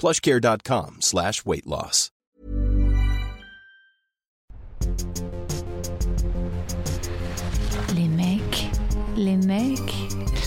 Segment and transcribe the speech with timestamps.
[0.00, 2.10] plushcare.com slash weight loss.
[7.94, 8.70] Les mecs,
[9.16, 9.94] les mecs,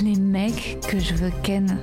[0.02, 1.80] les mecs que je veux ken.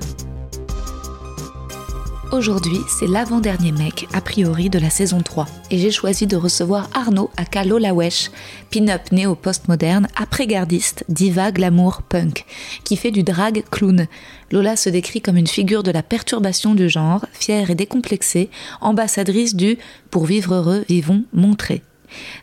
[2.33, 5.47] Aujourd'hui, c'est l'avant-dernier mec, a priori, de la saison 3.
[5.73, 8.31] Et j'ai choisi de recevoir Arnaud à Lola Wesh,
[8.71, 12.45] pin-up néo-postmoderne, après-gardiste, diva, glamour, punk,
[12.85, 14.07] qui fait du drag clown.
[14.53, 18.49] Lola se décrit comme une figure de la perturbation du genre, fière et décomplexée,
[18.81, 19.79] ambassadrice du
[20.13, 21.83] Pour vivre heureux, vivons, montrer.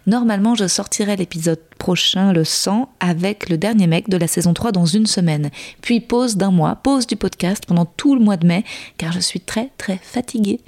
[0.05, 4.71] Normalement, je sortirai l'épisode prochain, le 100, avec le dernier mec de la saison 3
[4.71, 5.49] dans une semaine.
[5.81, 8.63] Puis pause d'un mois, pause du podcast pendant tout le mois de mai,
[8.97, 10.59] car je suis très très fatiguée.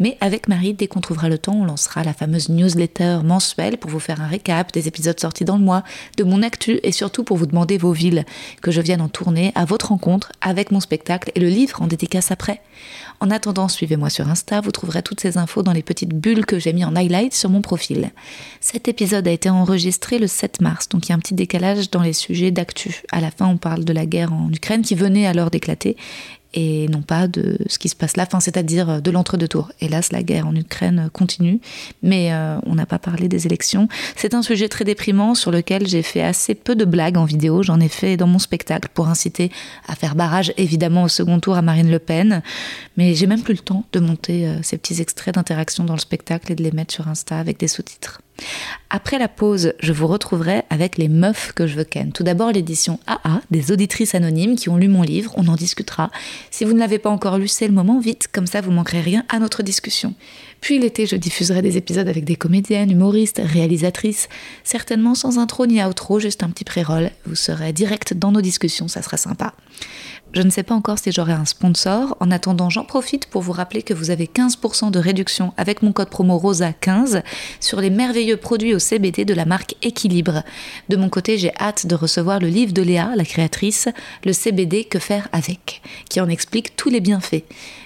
[0.00, 3.90] Mais avec Marie, dès qu'on trouvera le temps, on lancera la fameuse newsletter mensuelle pour
[3.90, 5.82] vous faire un récap des épisodes sortis dans le mois,
[6.16, 8.24] de mon actu et surtout pour vous demander vos villes,
[8.60, 11.86] que je vienne en tournée à votre rencontre avec mon spectacle et le livre en
[11.86, 12.60] dédicace après.
[13.20, 16.58] En attendant, suivez-moi sur Insta, vous trouverez toutes ces infos dans les petites bulles que
[16.58, 18.10] j'ai mis en highlight sur mon profil.
[18.60, 21.90] Cet épisode a été enregistré le 7 mars, donc il y a un petit décalage
[21.90, 23.02] dans les sujets d'actu.
[23.10, 25.96] À la fin, on parle de la guerre en Ukraine qui venait alors d'éclater
[26.56, 29.70] et non pas de ce qui se passe là, enfin, c'est-à-dire de l'entre-deux tours.
[29.80, 31.60] Hélas, la guerre en Ukraine continue,
[32.02, 33.88] mais euh, on n'a pas parlé des élections.
[34.16, 37.62] C'est un sujet très déprimant sur lequel j'ai fait assez peu de blagues en vidéo.
[37.62, 39.52] J'en ai fait dans mon spectacle pour inciter
[39.86, 42.42] à faire barrage, évidemment, au second tour à Marine Le Pen.
[42.96, 46.00] Mais j'ai même plus le temps de monter euh, ces petits extraits d'interaction dans le
[46.00, 48.22] spectacle et de les mettre sur Insta avec des sous-titres.
[48.90, 52.12] Après la pause, je vous retrouverai avec les meufs que je veux ken.
[52.12, 56.10] Tout d'abord l'édition AA, des auditrices anonymes qui ont lu mon livre, on en discutera.
[56.50, 59.00] Si vous ne l'avez pas encore lu, c'est le moment, vite, comme ça vous manquerez
[59.00, 60.14] rien à notre discussion.
[60.60, 64.28] Puis l'été, je diffuserai des épisodes avec des comédiennes, humoristes, réalisatrices,
[64.64, 67.10] certainement sans intro ni outro, juste un petit pré-roll.
[67.26, 69.54] Vous serez direct dans nos discussions, ça sera sympa.
[70.36, 72.14] Je ne sais pas encore si j'aurai un sponsor.
[72.20, 75.92] En attendant, j'en profite pour vous rappeler que vous avez 15% de réduction avec mon
[75.92, 77.22] code promo ROSA15
[77.58, 80.42] sur les merveilleux produits au CBD de la marque Équilibre.
[80.90, 83.88] De mon côté, j'ai hâte de recevoir le livre de Léa, la créatrice,
[84.26, 85.80] le CBD Que faire avec,
[86.10, 87.44] qui en explique tous les bienfaits.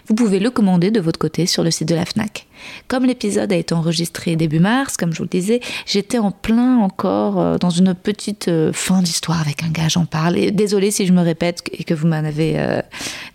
[0.09, 2.49] Vous pouvez le commander de votre côté sur le site de la FNAC.
[2.89, 6.79] Comme l'épisode a été enregistré début mars, comme je vous le disais, j'étais en plein
[6.79, 10.39] encore euh, dans une petite euh, fin d'histoire avec un gars, j'en parle.
[10.39, 12.81] Et désolé si je me répète et que vous m'en avez euh,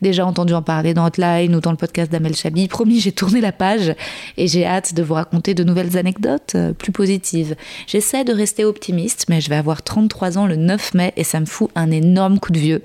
[0.01, 2.67] déjà entendu en parler dans Hotline ou dans le podcast d'Amel Chabi.
[2.67, 3.93] Promis, j'ai tourné la page
[4.37, 7.55] et j'ai hâte de vous raconter de nouvelles anecdotes plus positives.
[7.87, 11.39] J'essaie de rester optimiste, mais je vais avoir 33 ans le 9 mai et ça
[11.39, 12.81] me fout un énorme coup de vieux.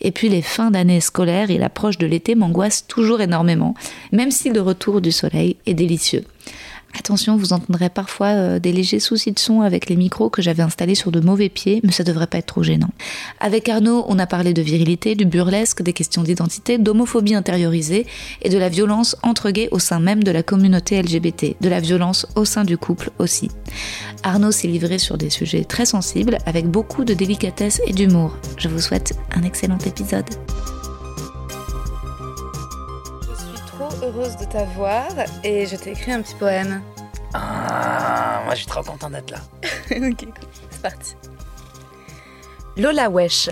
[0.00, 3.74] Et puis les fins d'année scolaires et l'approche de l'été m'angoissent toujours énormément,
[4.12, 5.74] même si le retour du soleil est
[6.96, 10.62] Attention, vous entendrez parfois euh, des légers soucis de son avec les micros que j'avais
[10.62, 12.90] installés sur de mauvais pieds, mais ça devrait pas être trop gênant.
[13.40, 18.06] Avec Arnaud, on a parlé de virilité, du burlesque, des questions d'identité, d'homophobie intériorisée
[18.42, 21.80] et de la violence entre gays au sein même de la communauté LGBT, de la
[21.80, 23.50] violence au sein du couple aussi.
[24.22, 28.36] Arnaud s'est livré sur des sujets très sensibles avec beaucoup de délicatesse et d'humour.
[28.56, 30.26] Je vous souhaite un excellent épisode.
[34.04, 35.08] Heureuse de t'avoir
[35.42, 36.82] et je t'ai écrit un petit poème.
[37.32, 39.38] Ah, moi je suis trop content d'être là.
[39.90, 40.26] ok,
[40.70, 41.14] c'est parti.
[42.76, 43.50] Lola Wesh.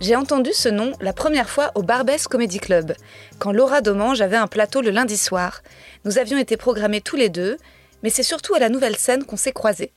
[0.00, 2.94] J'ai entendu ce nom la première fois au Barbès Comedy Club,
[3.38, 5.62] quand Laura Domange avait un plateau le lundi soir.
[6.04, 7.56] Nous avions été programmés tous les deux,
[8.02, 9.92] mais c'est surtout à la nouvelle scène qu'on s'est croisés.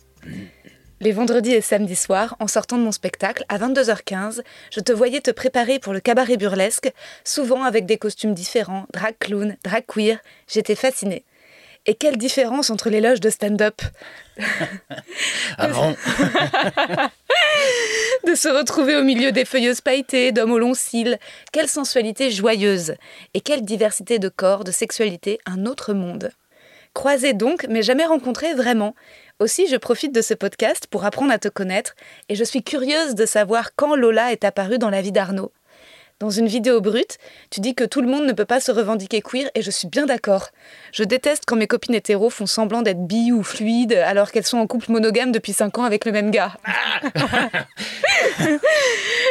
[1.01, 5.19] Les vendredis et samedis soirs, en sortant de mon spectacle, à 22h15, je te voyais
[5.19, 6.91] te préparer pour le cabaret burlesque,
[7.25, 10.19] souvent avec des costumes différents, drag clown, drag queer.
[10.47, 11.25] J'étais fascinée.
[11.85, 13.81] Et quelle différence entre les loges de stand-up
[15.57, 15.95] Ah bon
[18.25, 21.19] De se retrouver au milieu des feuilleuses pailletées, d'hommes aux longs cils.
[21.51, 22.95] Quelle sensualité joyeuse
[23.33, 26.31] Et quelle diversité de corps, de sexualité, un autre monde.
[26.95, 28.95] Croisé donc, mais jamais rencontré vraiment.
[29.39, 31.95] Aussi, je profite de ce podcast pour apprendre à te connaître
[32.29, 35.51] et je suis curieuse de savoir quand Lola est apparue dans la vie d'Arnaud.
[36.21, 37.17] Dans une vidéo brute,
[37.49, 39.89] tu dis que tout le monde ne peut pas se revendiquer queer et je suis
[39.89, 40.47] bien d'accord.
[40.93, 44.59] Je déteste quand mes copines hétéros font semblant d'être bi ou fluides alors qu'elles sont
[44.59, 46.53] en couple monogame depuis 5 ans avec le même gars.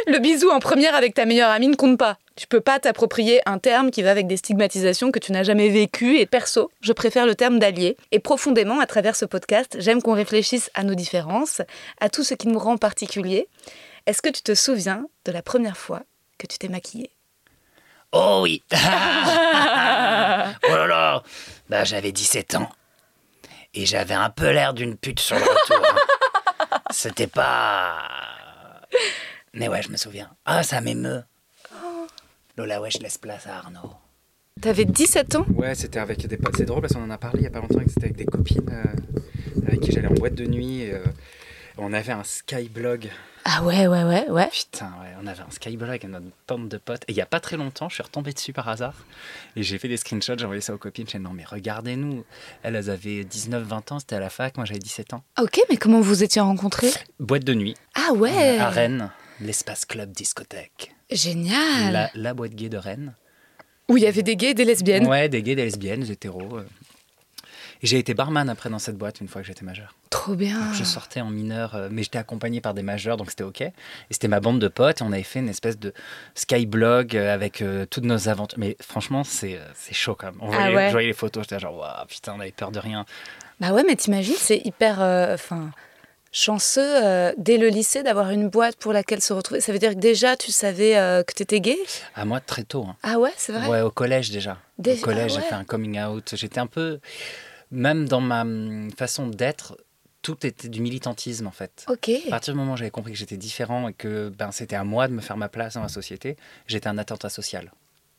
[0.06, 2.18] le bisou en première avec ta meilleure amie ne compte pas.
[2.36, 5.68] Tu peux pas t'approprier un terme qui va avec des stigmatisations que tu n'as jamais
[5.68, 7.96] vécues et perso, je préfère le terme d'allié.
[8.10, 11.62] Et profondément, à travers ce podcast, j'aime qu'on réfléchisse à nos différences,
[12.00, 13.48] à tout ce qui nous rend particuliers.
[14.06, 16.02] Est-ce que tu te souviens de la première fois
[16.38, 17.10] que tu t'es maquillée?
[18.10, 18.76] Oh oui Oh
[20.76, 21.22] là là
[21.68, 22.68] Bah j'avais 17 ans.
[23.74, 25.84] Et j'avais un peu l'air d'une pute sur le retour.
[25.86, 26.78] hein.
[26.90, 28.02] C'était pas...
[29.52, 30.30] Mais ouais, je me souviens.
[30.44, 31.22] Ah, ça m'émeut.
[32.56, 33.90] Lola, ouais, je laisse place à Arnaud.
[34.60, 35.46] T'avais 17 ans?
[35.54, 36.56] Ouais, c'était avec des potes.
[36.56, 37.80] C'est drôle parce qu'on en a parlé il y a pas longtemps.
[37.80, 40.82] que C'était avec des copines euh, avec qui j'allais en boîte de nuit.
[40.82, 41.00] Et, euh,
[41.76, 43.10] on avait un skyblog.
[43.44, 44.48] Ah ouais, ouais, ouais, ouais.
[44.52, 47.02] Putain, ouais, on avait un skyblog avec notre bande de potes.
[47.08, 48.94] Et il y a pas très longtemps, je suis retombé dessus par hasard.
[49.56, 51.06] Et j'ai fait des screenshots, j'ai envoyé ça aux copines.
[51.08, 52.24] J'ai dit non, mais regardez-nous.
[52.62, 54.56] Elles, elles avaient 19-20 ans, c'était à la fac.
[54.56, 55.24] Moi, j'avais 17 ans.
[55.42, 56.92] Ok, mais comment vous étiez rencontrés?
[57.18, 59.10] Boîte de nuit Ah ouais à Rennes,
[59.40, 60.94] l'espace club discothèque.
[61.14, 63.14] Génial La, la boîte gay de Rennes.
[63.88, 66.12] Où il y avait des gays et des lesbiennes Ouais, des gays, des lesbiennes, des
[66.12, 66.58] hétéros.
[66.58, 66.66] euh.
[67.82, 69.94] J'ai été barman après dans cette boîte une fois que j'étais majeur.
[70.08, 73.28] Trop bien Donc, je sortais en mineur, euh, mais j'étais accompagné par des majeurs, donc
[73.28, 73.60] c'était ok.
[73.60, 73.72] Et
[74.08, 75.92] c'était ma bande de potes, et on avait fait une espèce de
[76.34, 78.58] skyblog euh, avec euh, toutes nos aventures.
[78.58, 79.58] Mais franchement, c'est
[79.92, 80.38] chaud quand même.
[80.40, 80.86] On Ah voyait, ouais.
[80.86, 83.04] Je voyais les photos, j'étais genre, waouh, putain, on avait peur de rien.
[83.60, 85.70] Bah ouais, mais t'imagines, c'est hyper euh, enfin,
[86.34, 89.60] chanceux euh, dès le lycée d'avoir une boîte pour laquelle se retrouver.
[89.60, 91.78] Ça veut dire que déjà tu savais euh, que t'étais gay?
[92.14, 92.84] À moi, très tôt.
[92.86, 92.96] hein.
[93.02, 93.68] Ah ouais, c'est vrai?
[93.68, 94.58] Ouais, au collège déjà.
[94.76, 96.34] Déjà, au collège, ah j'ai fait un coming out.
[96.34, 96.98] J'étais un peu.
[97.70, 99.78] Même dans ma hum, façon d'être,
[100.22, 101.86] tout était du militantisme en fait.
[101.88, 102.10] Ok.
[102.26, 104.84] À partir du moment où j'avais compris que j'étais différent et que ben, c'était à
[104.84, 106.36] moi de me faire ma place dans la société,
[106.66, 107.72] j'étais un attentat social.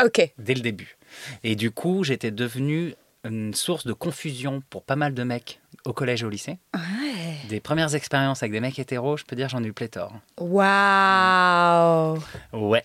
[0.03, 0.29] Ok.
[0.37, 0.97] dès le début.
[1.43, 5.93] Et du coup, j'étais devenu une source de confusion pour pas mal de mecs au
[5.93, 6.59] collège et au lycée.
[6.73, 7.37] Ouais.
[7.49, 10.13] Des premières expériences avec des mecs hétéros, je peux dire, j'en ai eu pléthore.
[10.39, 12.19] Waouh
[12.53, 12.83] Ouais.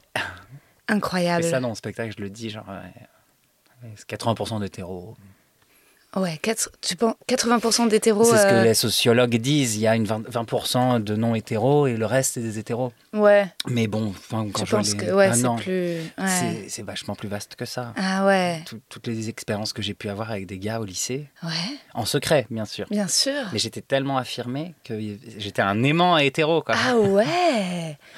[0.88, 1.44] Incroyable.
[1.44, 2.74] Et ça, dans mon spectacle, je le dis, genre, ouais,
[3.84, 5.16] ouais, c'est 80% d'hétéros.
[6.16, 8.24] Ouais, quatre- tu penses 80% d'hétéros.
[8.24, 9.76] C'est ce que euh, les sociologues disent.
[9.76, 12.92] Il y a une 20%, 20% de non-hétéros et le reste, c'est des hétéros.
[13.12, 15.70] Ouais, Mais bon, quand je je pense les- que ouais, Ah c'est non, plus.
[15.72, 16.02] Ouais.
[16.26, 17.92] c'est- c'est vachement plus vaste que ça.
[17.96, 18.60] Ah ouais.
[18.66, 21.50] Tout- toutes les expériences que j'ai pu avoir avec des gars au lycée, Ouais,
[21.94, 22.86] en secret, bien sûr.
[22.90, 23.46] bien sûr.
[23.52, 24.94] Mais j'étais tellement affirmé que
[25.38, 26.60] j'étais un aimant hétéro.
[26.62, 26.74] Quoi.
[26.76, 27.96] Ah ouais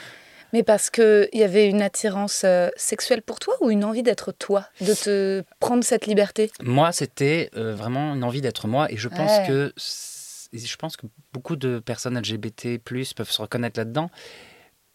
[0.52, 4.32] Mais parce qu'il y avait une attirance euh, sexuelle pour toi ou une envie d'être
[4.32, 6.50] toi De te prendre cette liberté?
[6.62, 8.90] Moi, c'était euh, vraiment une envie d'être moi.
[8.92, 9.46] Et je pense, Ouais.
[9.46, 14.10] que, je pense que beaucoup de personnes LGBT peuvent se reconnaître là-dedans.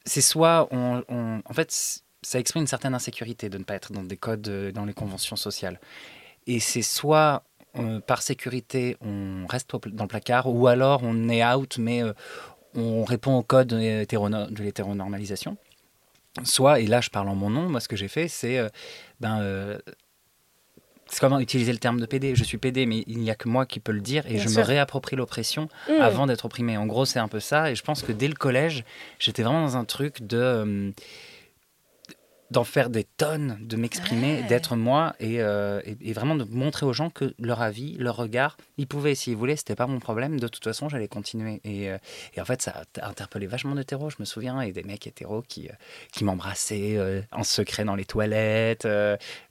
[0.06, 1.72] C'est soit, on, on- en fait,
[2.22, 4.94] ça exprime une certaine insécurité de ne pas être dans des codes, euh, dans les
[4.94, 5.80] conventions sociales.
[6.46, 7.44] Et c'est soit
[7.78, 12.14] euh, par sécurité, on reste dans le placard, ou alors on est out, mais euh,
[12.78, 15.58] on répond au code de l'hétéronormalisation.
[16.44, 18.70] Soit, et là je parle en mon nom, moi ce que j'ai fait, c'est euh,
[19.20, 19.80] ben, euh,
[21.08, 22.36] c'est comment utiliser le terme de PD.
[22.36, 24.44] Je suis PD, mais il n'y a que moi qui peux le dire et Bien
[24.44, 24.60] je sûr.
[24.60, 26.02] me réapproprie l'oppression Mm.
[26.02, 26.78] avant d'être opprimé.
[26.78, 27.72] En gros, c'est un peu ça.
[27.72, 28.84] Et je pense que dès le collège,
[29.18, 30.92] j'étais vraiment dans un truc de euh,
[32.50, 34.44] d'en faire des tonnes, de m'exprimer, Ouais.
[34.48, 38.16] d'être moi et, euh, et, et vraiment de montrer aux gens que leur avis, leur
[38.16, 40.40] regard, ils pouvaient, s'ils voulaient, c'était pas mon problème.
[40.40, 41.60] De toute façon, j'allais continuer.
[41.66, 41.98] Et, euh,
[42.36, 45.42] et en fait, ça a interpellé vachement d'hétéros, je me souviens, et des mecs hétéros
[45.42, 45.74] qui, euh,
[46.14, 48.88] qui m'embrassaient euh, en secret dans les toilettes.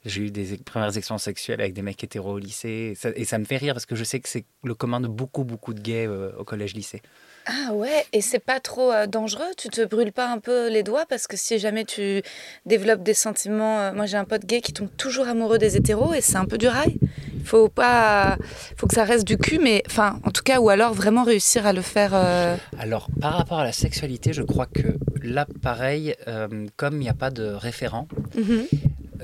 [0.05, 2.89] J'ai eu des premières expériences sexuelles avec des mecs hétéros au lycée.
[2.91, 5.01] Et ça, et ça me fait rire parce que je sais que c'est le commun
[5.01, 7.01] de beaucoup, beaucoup de gays au collège-lycée.
[7.49, 9.45] Ah ouais, et c'est pas trop euh, dangereux?
[9.57, 11.05] Tu te brûles pas un peu les doigts?
[11.07, 12.21] Parce que si jamais tu
[12.65, 13.79] développes des sentiments.
[13.79, 16.43] euh, moi j'ai un pote gay qui tombe toujours amoureux des hétéros et c'est un
[16.45, 16.97] peu du rail.
[17.45, 18.37] Faut pas.
[18.75, 19.81] Faut que ça reste du cul, mais.
[19.87, 22.11] Enfin, en tout cas, ou alors vraiment réussir à le faire.
[22.13, 26.99] euh, Alors, par rapport à la sexualité, je crois que là, pareil, euh, comme il
[27.05, 28.65] n'y a pas de référent, mhm.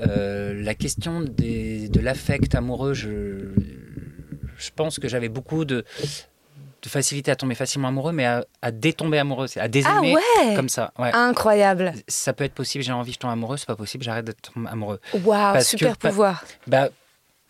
[0.00, 3.50] euh, la question des- de l'affect amoureux, je,
[4.56, 5.84] je pense que j'avais beaucoup de,
[6.84, 10.14] de facilité à tomber facilement amoureux, mais à, à détomber amoureux, c'est à Ah désaimer
[10.14, 10.92] ouais comme ça.
[10.98, 11.10] Ouais.
[11.14, 11.94] Incroyable.
[12.08, 15.00] Ça peut être possible, j'ai envie, je tombe amoureux, c'est pas possible, j'arrête d'être amoureux.
[15.24, 16.44] Waouh, que super pouvoir.
[16.66, 16.90] Bah,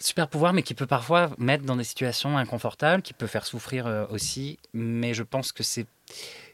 [0.00, 3.86] super pouvoir, mais qui peut parfois mettre dans des situations inconfortables, qui peut faire souffrir
[3.86, 4.58] euh, aussi.
[4.72, 5.86] Mais je pense que c'est.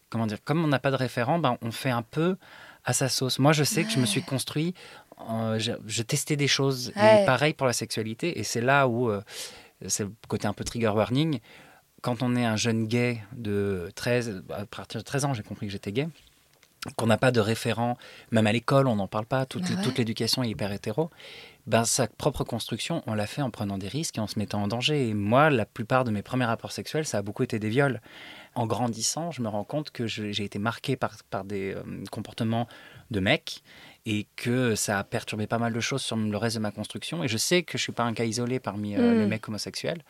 [0.08, 2.36] Comment dire Comme on n'a pas de référent, ben, on fait un peu
[2.84, 3.38] à sa sauce.
[3.38, 4.74] Moi, je sais que je me suis construit.
[5.30, 6.92] euh, je, je testais des choses.
[6.96, 7.22] Ouais.
[7.22, 8.38] Et pareil pour la sexualité.
[8.38, 9.10] Et c'est là où.
[9.10, 9.20] euh,
[9.86, 11.40] c'est le côté un peu trigger warning.
[12.02, 15.66] Quand on est un jeune gay de 13, à partir de 13 ans, j'ai compris
[15.66, 16.08] que j'étais gay,
[16.96, 17.98] qu'on n'a pas de référent,
[18.30, 19.82] même à l'école, on n'en parle pas, toute, Ah ouais.
[19.82, 21.10] toute l'éducation est hyper hétéro,
[21.66, 24.62] ben, sa propre construction, on l'a fait en prenant des risques et en se mettant
[24.62, 25.08] en danger.
[25.08, 28.00] Et moi, la plupart de mes premiers rapports sexuels, ça a beaucoup été des viols.
[28.54, 32.66] En grandissant, je me rends compte que j'ai été marqué par, par des euh, comportements
[33.10, 33.62] de mecs
[34.12, 37.22] et que ça a perturbé pas mal de choses sur le reste de ma construction.
[37.22, 40.02] Et je sais que je suis pas un cas isolé parmi euh, les mecs homosexuels.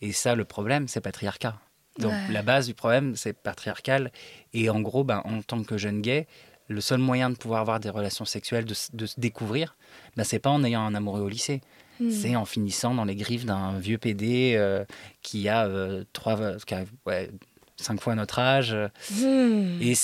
[0.00, 1.58] Et ça, le problème, c'est patriarcat.
[1.98, 2.32] Donc Ouais.
[2.32, 4.12] la base du problème, c'est patriarcal.
[4.52, 6.28] Et en gros, ben, en tant que jeune gay,
[6.68, 9.76] le seul moyen de pouvoir avoir des relations sexuelles, de, de se découvrir,
[10.16, 11.60] ben, c'est pas en ayant un amoureux au lycée.
[11.98, 12.10] Hmm.
[12.10, 14.84] C'est en finissant dans les griffes d'un vieux PD euh,
[15.20, 17.28] qui a, euh, trois, qui a ouais,
[17.74, 18.76] cinq fois notre âge.
[19.20, 19.82] Hmm.
[19.82, 19.94] et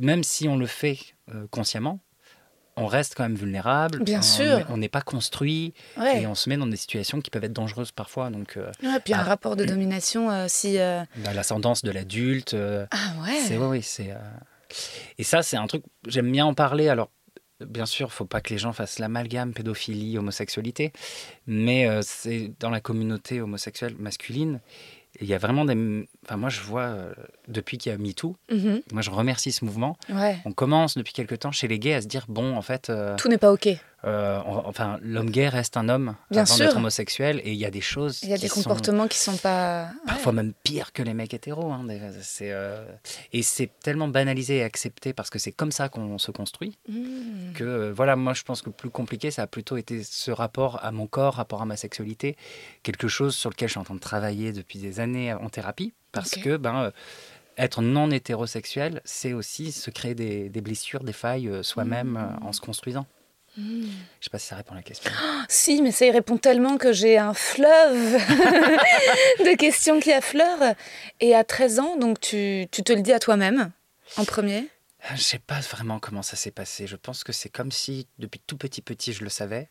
[0.00, 0.98] même si on le fait
[1.50, 1.98] consciemment,
[2.78, 4.02] on reste quand même vulnérable.
[4.02, 4.66] Bien On- sûr.
[4.70, 6.22] On n'est pas construit Ouais.
[6.22, 8.30] et on se met dans des situations qui peuvent être dangereuses parfois.
[8.30, 9.24] Donc, euh, Ouais, puis un Ah.
[9.24, 10.78] rapport de domination euh, si.
[10.78, 12.54] euh, bah, l'ascendance de l'adulte.
[12.54, 13.38] euh, Ah ouais.
[13.46, 14.14] C'est oui, c'est.
[15.18, 15.82] Et ça, c'est un truc.
[16.06, 16.88] J'aime bien en parler.
[16.88, 17.10] Alors,
[17.60, 20.92] bien sûr, faut pas que les gens fassent l'amalgame pédophilie, homosexualité,
[21.46, 24.60] mais c'est dans la communauté homosexuelle masculine.
[25.20, 26.06] Il y a vraiment des.
[26.24, 27.12] Enfin, moi, je vois euh,
[27.48, 28.36] depuis qu'il y a MeToo.
[28.50, 28.82] Mhm.
[28.92, 29.96] Moi, je remercie ce mouvement.
[30.08, 30.38] Ouais.
[30.44, 33.16] On commence depuis quelque temps chez les gays à se dire bon, en fait, euh,
[33.16, 33.68] Tout n'est pas ok.
[34.04, 37.70] Euh, enfin, l'homme gay reste un homme Bien avant d'être homosexuel, et il y a
[37.70, 38.20] des choses.
[38.22, 39.86] Il y a des sont- comportements qui sont pas.
[39.86, 39.90] Ouais.
[40.06, 41.72] parfois même pire que les mecs hétéros.
[41.72, 41.84] hein,
[42.22, 42.84] c'est, euh,
[43.32, 47.52] Et c'est tellement banalisé et accepté parce que c'est comme ça qu'on se construit Hmm.
[47.54, 50.30] que euh, voilà, moi je pense que le plus compliqué, ça a plutôt été ce
[50.30, 52.36] rapport à mon corps, rapport à ma sexualité,
[52.84, 55.92] quelque chose sur lequel je suis en train de travailler depuis des années en thérapie
[56.12, 56.92] parce que ben,
[57.56, 62.52] être non hétérosexuel, c'est aussi se créer des, des blessures, des failles soi-même euh, en
[62.52, 63.04] se construisant.
[63.58, 65.10] Je sais pas si ça répond à la question.
[65.48, 68.12] Si, mais ça y répond tellement que j'ai un fleuve
[69.40, 70.74] de questions qui affleurent.
[71.20, 73.72] Et à 13 ans, donc tu, tu te le dis à toi-même
[74.16, 74.68] en premier?
[75.14, 76.86] Je sais pas vraiment comment ça s'est passé.
[76.86, 79.68] Je pense que c'est comme si depuis tout petit petit je le savais.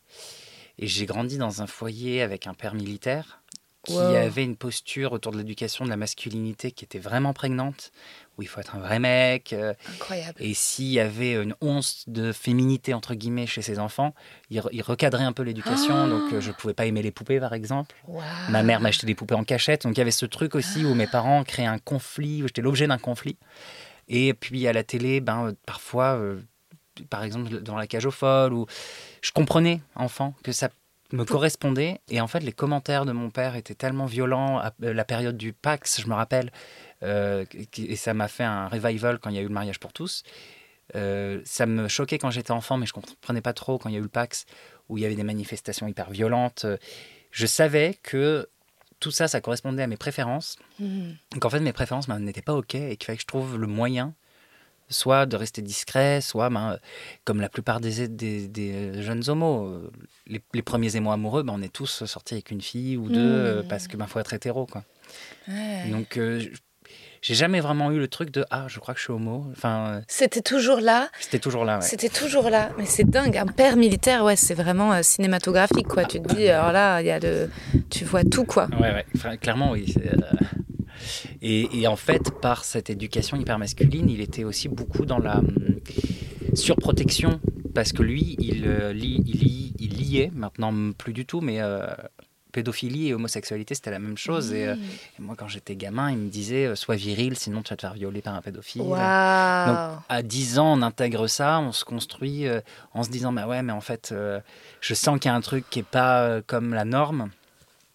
[0.79, 3.41] Et j'ai grandi dans un foyer avec un père militaire
[3.87, 4.15] qui Wow.
[4.17, 7.91] avait une posture autour de l'éducation de la masculinité qui était vraiment prégnante,
[8.37, 9.53] où il faut être un vrai mec.
[9.53, 10.35] euh, Incroyable.
[10.43, 14.13] et s'il y avait une once de féminité entre guillemets chez ses enfants,
[14.49, 16.03] il, re- il recadrait un peu l'éducation.
[16.03, 16.09] Ah.
[16.09, 17.95] Donc euh, je pouvais pas aimer les poupées par exemple.
[18.49, 19.83] Ma mère m'achetait des poupées en cachette.
[19.83, 22.61] Donc il y avait ce truc aussi où mes parents créaient un conflit, où j'étais
[22.61, 23.37] l'objet d'un conflit.
[24.09, 26.41] Et puis à la télé, ben, euh, parfois, euh,
[27.09, 28.65] par exemple dans la cage aux folles, où
[29.21, 30.69] je comprenais, enfant, que ça
[31.11, 31.99] me correspondait.
[32.09, 34.59] Et en fait, les commentaires de mon père étaient tellement violents.
[34.59, 36.51] À euh, la période du Pax, je me rappelle,
[37.03, 37.45] euh,
[37.77, 40.23] et ça m'a fait un revival quand il y a eu le mariage pour tous.
[40.95, 43.95] Euh, ça me choquait quand j'étais enfant, mais je comprenais pas trop quand il y
[43.95, 44.45] a eu le Pax,
[44.89, 46.65] où il y avait des manifestations hyper violentes.
[47.31, 48.47] Je savais que
[48.99, 50.57] tout ça, ça correspondait à mes préférences.
[50.79, 51.11] Hmm.
[51.31, 53.57] Donc en fait, mes préférences ben, n'étaient pas OK et qu'il fallait que je trouve
[53.57, 54.15] le moyen,
[54.89, 56.77] soit de rester discret, soit, ben, euh,
[57.25, 59.91] comme la plupart des, des, des jeunes homos, euh,
[60.27, 63.19] les, les premiers émois amoureux, ben, on est tous sortis avec une fille ou deux
[63.19, 63.67] euh, Mmh.
[63.67, 64.65] parce que ben, faut être hétéro.
[64.65, 64.83] Quoi.
[65.47, 65.89] Ouais.
[65.91, 66.41] Donc euh,
[67.21, 69.45] j'ai jamais vraiment eu le truc de Ah, je crois que je suis homo.
[69.51, 71.09] Enfin, euh, C'était toujours là.
[71.19, 71.77] c'était toujours là.
[71.79, 71.81] Ouais.
[71.81, 72.69] C'était toujours là.
[72.77, 73.35] Mais c'est dingue.
[73.37, 76.05] Un père militaire, ouais, c'est vraiment euh, cinématographique, quoi.
[76.05, 77.49] Tu te dis, alors là, il y a le...
[77.89, 78.67] tu vois tout, quoi.
[78.79, 79.93] Ouais, ouais, Enfin, clairement, oui.
[80.05, 80.15] euh,
[81.41, 85.37] Et, et en fait, par cette éducation hyper masculine, il était aussi beaucoup dans la
[85.39, 85.79] hum,
[86.53, 87.39] surprotection.
[87.73, 88.99] Parce que lui, il, euh, il,
[89.39, 91.85] lie- il liait, maintenant plus du tout, mais euh,
[92.51, 94.51] pédophilie et homosexualité, c'était la même chose.
[94.51, 94.73] Et, euh,
[95.19, 97.81] et moi, quand j'étais gamin, il me disait euh, Sois viril, sinon tu vas te
[97.81, 98.81] faire violer par un pédophile.
[98.81, 98.99] Waouh.
[100.09, 102.61] À 10 ans, on intègre ça, on se construit euh,
[102.95, 104.11] en se disant, bah ouais, mais en fait,
[104.81, 107.29] je sens qu'il y a un truc qui est pas comme la norme.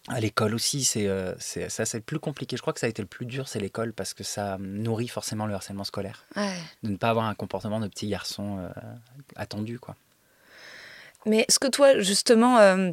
[0.09, 2.57] À l'école aussi, c'est euh, ça, c'est le plus compliqué.
[2.57, 5.07] Je crois que ça a été le plus dur, c'est l'école, parce que ça nourrit
[5.07, 6.25] forcément le harcèlement scolaire.
[6.35, 6.57] Ouais.
[6.83, 8.69] De ne pas avoir un comportement de petit garçon euh,
[9.37, 9.95] attendu, quoi.
[11.25, 12.91] Mais est-ce que toi, justement, euh,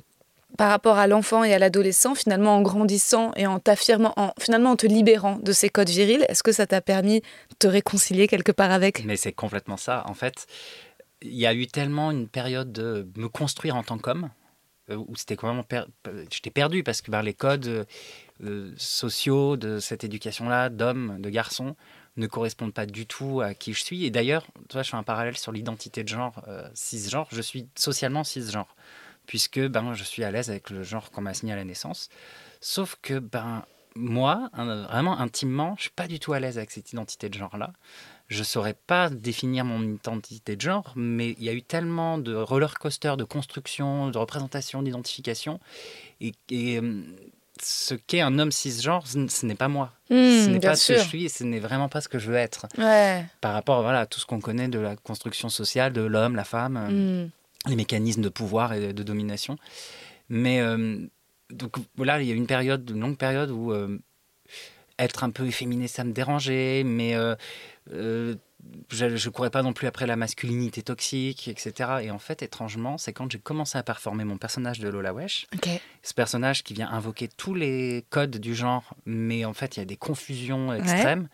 [0.57, 4.71] par rapport à l'enfant et à l'adolescent, finalement, en grandissant et en t'affirmant, en, finalement,
[4.71, 8.29] en te libérant de ces codes virils, est-ce que ça t'a permis de te réconcilier
[8.29, 9.05] quelque part avec?
[9.05, 10.05] Mais c'est complètement ça.
[10.07, 10.47] En fait,
[11.23, 14.31] il y a eu tellement une période de me construire en tant qu'homme
[14.97, 15.85] où c'était vraiment per-
[16.31, 17.85] j'étais perdu parce que ben, les codes euh,
[18.45, 21.77] euh, sociaux de cette éducation-là, d'homme, de garçon,
[22.17, 24.05] ne correspondent pas du tout à qui je suis.
[24.05, 27.29] Et d'ailleurs, tu vois, je fais un parallèle sur l'identité de genre euh, cisgenre.
[27.33, 28.75] Je suis socialement cisgenre
[29.27, 32.09] puisque ben, je suis à l'aise avec le genre qu'on m'a assigné à la naissance.
[32.61, 36.93] Sauf que ben, moi, vraiment intimement, je suis pas du tout à l'aise avec cette
[36.93, 37.73] identité de genre-là.
[38.31, 42.35] Je saurais pas définir mon identité de genre, mais il y a eu tellement de
[42.35, 45.59] roller coaster, de construction, de représentation, d'identification,
[46.21, 47.03] et, et, euh,
[47.61, 49.93] ce qu'est un homme cisgenre, ce n'est pas moi.
[50.11, 52.19] Hmm, ce n'est pas ce que je suis et ce n'est vraiment pas ce que
[52.19, 52.67] je veux être.
[52.79, 53.25] Ouais.
[53.41, 56.45] Par rapport voilà, à tout ce qu'on connaît de la construction sociale, de l'homme, la
[56.45, 57.69] femme, euh, Hmm.
[57.69, 59.59] les mécanismes de pouvoir et de domination.
[60.31, 60.99] Mais euh,
[61.51, 63.99] donc voilà, il y a une période, une longue période où euh,
[65.05, 67.35] être un peu efféminé, ça me dérangeait, mais euh,
[67.93, 68.35] euh,
[68.91, 71.91] je ne courais pas non plus après la masculinité toxique, etc.
[72.03, 75.47] Et en fait, étrangement, c'est quand j'ai commencé à performer mon personnage de Lola Wesh,
[76.03, 79.83] ce personnage qui vient invoquer tous les codes du genre, mais en fait, il y
[79.83, 81.29] a des confusions extrêmes.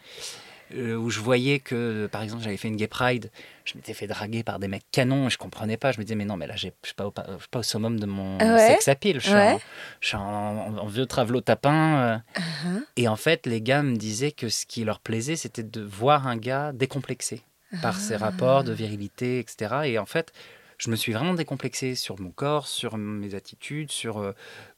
[0.75, 3.30] Où je voyais que, par exemple, j'avais fait une gay pride,
[3.64, 5.92] je m'étais fait draguer par des mecs canons et je comprenais pas.
[5.92, 7.26] Je me disais, mais non, mais là, je suis pas, au, pas
[7.58, 8.66] au summum de mon Ah ouais?
[8.68, 9.20] sex appeal.
[9.20, 9.52] Je suis, Ouais.
[9.52, 9.61] en,
[10.00, 11.96] je suis en- en- en vieux travelot tapin.
[12.37, 12.40] euh.
[12.40, 12.82] Uh-huh.
[12.96, 16.26] Et en fait, les gars me disaient que ce qui leur plaisait, c'était de voir
[16.26, 17.42] un gars décomplexé
[17.82, 18.00] par Ah.
[18.00, 19.75] ses rapports de virilité, etc.
[19.85, 20.32] Et en fait,
[20.78, 24.32] je me suis vraiment décomplexé sur mon corps, sur mes attitudes, sur euh,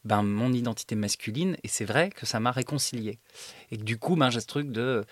[0.04, 1.56] ben, mon identité masculine.
[1.64, 3.18] Et c'est vrai que ça m'a réconcilié.
[3.72, 5.04] Et que du coup, ben, j'ai ce truc de.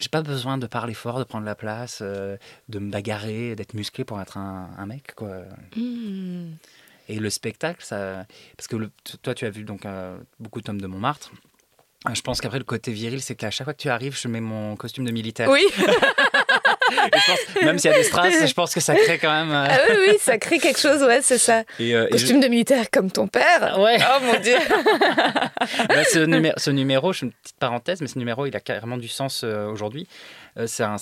[0.00, 2.36] J'ai pas besoin de parler fort, de prendre la place, euh,
[2.68, 5.14] de me bagarrer, d'être musclé pour être un, un mec.
[5.14, 5.42] Quoi.
[5.76, 6.52] Hmm.
[7.08, 8.24] Et le spectacle, ça.
[8.56, 8.90] Parce que le-
[9.22, 11.30] toi, tu as vu donc euh, beaucoup de tomes de Montmartre.
[12.08, 14.26] Euh, Je pense qu'après, le côté viril, c'est qu'à chaque fois que tu arrives, je
[14.28, 15.50] mets mon costume de militaire.
[15.50, 15.66] Oui.
[16.90, 19.50] Pense- même s'il y a des strass, je pense que ça crée quand même.
[19.50, 21.64] euh, Ah oui, oui, ça crée quelque chose, ouais, c'est ça.
[21.78, 23.78] et, euh, et je- Costume de militaire comme ton père.
[23.78, 23.98] Ouais.
[24.00, 24.56] Oh mon dieu.
[25.88, 28.60] Bah, ce, numé- ce numéro, je fais une petite parenthèse, mais ce numéro, il a
[28.60, 30.06] carrément du sens euh, aujourd'hui.
[30.58, 30.96] Euh, c'est en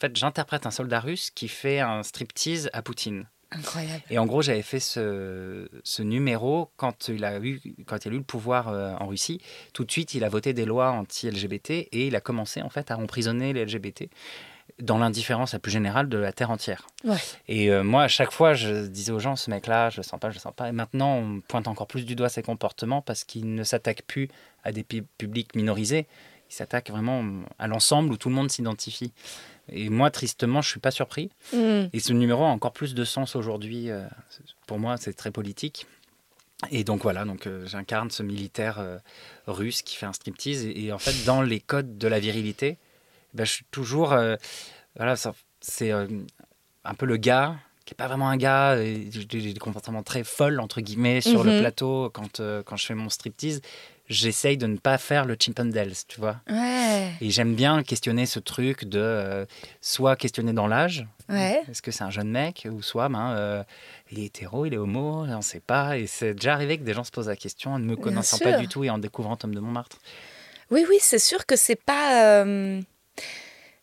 [0.00, 3.26] fait, j'interprète un soldat russe qui fait un striptease à Poutine.
[3.50, 4.02] Incroyable.
[4.10, 8.14] Et en gros, j'avais fait ce, ce numéro quand il, a eu, quand il a
[8.14, 9.40] eu le pouvoir euh, en Russie.
[9.72, 12.90] Tout de suite, il a voté des lois anti-LGBT et il a commencé en fait
[12.90, 14.04] à emprisonner les LGBT
[14.80, 16.86] dans l'indifférence la plus générale de la terre entière.
[17.04, 17.16] Ouais.
[17.48, 20.20] Et euh, moi, à chaque fois, je disais aux gens, ce mec-là, je le sens
[20.20, 20.68] pas, je le sens pas.
[20.68, 24.28] Et maintenant, on pointe encore plus du doigt ses comportements parce qu'il ne s'attaque plus
[24.62, 26.06] à des pu- publics minorisés.
[26.50, 27.24] Il s'attaque vraiment
[27.58, 29.12] à l'ensemble où tout le monde s'identifie.
[29.70, 31.30] Et moi, tristement, je suis pas surpris.
[31.52, 31.86] Hmm.
[31.92, 33.90] Et ce numéro a encore plus de sens aujourd'hui.
[33.90, 34.06] euh,
[34.66, 35.86] Pour moi, c'est très politique.
[36.70, 38.98] Et donc voilà, donc euh, j'incarne ce militaire euh,
[39.46, 40.64] russe qui fait un striptease.
[40.64, 42.78] Et, et en fait, dans les codes de la virilité,
[43.34, 44.12] ben, je suis toujours.
[44.12, 44.36] euh,
[44.96, 45.14] voilà,
[45.60, 48.76] c'est un peu le gars qui est pas vraiment un gars.
[48.82, 53.08] J'ai des comportements très folles, entre guillemets, sur le plateau quand, quand je fais mon
[53.10, 53.60] striptease.
[54.08, 56.36] J'essaye de ne pas faire le Chippendales, tu vois.
[56.50, 57.10] Ouais.
[57.20, 59.44] Et j'aime bien questionner ce truc de euh,
[59.80, 61.60] soit questionner dans l'âge, Ouais.
[61.70, 63.62] est-ce que c'est un jeune mec ou soit ben, euh,
[64.10, 65.98] il est hétéro, il est homo, on ne sait pas.
[65.98, 68.38] Et c'est déjà arrivé que des gens se posent la question en ne me connaissant
[68.38, 69.98] pas du tout et en découvrant Tom de Montmartre.
[70.70, 72.34] Oui, oui, c'est sûr que c'est pas.
[72.34, 72.80] euh,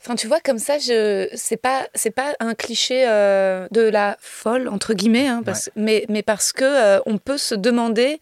[0.02, 1.28] Enfin, tu vois, comme ça, je...
[1.34, 5.72] c'est pas, c'est pas un cliché euh, de la folle entre guillemets, hein, parce...
[5.76, 8.20] mais, mais parce que euh, on peut se demander,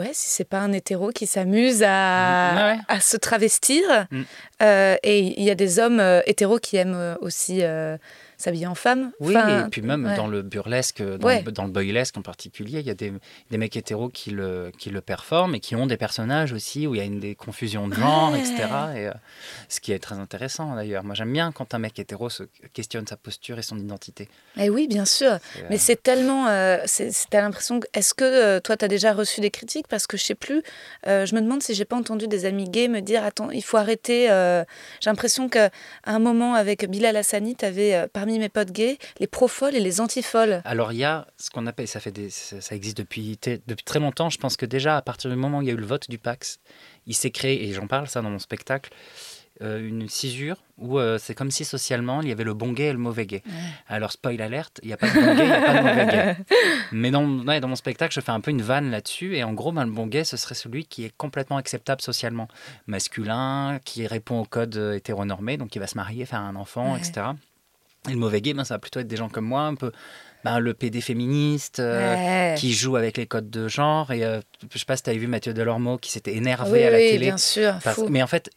[0.00, 3.82] ouais, si c'est pas un hétéro qui s'amuse à, Mm, ouais, à se travestir.
[4.10, 4.22] Mm.
[4.62, 7.62] Euh, et il y a des hommes euh, hétéros qui aiment euh, aussi
[8.40, 9.12] s'habiller en femme.
[9.20, 10.16] Oui, Enfin, et puis même ouais.
[10.16, 11.42] dans le burlesque, dans, Ouais.
[11.42, 13.12] le, dans le boylesque en particulier, il y a des,
[13.50, 16.94] des mecs hétéros qui le, qui le performent et qui ont des personnages aussi où
[16.94, 18.40] il y a une des confusions de genre, Ouais.
[18.40, 18.54] etc.
[18.96, 19.12] Et, euh,
[19.68, 21.04] ce qui est très intéressant d'ailleurs.
[21.04, 24.28] Moi j'aime bien quand un mec hétéro se questionne sa posture et son identité.
[24.56, 25.32] Eh oui, bien sûr.
[25.32, 25.38] Euh,
[25.70, 26.48] Mais c'est tellement.
[26.48, 27.80] Euh, c'est- T'as l'impression.
[27.80, 29.86] que- Est-ce que euh, toi, t'as déjà reçu des critiques?
[29.88, 30.62] Parce que je sais plus.
[31.06, 33.76] je me demande si j'ai pas entendu des amis gays me dire Attends, il faut
[33.76, 34.26] arrêter.
[35.00, 35.70] J'ai l'impression qu'à
[36.04, 40.00] un moment, avec Bilal Hassani, t'avais euh, parmi mes potes gays les profoles et les
[40.00, 40.62] antifoles.
[40.64, 43.38] Alors il y a ce qu'on appelle, ça fait des, ça existe depuis,
[43.84, 44.30] très longtemps.
[44.30, 46.08] Je pense que déjà à partir du moment où il y a eu le vote
[46.08, 46.58] du Pax,
[47.06, 48.90] il s'est créé, et j'en parle ça dans mon spectacle,
[49.62, 52.84] euh, une cisure où euh, c'est comme si socialement il y avait le bon gay
[52.86, 53.42] et le mauvais gay.
[53.88, 55.86] Alors spoil alerte, il n'y a pas de bon gay, il n'y a pas de
[55.86, 56.36] mauvais gay.
[56.92, 59.52] Mais dans, ouais, dans mon spectacle, je fais un peu une vanne là-dessus, et en
[59.52, 62.48] gros, ben, le bon gay, ce serait celui qui est complètement acceptable socialement,
[62.86, 66.94] masculin, qui répond au code euh, hétéronormé, donc qui va se marier, faire un enfant,
[66.94, 66.98] Ouais.
[66.98, 67.26] etc.
[68.08, 69.92] Et le mauvais gay, ben, ça va plutôt être des gens comme moi, un peu
[70.44, 72.54] ben, le PD féministe, euh, Ouais.
[72.56, 74.10] qui joue avec les codes de genre.
[74.10, 74.40] Et euh,
[74.72, 76.96] je sais pas si tu avais vu Mathieu Delormeau qui s'était énervé oui, à la
[76.98, 77.26] oui, télé.
[77.26, 77.74] bien sûr.
[77.84, 78.50] Parce- mais en fait,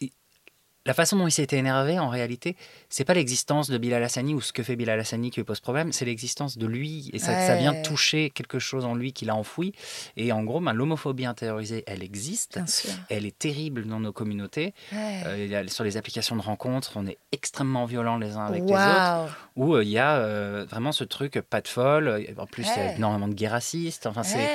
[0.86, 2.56] la façon dont il s'était énervé, en réalité,
[2.90, 5.60] c'est pas l'existence de Bilal Hassani ou ce que fait Bilal Hassani qui lui pose
[5.60, 7.10] problème, c'est l'existence de lui.
[7.12, 9.72] Et ça, ça vient toucher quelque chose en lui qu'il a enfoui.
[10.16, 12.60] Et en gros, ben, l'homophobie intériorisée, elle existe.
[13.08, 14.74] Elle est terrible dans nos communautés.
[14.92, 15.22] Ouais.
[15.26, 19.38] Euh, sur les applications de rencontres, on est extrêmement violents les uns avec les autres
[19.56, 22.26] où euh, il y a euh, vraiment ce truc pas de folle.
[22.36, 24.06] En plus, il y a énormément de gays racistes.
[24.06, 24.48] Enfin, c'est.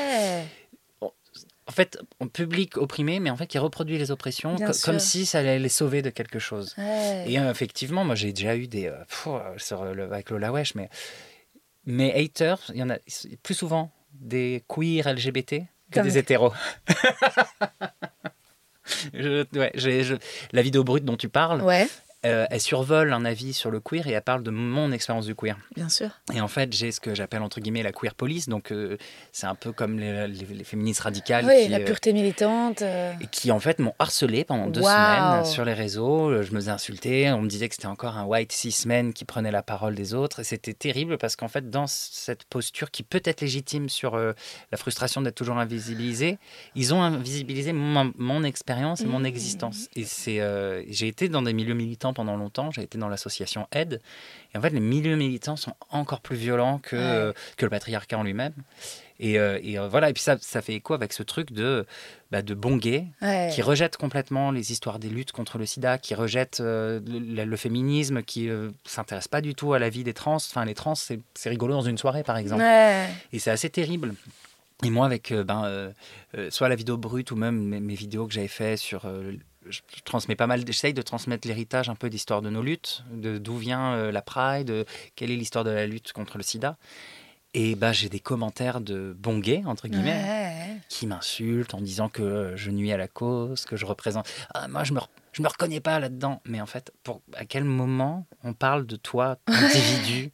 [1.69, 1.99] En fait
[2.33, 4.85] public opprimé, mais en fait qui reproduit les oppressions Bien co- sûr.
[4.85, 6.73] comme si ça allait les sauver de quelque chose.
[6.77, 7.25] Ouais.
[7.27, 10.73] Et euh, effectivement, moi j'ai déjà eu des pff, euh, sur le, avec Lola Wesh,
[10.75, 10.89] mais
[11.85, 12.97] mes haters, il y en a
[13.43, 16.53] plus souvent des queers LGBT que Comme- des hétéros.
[19.13, 20.15] Je- ouais, j'ai- je-
[20.51, 21.87] la vidéo brute dont tu parles, Ouais,
[22.25, 25.35] euh, elle survole un avis sur le queer et elle parle de mon expérience du
[25.35, 25.57] queer.
[25.75, 26.09] bien sûr.
[26.33, 28.49] Et en fait, j'ai ce que j'appelle entre guillemets la queer police.
[28.49, 28.97] Donc, euh,
[29.31, 32.81] c'est un peu comme les, les- les féministes radicales Oui, qui, la euh, pureté militante.
[32.81, 36.41] euh, et qui en fait m'ont harcelé pendant deux semaines sur les réseaux.
[36.43, 37.31] Je me faisais insulter.
[37.31, 40.13] On me disait que c'était encore un white cis man qui prenait la parole des
[40.13, 40.41] autres.
[40.41, 44.77] Et c'était terrible parce qu'en fait, dans cette posture qui peut être légitime sur la
[44.77, 46.37] frustration d'être toujours invisibilisé,
[46.75, 49.25] ils ont invisibilisé mon, mon expérience et mon Mmh.
[49.25, 49.87] existence.
[49.95, 50.41] Et c'est,
[50.89, 52.71] j'ai été dans des milieux militants pendant longtemps.
[52.71, 54.01] J'ai été dans l'association Aide.
[54.53, 57.01] Et en fait, les milieux militants sont encore plus violents que, Ouais.
[57.01, 58.53] euh, que le patriarcat en lui-même.
[59.21, 60.09] Et, euh, et, euh, voilà.
[60.09, 61.85] Et puis ça, ça fait écho avec ce truc de,
[62.31, 63.49] bah, de bon gay ouais.
[63.53, 67.57] qui rejette complètement les histoires des luttes contre le sida, qui rejette euh, le, le
[67.57, 70.35] féminisme, qui ne s'intéresse pas du tout à la vie des trans.
[70.37, 72.61] Enfin, les trans, c'est rigolo dans une soirée, par exemple.
[72.61, 73.07] Ouais.
[73.33, 74.15] Et c'est assez terrible.
[74.85, 75.91] Et moi, avec ben,
[76.49, 79.01] soit la vidéo brute ou même mes, mes vidéos que j'avais fait sur.
[79.67, 83.37] Je, transmets pas mal, j'essaye de transmettre l'héritage un peu d'histoire de nos luttes, de
[83.37, 86.77] d'où vient euh, la Pride, de quelle est l'histoire de la lutte contre le sida.
[87.55, 90.77] Et ben, j'ai des commentaires de bons gays, entre guillemets, Ouais.
[90.87, 94.27] qui m'insultent en disant que euh, je nuis à la cause, que je représente.
[94.53, 94.99] Ah, moi, je me,
[95.33, 96.41] je me reconnais pas là-dedans.
[96.45, 100.31] Mais en fait, pour, à quel moment on parle de toi, individu?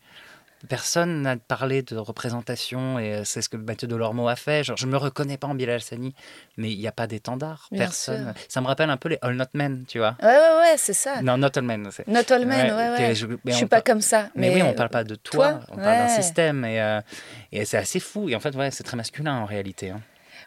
[0.70, 4.64] Personne n'a parlé de représentation et euh, c'est ce que Mathieu Delormeau a fait.
[4.64, 6.14] Genre, je me reconnais pas en Bilal Hassani,
[6.58, 7.68] mais il n'y a pas d'étendard.
[7.76, 8.34] Personne.
[8.36, 8.46] sûr.
[8.50, 10.16] Ça me rappelle un peu les All Not Men, tu vois.
[10.22, 11.22] Ouais, ouais, ouais, c'est ça.
[11.22, 11.90] Non, Not All Men.
[12.08, 13.16] Not all men, ouais, ouais.
[13.16, 14.30] Je, mais suis pas par- comme ça.
[14.36, 16.66] mais, Mais, oui, on parle pas de toi, toi, on parle d'un système.
[16.66, 17.02] Et, euh,
[17.52, 18.30] et c'est assez fou.
[18.30, 19.90] Et en fait, ouais, c'est très masculin en réalité.
[19.92, 20.02] hein.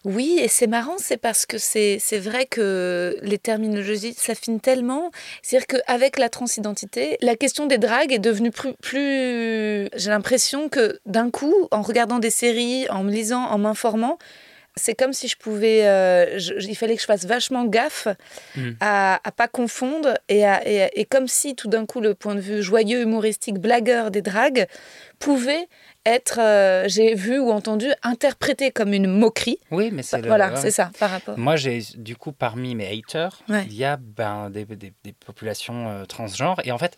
[0.05, 5.11] Oui, et c'est marrant, c'est parce que c'est vrai que les terminologies s'affinent tellement.
[5.43, 8.75] C'est-à-dire qu'avec la transidentité, la question des dragues est devenue plus.
[8.81, 9.89] plus...
[9.97, 14.19] J'ai l'impression que d'un coup, en regardant des séries, en me lisant, en m'informant,
[14.77, 15.85] c'est comme si je pouvais.
[15.89, 18.07] euh, je- il fallait que je fasse vachement gaffe
[18.55, 18.71] Mm.
[18.81, 22.37] à, à pas confondre et, à- et, et comme si tout d'un coup le point
[22.37, 24.67] de vue joyeux, humoristique, blagueur des dragues
[25.19, 25.67] pouvait
[26.07, 29.59] être, euh, j'ai vu ou entendu, interprété comme une moquerie.
[29.71, 31.39] Oui, mais c'est le- Voilà, c'est ça, par rapport.
[31.39, 33.65] Moi, j'ai du coup parmi mes haters, Ouais.
[33.67, 36.61] il y a ben, des, des- des populations euh, transgenres.
[36.65, 36.97] Et en fait,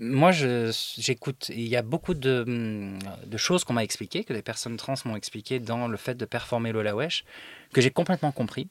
[0.00, 1.50] moi, je- j'écoute.
[1.50, 4.94] Il y a beaucoup de, hum, de choses qu'on m'a expliquées, que des personnes trans
[5.04, 7.24] m'ont expliquées dans le fait de performer le Lawesh,
[7.72, 8.68] que j'ai complètement compris.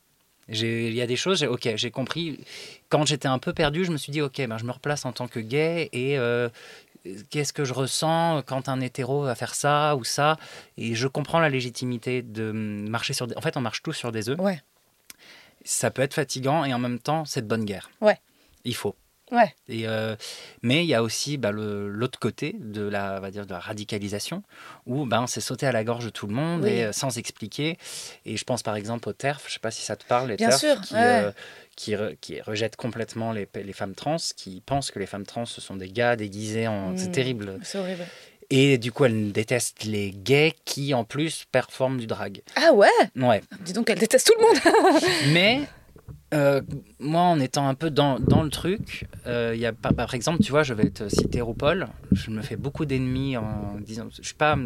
[0.50, 2.40] J'ai- Il y a des choses, j'ai- ok, j'ai compris.
[2.90, 5.14] Quand j'étais un peu perdu, je me suis dit, ok, ben, je me replace en
[5.14, 6.50] tant que gay et euh,
[7.30, 10.38] qu'est-ce que je ressens quand un hétéro va faire ça ou ça
[10.78, 13.36] Et je comprends la légitimité de marcher sur des.
[13.38, 14.40] En fait, on marche tous sur des œufs.
[14.40, 14.62] Ouais,
[15.64, 17.90] Ça peut être fatigant et en même temps, c'est de bonne guerre.
[18.02, 18.20] Ouais.
[18.66, 18.96] Il faut.
[19.34, 20.16] Ouais, Et, euh,
[20.62, 23.60] mais il y a aussi bah, l'autre côté de la, on va dire, de la
[23.60, 24.44] radicalisation,
[24.86, 26.70] où ben, c'est sauter à la gorge de tout le monde Oui.
[26.70, 27.78] et euh, sans expliquer.
[28.26, 30.30] Et je pense par exemple au TERF, je ne sais pas si ça te parle,
[30.30, 31.00] les Bien TERF sûr, qui, ouais.
[31.02, 31.32] euh,
[31.76, 35.46] qui, re- qui rejettent complètement les, les femmes trans, qui pensent que les femmes trans,
[35.46, 36.96] ce sont des gars déguisés en...
[36.96, 37.12] C'est Mm.
[37.12, 37.60] terrible.
[37.64, 38.06] c'est horrible.
[38.50, 42.42] Et du coup, elles détestent les gays qui, en plus, performent du drag.
[42.56, 42.88] Ah ouais?
[43.16, 43.42] Ouais.
[43.62, 45.02] Dis donc, elle déteste tout le monde.
[45.34, 45.62] Mais
[46.34, 46.62] euh,
[47.00, 50.44] moi, en étant un peu dans, dans le truc, euh, y a, par, par exemple,
[50.44, 51.88] tu vois, je vais te citer RuPaul.
[52.12, 54.58] Je me fais beaucoup d'ennemis en disant, je suis pas,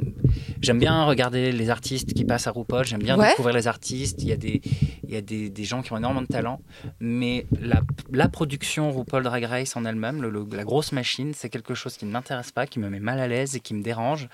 [0.61, 2.85] j'aime bien regarder les artistes qui passent à RuPaul.
[2.85, 3.29] J'aime bien Ouais.
[3.29, 4.21] découvrir les artistes.
[4.23, 4.61] Il y a des,
[5.03, 6.61] il y a des, des gens qui ont énormément de talent,
[6.99, 11.49] mais la, la production RuPaul Drag Race en elle-même, le- le- la grosse machine, c'est
[11.49, 13.83] quelque chose qui ne m'intéresse pas, qui me met mal à l'aise et qui me
[13.83, 14.29] dérange.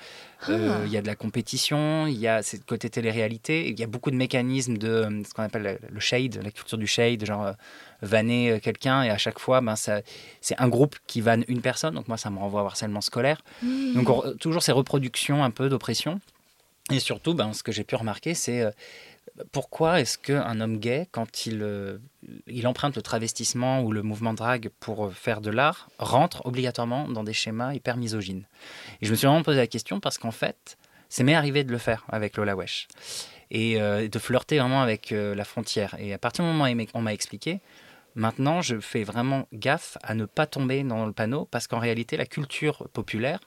[0.50, 0.82] Euh, Ah.
[0.86, 3.88] Il y a de la compétition, il y a le côté télé-réalité, il y a
[3.88, 7.46] beaucoup de mécanismes de euh, ce qu'on appelle le- shade, la culture du shade, genre
[7.46, 7.52] euh,
[8.02, 10.04] vanner quelqu'un et à chaque fois, ben, c'est
[10.58, 13.42] un groupe qui vanne une personne, donc moi ça me renvoie au harcèlement scolaire.
[13.62, 16.20] Donc on- euh, toujours ces reproductions un peu d'oppression.
[16.92, 18.70] Et surtout, ben, ce que j'ai pu remarquer, c'est
[19.52, 21.98] pourquoi est-ce qu'un homme gay, quand il, euh,
[22.48, 27.24] il emprunte le travestissement ou le mouvement drag pour faire de l'art, rentre obligatoirement dans
[27.24, 28.48] des schémas hyper misogynes?
[29.02, 30.78] Et je me suis vraiment posé la question parce qu'en fait,
[31.10, 32.88] c'est m'est arrivé de le faire avec Lola Wesh
[33.52, 35.96] et euh, de flirter vraiment avec euh, la frontière.
[36.00, 37.60] Et à partir du moment où on m'a expliqué,
[38.16, 42.18] maintenant je fais vraiment gaffe à ne pas tomber dans le panneau parce qu'en réalité,
[42.18, 43.40] la culture populaire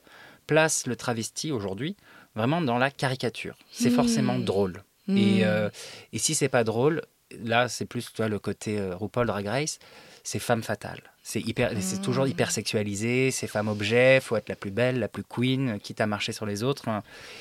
[0.46, 1.96] place le travesti aujourd'hui
[2.34, 3.56] vraiment dans la caricature.
[3.72, 3.94] C'est Hmm.
[3.94, 4.82] forcément drôle.
[5.08, 5.70] Et, euh,
[6.12, 7.02] et si c'est pas drôle,
[7.42, 9.78] là c'est plus toi le côté euh, RuPaul Drag Race,
[10.24, 11.00] c'est femme fatale.
[11.22, 15.08] C'est hyper, c'est toujours hyper sexualisé, c'est femme objet, faut être la plus belle, la
[15.08, 16.88] plus queen, quitte à marcher sur les autres.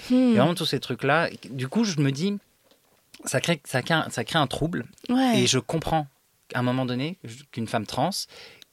[0.09, 1.29] Y a vraiment tous ces trucs là.
[1.49, 2.37] Du coup, je me dis,
[3.25, 4.85] ça crée, ça crée, un, ça crée un trouble.
[5.09, 5.39] Ouais.
[5.39, 6.07] Et je comprends
[6.53, 7.17] à un moment donné
[7.51, 8.11] qu'une femme trans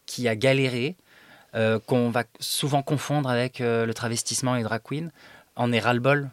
[0.07, 0.97] qui a galéré,
[1.55, 5.11] euh, qu'on va souvent confondre avec euh, le travestissement et drag queen,
[5.57, 6.31] en est ras-le-bol.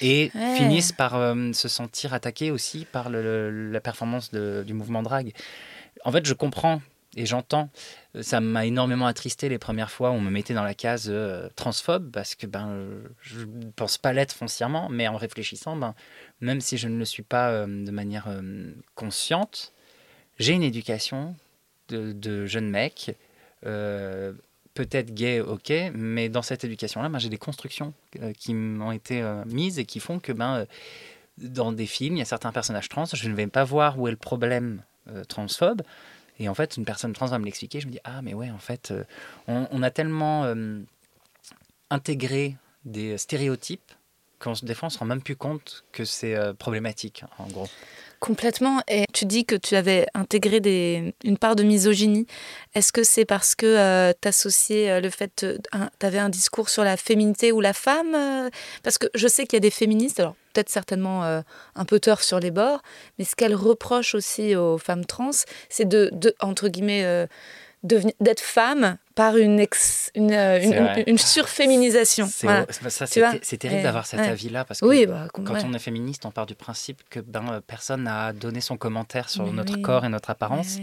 [0.00, 0.54] Et Ouais.
[0.56, 5.32] finissent par euh, se sentir attaqués aussi par le- la performance de- du mouvement drague.
[6.04, 6.82] En fait, je comprends
[7.16, 7.70] et j'entends.
[8.20, 11.48] Ça m'a énormément attristé les premières fois où on me mettait dans la case euh,
[11.56, 15.94] transphobe parce que ben, euh, je ne pense pas l'être foncièrement, mais en réfléchissant, ben,
[16.40, 19.72] même si je ne le suis pas euh, de manière euh, consciente,
[20.38, 21.34] j'ai une éducation
[21.88, 23.14] de, de jeune mec,
[23.64, 24.32] euh,
[24.76, 29.22] peut-être gay, ok, mais dans cette éducation-là, ben, j'ai des constructions euh, qui m'ont été
[29.22, 30.66] euh, mises et qui font que ben, euh,
[31.38, 34.06] dans des films, il y a certains personnages trans, je ne vais pas voir où
[34.06, 34.82] est le problème
[35.28, 35.82] transphobe.
[36.40, 37.80] Et en fait, une personne trans va me l'expliquer.
[37.80, 38.92] Je me dis, ah, mais ouais, en fait,
[39.46, 40.52] on, a tellement
[41.90, 43.92] intégré des stéréotypes
[44.38, 47.68] qu'on des fois, on se rend même plus compte que c'est euh, problématique, en gros.
[48.20, 48.80] Complètement.
[48.88, 52.26] Et tu dis que tu avais intégré des, une part de misogynie.
[52.74, 55.46] Est-ce que c'est parce que tu associais le fait,
[56.00, 58.50] tu avais un discours sur la féminité ou la femme euh,
[58.82, 61.42] Parce que je sais qu'il y a des féministes, alors peut-être certainement euh,
[61.74, 62.82] un peu tort sur les bords,
[63.18, 65.30] mais ce qu'elles reprochent aussi aux femmes trans,
[65.68, 67.26] c'est de, de, entre guillemets, euh,
[67.82, 72.26] d'être femme par une, ex, une, euh, une, surféminisation.
[72.30, 72.66] C'est Voilà.
[73.58, 75.62] terrible d'avoir cet avis-là parce que Oui, bah, quand ouais.
[75.64, 79.28] on est féministe, on part du principe que ben, euh, personne n'a donné son commentaire
[79.30, 79.82] sur Mais notre oui.
[79.82, 80.76] corps et notre apparence.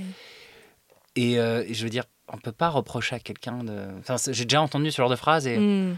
[1.15, 3.85] Et, euh, et je veux dire, on peut pas reprocher à quelqu'un de.
[3.99, 5.95] Enfin, j'ai déjà entendu ce genre de phrase et Hmm.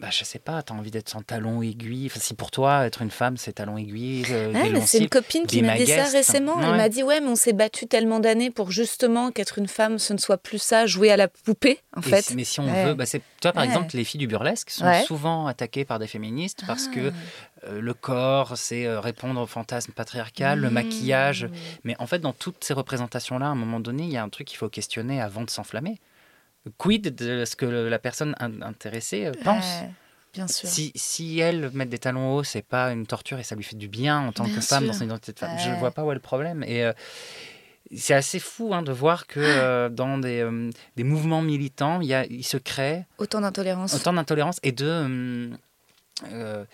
[0.00, 2.06] Bah, je sais pas, t'as envie d'être sans talon aiguille.
[2.06, 4.52] Enfin, si pour toi, être une femme, c'est talon aiguille, euh,
[4.86, 6.60] c'est une copine qui m'a dit ça récemment.
[6.60, 9.98] Elle m'a dit ouais, mais on s'est battu tellement d'années pour justement qu'être une femme,
[10.00, 12.32] ce ne soit plus ça, jouer à la poupée, en Et fait.
[12.34, 12.84] mais si on Ouais.
[12.86, 13.68] veut, bah, c'est toi par Ouais.
[13.68, 17.66] exemple, les filles du burlesque sont souvent attaquées par des féministes parce que Ah.
[17.68, 20.72] euh, le corps, c'est euh, répondre au fantasme patriarcal, le Mmh.
[20.72, 21.48] maquillage.
[21.84, 24.28] Mais en fait, dans toutes ces représentations-là, à un moment donné, il y a un
[24.28, 26.00] truc qu'il faut questionner avant de s'enflammer.
[26.78, 29.82] Quid de ce que la personne in- intéressée euh, pense
[30.32, 30.68] bien sûr.
[30.68, 33.76] Si, si elle, mettre des talons hauts, c'est pas une torture et ça lui fait
[33.76, 36.04] du bien en tant Bien que femme dans son identité de femme, je vois pas
[36.04, 36.62] où est le problème.
[36.64, 36.92] Et euh,
[37.94, 42.08] c'est assez fou hein, de voir que euh, dans des, euh, des mouvements militants, il,
[42.08, 43.94] y a, il se crée Autant d'intolérance.
[43.94, 45.50] autant d'intolérance et de
[46.32, 46.64] euh,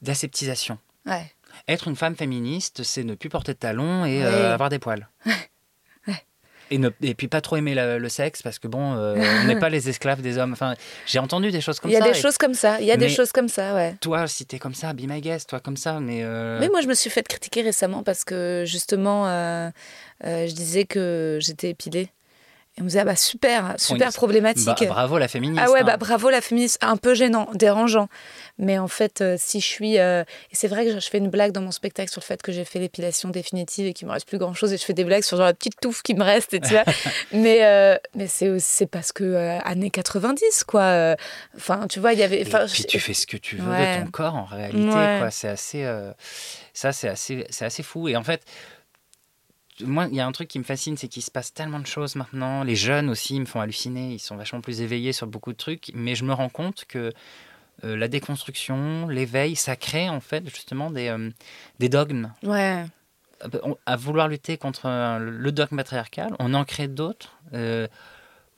[0.00, 0.78] d'aseptisation.
[1.06, 1.30] Ouais.
[1.68, 5.08] Être une femme féministe, c'est ne plus porter de talons et avoir des poils.
[6.72, 9.46] Et, ne, et puis pas trop aimer la- le sexe parce que bon, euh, on
[9.46, 10.52] n'est pas les esclaves des hommes.
[10.52, 10.74] Enfin,
[11.06, 12.10] j'ai entendu des choses comme Il y a ça.
[12.10, 12.80] des et choses comme ça.
[12.80, 13.94] Il y a des Mais- choses comme ça, ouais.
[14.00, 16.20] Toi, si t'es comme ça, be my guest, toi comme ça, mais.
[16.24, 19.68] euh, Oui, moi je me suis fait critiquer récemment parce que justement, euh,
[20.24, 22.08] je disais que j'étais épilée.
[22.78, 24.64] Et on me disait, ah bah super, super Oui, problématique.
[24.66, 25.62] bah, bravo la féministe.
[25.62, 25.84] Ah ouais, hein.
[25.84, 28.08] bah bravo la féministe, un peu gênant, dérangeant.
[28.56, 29.98] Mais en fait, euh, si je suis...
[29.98, 32.40] euh, Et c'est vrai que je fais une blague dans mon spectacle sur le fait
[32.40, 35.04] que j'ai fait l'épilation définitive et qu'il me reste plus grand-chose et je fais des
[35.04, 36.84] blagues sur genre la petite touffe qui me reste, et tu vois.
[37.32, 41.14] mais euh, mais c'est parce que années 90, quoi.
[41.54, 42.40] Enfin, tu vois, il y avait...
[42.40, 43.98] Et puis tu fais ce que tu veux Ouais.
[43.98, 44.78] de ton corps en réalité.
[44.88, 45.16] Ouais.
[45.20, 45.30] quoi.
[45.30, 45.86] C'est assez,
[46.72, 48.08] ça, c'est assez, c'est assez fou.
[48.08, 48.40] Et en fait,
[49.80, 51.86] moi, il y a un truc qui me fascine, c'est qu'il se passe tellement de
[51.86, 52.62] choses maintenant.
[52.64, 54.12] Les jeunes aussi me font halluciner.
[54.12, 55.90] Ils sont vachement plus éveillés sur beaucoup de trucs.
[55.94, 57.12] Mais je me rends compte que
[57.84, 61.30] euh, la déconstruction, l'éveil, ça crée en fait justement des, euh,
[61.78, 62.32] des dogmes.
[62.42, 62.84] Ouais,
[63.64, 67.36] On- À vouloir lutter contre euh, le dogme patriarcal, on en crée d'autres.
[67.54, 67.88] euh,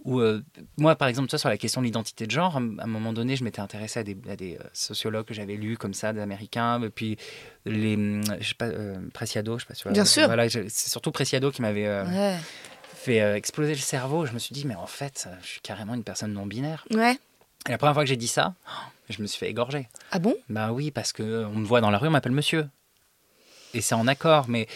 [0.04, 0.42] où, euh,
[0.76, 3.36] moi, par exemple, ça, sur la question de l'identité de genre, à un moment donné,
[3.36, 6.20] je m'étais intéressé à des, à des, euh, sociologues que j'avais lus comme ça, des
[6.20, 7.16] Américains, et puis
[7.64, 9.92] les, hum, je sais pas, euh, Preciado, je sais pas si tu vois.
[9.92, 10.26] Bien sûr.
[10.26, 12.36] Voilà, c'est surtout Preciado qui m'avait euh, ouais,
[12.94, 14.26] fait euh, exploser le cerveau.
[14.26, 16.84] Je me suis dit, mais en fait, je suis carrément une personne non binaire.
[16.92, 17.18] ouais.
[17.66, 18.52] Et la première fois que j'ai dit ça,
[19.08, 19.88] je me suis fait égorger.
[20.10, 20.34] Ah bon?
[20.50, 22.66] Bah oui, parce que on me voit dans la rue, on m'appelle monsieur.
[23.74, 24.66] Et c'est en accord, mais,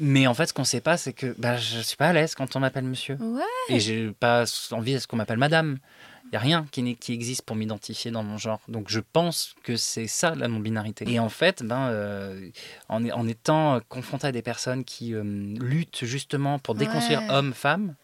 [0.00, 2.34] mais en fait, ce qu'on sait pas, c'est que bah, je suis pas à l'aise
[2.34, 3.16] quand on m'appelle monsieur.
[3.20, 3.42] Ouais.
[3.68, 5.78] Et j'ai pas envie à ce qu'on m'appelle madame.
[6.24, 8.60] Il n'y a rien qui, qui existe pour m'identifier dans mon genre.
[8.68, 11.06] Donc je pense que c'est ça la non-binarité.
[11.10, 12.50] Et en fait, ben, euh,
[12.90, 17.30] en, en étant confronté à des personnes qui euh, luttent justement pour déconstruire Ouais.
[17.30, 17.94] homme-femme,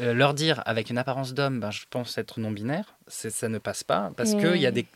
[0.00, 3.84] euh, leur dire avec une apparence d'homme, ben, je pense être non-binaire, ça ne passe
[3.84, 4.10] pas.
[4.16, 4.56] Parce que Mm.
[4.56, 4.86] il y a des,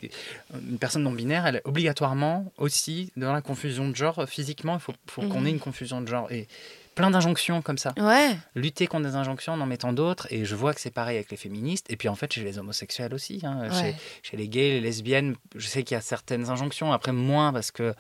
[0.68, 4.24] une personne non-binaire, elle est obligatoirement aussi dans la confusion de genre.
[4.28, 5.46] Physiquement, il faut, faut qu'on Mhm.
[5.46, 6.30] ait une confusion de genre.
[6.32, 6.48] Et
[6.96, 8.37] plein d'injonctions comme ça Ouais.
[8.56, 10.26] lutter contre des injonctions en en mettant d'autres.
[10.30, 11.87] Et je vois que c'est pareil avec les féministes.
[11.90, 13.40] Et puis en fait, chez les homosexuels aussi.
[13.44, 13.68] hein.
[13.68, 13.70] Ouais.
[13.70, 16.92] Chez, chez les gays, les lesbiennes, je sais qu'il y a certaines injonctions.
[16.92, 17.94] Après, moins parce que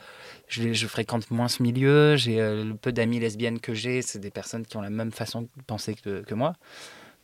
[0.48, 2.16] je, fréquente moins ce milieu.
[2.16, 5.12] J'ai euh, le peu d'amis lesbiennes que j'ai, c'est des personnes qui ont la même
[5.12, 6.54] façon de penser que, que moi.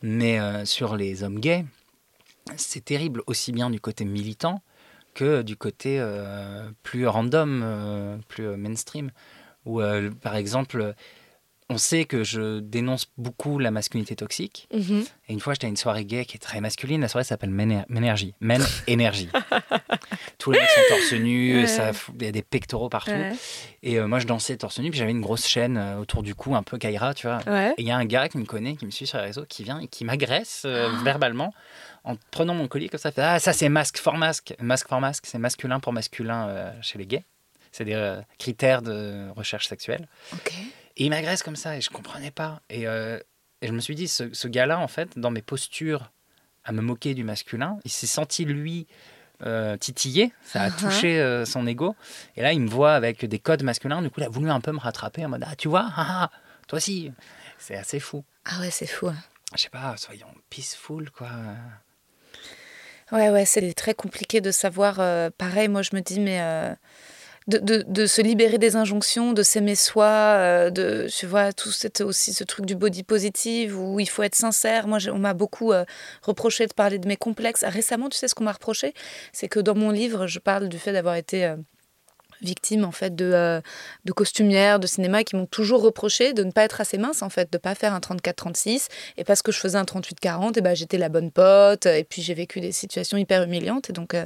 [0.01, 1.65] Mais euh, sur les hommes gays,
[2.55, 4.61] c'est terrible aussi bien du côté militant
[5.15, 9.11] que du côté euh, plus random, plus mainstream.
[9.65, 9.81] Où,
[10.21, 10.93] par exemple,
[11.69, 14.67] on sait que je dénonce beaucoup la masculinité toxique.
[14.73, 15.03] Mhm.
[15.29, 17.01] Et une fois, j'étais à une soirée gay qui est très masculine.
[17.01, 18.33] La soirée s'appelle Ménergie.
[18.41, 19.29] Men Énergie.
[20.39, 21.91] Tous les mecs sont torse nu, Ouais.
[22.19, 23.11] il y a des pectoraux partout.
[23.11, 23.31] Ouais.
[23.81, 26.35] Et euh, moi, je dansais torse nu, puis j'avais une grosse chaîne euh, autour du
[26.35, 27.39] cou, un peu Kaira, tu vois.
[27.47, 27.73] Ouais.
[27.77, 29.45] Et il y a un gars qui me connaît, qui me suit sur les réseaux,
[29.47, 31.03] qui vient et qui m'agresse euh, Ah.
[31.03, 31.53] verbalement
[32.03, 33.11] en prenant mon collier comme ça.
[33.11, 34.53] Fait, ah, ça c'est masque for masque.
[34.59, 37.23] Masque for masque, c'est masculin pour masculin euh, chez les gays.
[37.71, 40.07] C'est des critères de recherche sexuelle.
[40.33, 40.51] Ok.
[40.97, 42.61] Et il m'agresse comme ça et je comprenais pas.
[42.69, 43.19] Et, euh,
[43.61, 46.11] et je me suis dit, ce, ce gars-là, en fait, dans mes postures
[46.63, 48.87] à me moquer du masculin, il s'est senti, lui,
[49.45, 50.31] euh, titillé.
[50.43, 50.79] Ça a Uh-huh.
[50.79, 51.95] touché euh, son ego.
[52.37, 54.01] Et là, il me voit avec des codes masculins.
[54.01, 56.29] Du coup, il a voulu un peu me rattraper en mode, ah, tu vois, ah,
[56.31, 56.31] ah,
[56.67, 57.11] toi aussi.
[57.57, 58.23] C'est assez fou.
[58.45, 59.07] Ah ouais, c'est fou.
[59.07, 59.15] hein.
[59.55, 61.29] Je sais pas, soyons peaceful, quoi.
[63.11, 64.99] Ouais, ouais, c'est très compliqué de savoir.
[64.99, 66.41] euh, pareil, moi, je me dis, mais
[67.47, 72.01] de, de, se libérer des injonctions, de s'aimer soi, euh, de, tu vois, tout cette,
[72.01, 74.87] aussi ce truc du body positive où il faut être sincère.
[74.87, 75.85] Moi, on m'a beaucoup euh,
[76.21, 77.63] reproché de parler de mes complexes.
[77.63, 78.93] Ah, Récemment, tu sais ce qu'on m'a reproché?
[79.31, 81.53] C'est que dans mon livre, je parle du fait d'avoir été.
[82.43, 83.61] Victime en fait de, euh,
[84.05, 87.29] de costumières de cinéma qui m'ont toujours reproché de ne pas être assez mince en
[87.29, 90.75] fait de pas faire un 34-36 et parce que je faisais un 38-40 et ben
[90.75, 94.25] j'étais la bonne pote et puis j'ai vécu des situations hyper humiliantes et donc euh,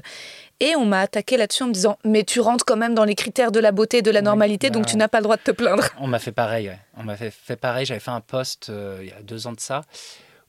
[0.59, 3.15] et on m'a attaqué là-dessus en me disant mais tu rentres quand même dans les
[3.15, 4.91] critères de la beauté et de la normalité bah donc ouais.
[4.91, 6.79] tu n'as pas le droit de te plaindre On m'a fait pareil, ouais.
[6.97, 7.85] On m'a fait, fait pareil.
[7.85, 9.81] J'avais fait un post euh, il y a deux ans de ça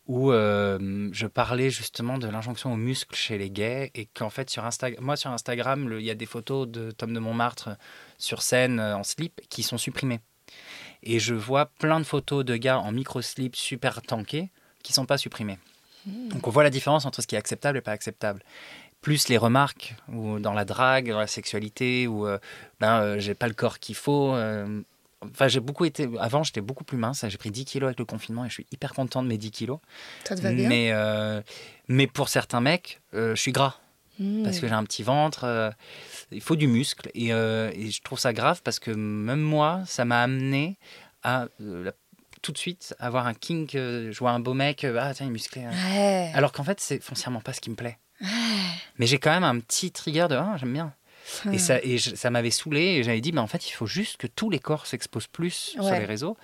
[0.08, 4.48] où euh, je parlais justement de l'injonction aux muscles chez les gays et qu'en fait
[4.48, 7.70] sur Instagram, moi sur Instagram, il y a des photos de Tom de Montmartre
[8.16, 10.20] sur scène euh, en slip qui sont supprimées.
[11.02, 14.50] Et je vois plein de photos de gars en micro-slip super tankés
[14.82, 15.58] qui sont pas supprimés.
[16.06, 18.42] Donc on voit la différence entre ce qui est acceptable et pas acceptable.
[19.02, 22.38] Plus les remarques ou dans la drague, dans la sexualité, ou euh,
[22.80, 24.34] ben euh, j'ai pas le corps qu'il faut.
[24.34, 24.80] euh,
[25.22, 26.08] Enfin, j'ai beaucoup été.
[26.20, 27.24] Avant, j'étais beaucoup plus mince.
[27.28, 29.50] J'ai pris 10 kilos avec le confinement et je suis hyper content de mes 10
[29.50, 29.78] kilos.
[30.24, 30.68] ça te va bien?
[30.68, 31.42] Mais, euh,
[31.88, 33.76] mais pour certains mecs, euh, je suis gras
[34.20, 34.42] Mmh.
[34.42, 35.44] parce que j'ai un petit ventre.
[35.44, 35.70] euh,
[36.32, 37.08] il faut du muscle.
[37.14, 40.76] Et, et je trouve ça grave parce que même moi, ça m'a amené
[41.22, 41.92] à la-
[42.42, 43.70] tout de suite avoir un kink.
[43.74, 45.62] je vois un beau mec, ah tiens, il est musclé.
[45.64, 45.70] hein.
[45.94, 46.32] Ouais.
[46.34, 47.98] Alors qu'en fait, c'est foncièrement pas ce qui me plaît.
[48.98, 50.92] Mais j'ai quand même un petit trigger de ah, j'aime bien.
[51.52, 53.86] Et ça, et je- ça m'avait saulé et j'avais dit, mais en fait, il faut
[53.86, 56.36] juste que tous les corps s'exposent plus sur les réseaux.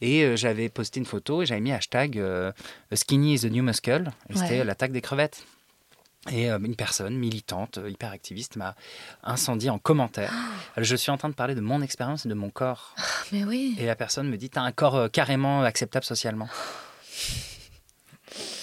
[0.00, 2.52] Et euh, j'avais posté une photo et j'avais mis hashtag euh,
[2.92, 4.10] Skinny is the new muscle.
[4.34, 5.44] C'était l'attaque des crevettes.
[6.30, 8.74] Et euh, une personne militante, hyper activiste, m'a
[9.24, 10.32] incendié en commentaire.
[10.76, 12.94] Je suis en train de parler de mon expérience et de mon corps.
[13.32, 16.48] mais oui Et la personne me dit, t'as un corps carrément acceptable socialement.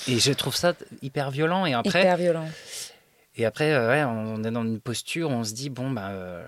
[0.07, 1.65] Et je trouve ça hyper violent.
[1.65, 2.49] Et après, hyper violent
[3.35, 6.09] et après, euh, ouais, on est dans une posture où on se dit, bon, bah,
[6.09, 6.43] euh,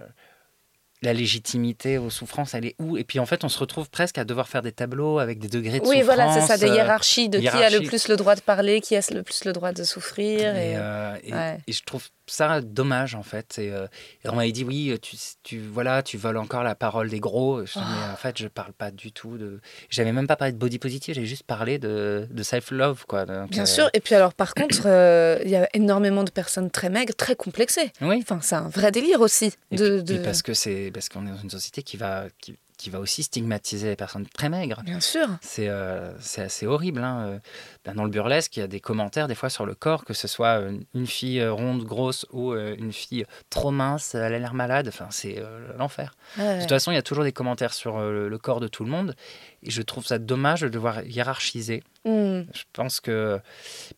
[1.03, 2.95] la légitimité aux souffrances, elle est où?
[2.95, 5.47] Et puis en fait, on se retrouve presque à devoir faire des tableaux avec des
[5.47, 6.05] degrés de oui souffrance.
[6.05, 8.81] voilà c'est ça des euh, hiérarchies de qui a le plus le droit de parler
[8.81, 11.57] qui a le plus le droit de souffrir et, Et, euh, et- ouais.
[11.65, 13.59] et je trouve ça dommage en fait.
[13.59, 13.87] Et, euh,
[14.23, 17.65] et on m'avait dit oui, tu, tu voilà, tu voles encore la parole des gros.
[17.65, 19.59] Je dis, mais en fait, je parle pas du tout de.
[19.89, 23.25] J'avais même pas parlé de body positive, j'ai juste parlé de, de self love quoi.
[23.25, 23.89] Donc, Bien euh, sûr.
[23.93, 27.35] Et puis alors, par contre, euh, il y a énormément de personnes très maigres, très
[27.35, 27.91] complexées.
[28.01, 28.19] Oui.
[28.21, 29.53] Enfin, c'est un vrai délire aussi.
[29.71, 32.55] Et, De, et parce que c'est parce qu'on est dans une société qui va qui,
[32.81, 34.81] qui va aussi stigmatiser les personnes très maigres.
[34.83, 35.27] Bien sûr.
[35.41, 37.03] C'est euh, assez horrible.
[37.03, 37.25] hein.
[37.27, 37.39] Euh,
[37.85, 40.13] ben, dans le burlesque, il y a des commentaires des fois sur le corps, que
[40.13, 44.53] ce soit euh, une fille ronde, grosse ou une fille trop mince, elle a l'air
[44.53, 44.87] malade.
[44.87, 46.15] Enfin, c'est euh, l'enfer.
[46.37, 46.55] Ouais.
[46.55, 48.83] De toute façon, il y a toujours des commentaires sur euh, le corps de tout
[48.83, 49.15] le monde.
[49.63, 51.83] Et je trouve ça dommage de devoir hiérarchiser.
[52.03, 52.41] Hmm.
[52.51, 53.39] Je pense que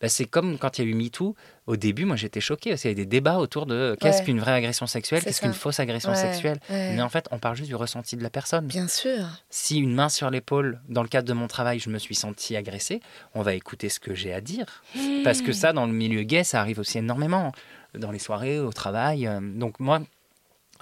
[0.00, 1.34] ben, c'est comme quand il y a eu MeToo.
[1.66, 2.70] Au début, moi, j'étais choquée.
[2.70, 4.24] parce qu'il y avait des débats autour de qu'est-ce Ouais.
[4.26, 6.60] qu'une vraie agression sexuelle, qu'est-ce qu'une fausse agression Ouais, sexuelle.
[6.68, 6.94] ouais.
[6.94, 9.26] Mais en fait, on parle juste du ressenti de la personne Bien sûr.
[9.48, 12.54] si une main sur l'épaule, dans le cadre de mon travail, je me suis senti
[12.54, 13.00] agressée,
[13.34, 14.82] on va écouter ce que j'ai à dire.
[15.24, 17.52] Parce que ça, dans le milieu gay, ça arrive aussi énormément.
[17.94, 19.26] Dans les soirées, au travail.
[19.26, 20.00] euh, Donc moi,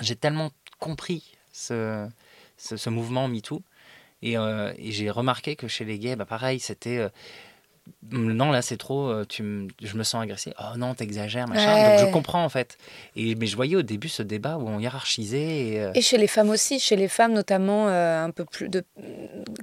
[0.01, 2.09] j'ai tellement compris ce,
[2.57, 3.63] ce, ce mouvement MeToo.
[4.23, 6.99] Et, euh, et j'ai remarqué que chez les gays, bah, pareil, c'était...
[6.99, 7.09] euh,
[8.11, 10.53] non, là, c'est trop, euh, tu je me sens agressé.
[10.59, 11.73] Oh non, t'exagères, machin.
[11.73, 11.97] Ouais.
[11.97, 12.77] Donc je comprends, en fait.
[13.17, 15.39] Et, mais je voyais au début ce débat où on hiérarchisait.
[15.39, 18.69] Et, euh, Et chez les femmes aussi, chez les femmes notamment euh, un peu plus
[18.69, 18.85] de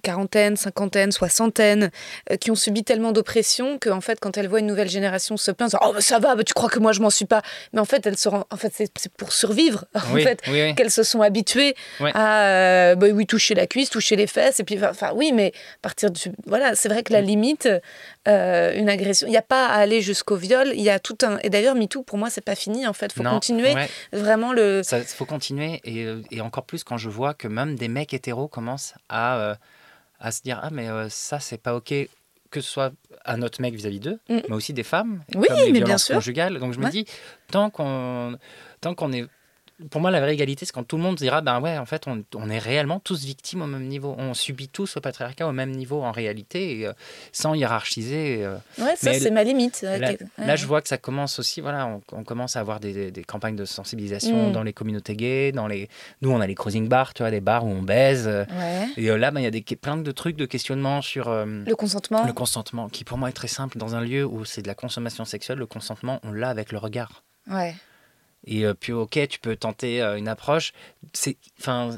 [0.03, 1.91] quarantaine, cinquantaine, soixantaine,
[2.31, 5.51] euh, qui ont subi tellement d'oppression qu'en fait, quand elles voient une nouvelle génération se
[5.51, 7.41] plaindre, oh bah, ça va, bah, tu crois que moi je m'en suis pas?
[7.73, 9.85] Mais en fait, elles se en fait, c'est pour survivre.
[10.09, 10.75] En oui, fait, oui, oui.
[10.75, 14.83] qu'elles se sont habituées à bah oui toucher la cuisse, toucher les fesses et puis
[14.83, 15.51] enfin oui mais
[15.81, 17.67] partir du voilà c'est vrai que la limite
[18.29, 21.17] euh, une agression il n'y a pas à aller jusqu'au viol il y a tout
[21.23, 23.89] un et d'ailleurs MeToo pour moi c'est pas fini en fait faut Non, continuer ouais.
[24.13, 27.75] vraiment le Ça faut continuer et, euh, et encore plus quand je vois que même
[27.75, 29.55] des mecs hétéros commencent à, euh,
[30.19, 31.93] à se dire ah mais euh, ça c'est pas ok
[32.51, 32.91] que ce soit
[33.25, 34.39] un autre mec vis-à-vis d'eux, Mm.
[34.49, 36.15] mais aussi des femmes, Oui, comme les mais bien violences sûr.
[36.15, 36.57] conjugales.
[36.57, 37.05] Donc je me dis,
[37.51, 38.35] tant qu'on
[38.81, 39.25] tant qu'on est...
[39.91, 42.07] Pour moi, la vraie égalité, c'est quand tout le monde dira, ben ouais, en fait,
[42.07, 44.13] on, on est réellement tous victimes au même niveau.
[44.17, 46.93] On subit tous le patriarcat au même niveau en réalité, et, euh,
[47.31, 48.43] sans hiérarchiser.
[48.43, 48.57] euh.
[48.77, 49.81] Ouais, ça, c'est ma limite.
[49.81, 52.79] Là, Ouais, là, je vois que ça commence aussi, voilà, on, on commence à avoir
[52.79, 54.51] des, des- des campagnes de sensibilisation Mm.
[54.51, 55.87] dans les communautés gays, dans les...
[56.21, 58.25] Nous, on a les cruising bars, tu vois, des bars où on baise.
[58.27, 58.87] euh, Ouais.
[58.97, 61.29] Et euh, là, ben, il y a des, plein de trucs de questionnement sur...
[61.29, 62.25] euh, Le consentement.
[62.25, 63.77] le consentement, qui pour moi est très simple.
[63.77, 66.77] Dans un lieu où c'est de la consommation sexuelle, le consentement, on l'a avec le
[66.79, 67.23] regard.
[67.49, 67.75] Ouais.
[68.45, 70.73] Et euh, puis, ok, tu peux tenter euh, une approche.
[71.13, 71.97] C'est, enfin,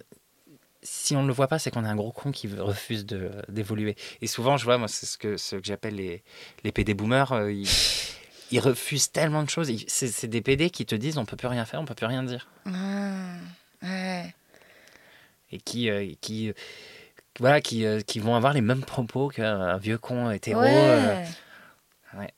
[0.83, 3.31] si on ne le voit pas, c'est qu'on est un gros con qui refuse de,
[3.47, 3.95] d'évoluer.
[4.21, 6.23] Et souvent, je vois, moi, c'est ce que, ce que j'appelle les,
[6.63, 7.31] les PD boomers.
[7.31, 7.67] euh, ils,
[8.51, 9.71] ils refusent tellement de choses.
[9.87, 12.05] C'est, c'est des PD qui te disent on peut plus rien faire, on peut plus
[12.07, 12.47] rien dire.
[12.65, 13.35] Ah,
[13.83, 14.33] ouais.
[15.53, 16.51] Et qui, euh, qui,
[17.39, 20.61] voilà, qui, euh, qui vont avoir les mêmes propos qu'un vieux con hétéro.
[20.61, 20.69] Ouais.
[20.73, 21.25] euh,
[22.17, 22.33] ouais.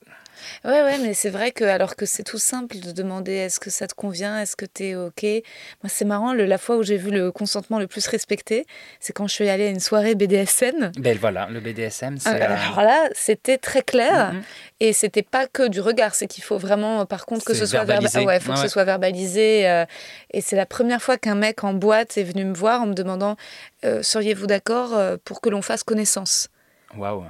[0.64, 3.70] Ouais, ouais, mais c'est vrai que alors que c'est tout simple de demander est-ce que
[3.70, 5.22] ça te convient, est-ce que t'es ok?
[5.24, 8.66] Moi, c'est marrant, le- la fois où j'ai vu le consentement le plus respecté,
[9.00, 10.92] c'est quand je suis allée à une soirée BDSM.
[10.98, 12.28] Ben voilà, le BDSM, c'est.
[12.30, 14.42] Euh, euh, Alors là, c'était très clair Mhm.
[14.80, 17.84] et c'était pas que du regard, c'est qu'il faut vraiment, par contre, que ce soit
[17.84, 19.68] verba- ah ouais, faut que ce soit verbalisé.
[19.68, 19.84] euh,
[20.32, 22.94] et c'est la première fois qu'un mec en boîte est venu me voir en me
[22.94, 23.36] demandant
[23.84, 24.92] euh, seriez-vous d'accord
[25.24, 26.48] pour que l'on fasse connaissance?
[26.96, 27.24] Waouh.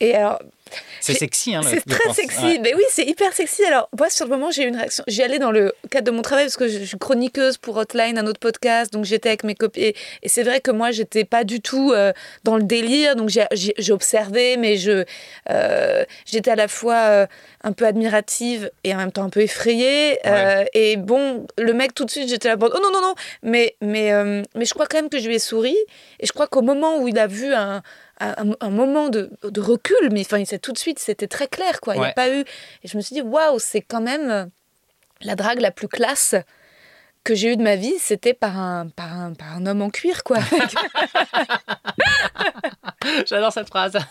[0.00, 0.40] Et alors,
[1.00, 1.60] C'est sexy, hein.
[1.68, 2.16] c'est très pense.
[2.16, 2.42] sexy.
[2.44, 2.58] Ouais.
[2.62, 3.64] Mais oui, c'est hyper sexy.
[3.64, 5.04] Alors, moi, sur le moment, j'ai eu une réaction.
[5.06, 8.18] J'y allais dans le cadre de mon travail parce que je suis chroniqueuse pour Hotline,
[8.18, 8.92] un autre podcast.
[8.92, 9.82] Donc, j'étais avec mes copines.
[9.82, 12.12] Et, et c'est vrai que moi, j'étais pas du tout euh,
[12.44, 13.16] dans le délire.
[13.16, 13.46] Donc, j'ai-
[13.92, 15.04] observé, mais je
[15.50, 17.26] euh, j'étais à la fois euh,
[17.62, 20.18] un peu admirative et en même temps un peu effrayée.
[20.72, 22.56] Et bon, le mec, tout de suite, j'étais là.
[22.60, 23.14] Oh non, non, non.
[23.42, 24.12] Mais, mais,
[24.54, 25.76] mais je crois quand même que je lui ai souri.
[26.20, 27.82] Et je crois qu'au moment où il a vu un,
[28.20, 31.80] un, un moment de, de recul, mais enfin, c'est tout de suite, c'était très clair,
[31.80, 31.94] quoi.
[31.96, 32.40] Il n'y a pas eu.
[32.82, 34.46] Et je me suis dit, waouh, c'est quand même euh,
[35.20, 36.34] la drague la plus classe
[37.24, 39.90] que j'ai eue de ma vie, c'était par un, par, un, par un homme en
[39.90, 40.38] cuir, quoi.
[43.26, 43.94] J'adore cette phrase.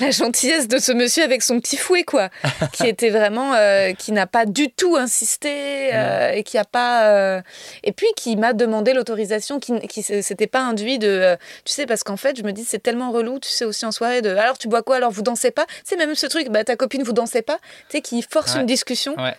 [0.00, 2.30] La gentillesse de ce monsieur avec son petit fouet, quoi.
[2.72, 3.52] qui était vraiment.
[3.54, 7.08] euh, qui n'a pas du tout insisté euh, et qui a pas.
[7.08, 7.40] euh,
[7.84, 11.36] et puis qui m'a demandé l'autorisation, qui, qui s'était pas induit de.
[11.64, 13.92] tu sais, parce qu'en fait, je me dis, c'est tellement relou, tu sais, aussi en
[13.92, 14.30] soirée, de.
[14.34, 15.66] Alors, tu bois quoi Alors, vous dansez pas?
[15.84, 17.58] C'est même ce truc, bah, ta copine, vous dansez pas?
[17.90, 18.60] Tu sais, qui force Ouais.
[18.60, 19.14] une discussion.
[19.18, 19.34] Ouais.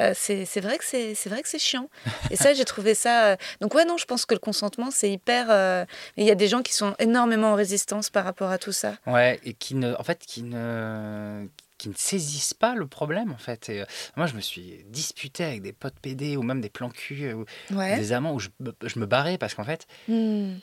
[0.00, 1.88] Euh, c'est vrai que c'est c'est vrai que c'est chiant.
[2.30, 3.26] Et ça, j'ai trouvé ça.
[3.32, 5.46] euh, Donc ouais, non, je pense que le consentement, c'est hyper.
[5.50, 5.84] euh,
[6.16, 8.94] Il y a des gens qui sont énormément en résistance par rapport à tout ça.
[9.06, 11.46] Ouais, et qui ne, en fait, qui ne,
[11.78, 13.68] qui ne saisissent pas le problème, en fait.
[13.68, 13.84] Et, euh,
[14.16, 17.44] moi, je me suis disputé avec des potes PD ou même des plans cul ou
[17.74, 17.96] Ouais.
[17.96, 20.56] des amants où je, me- je me barrais parce qu'en fait, Hmm.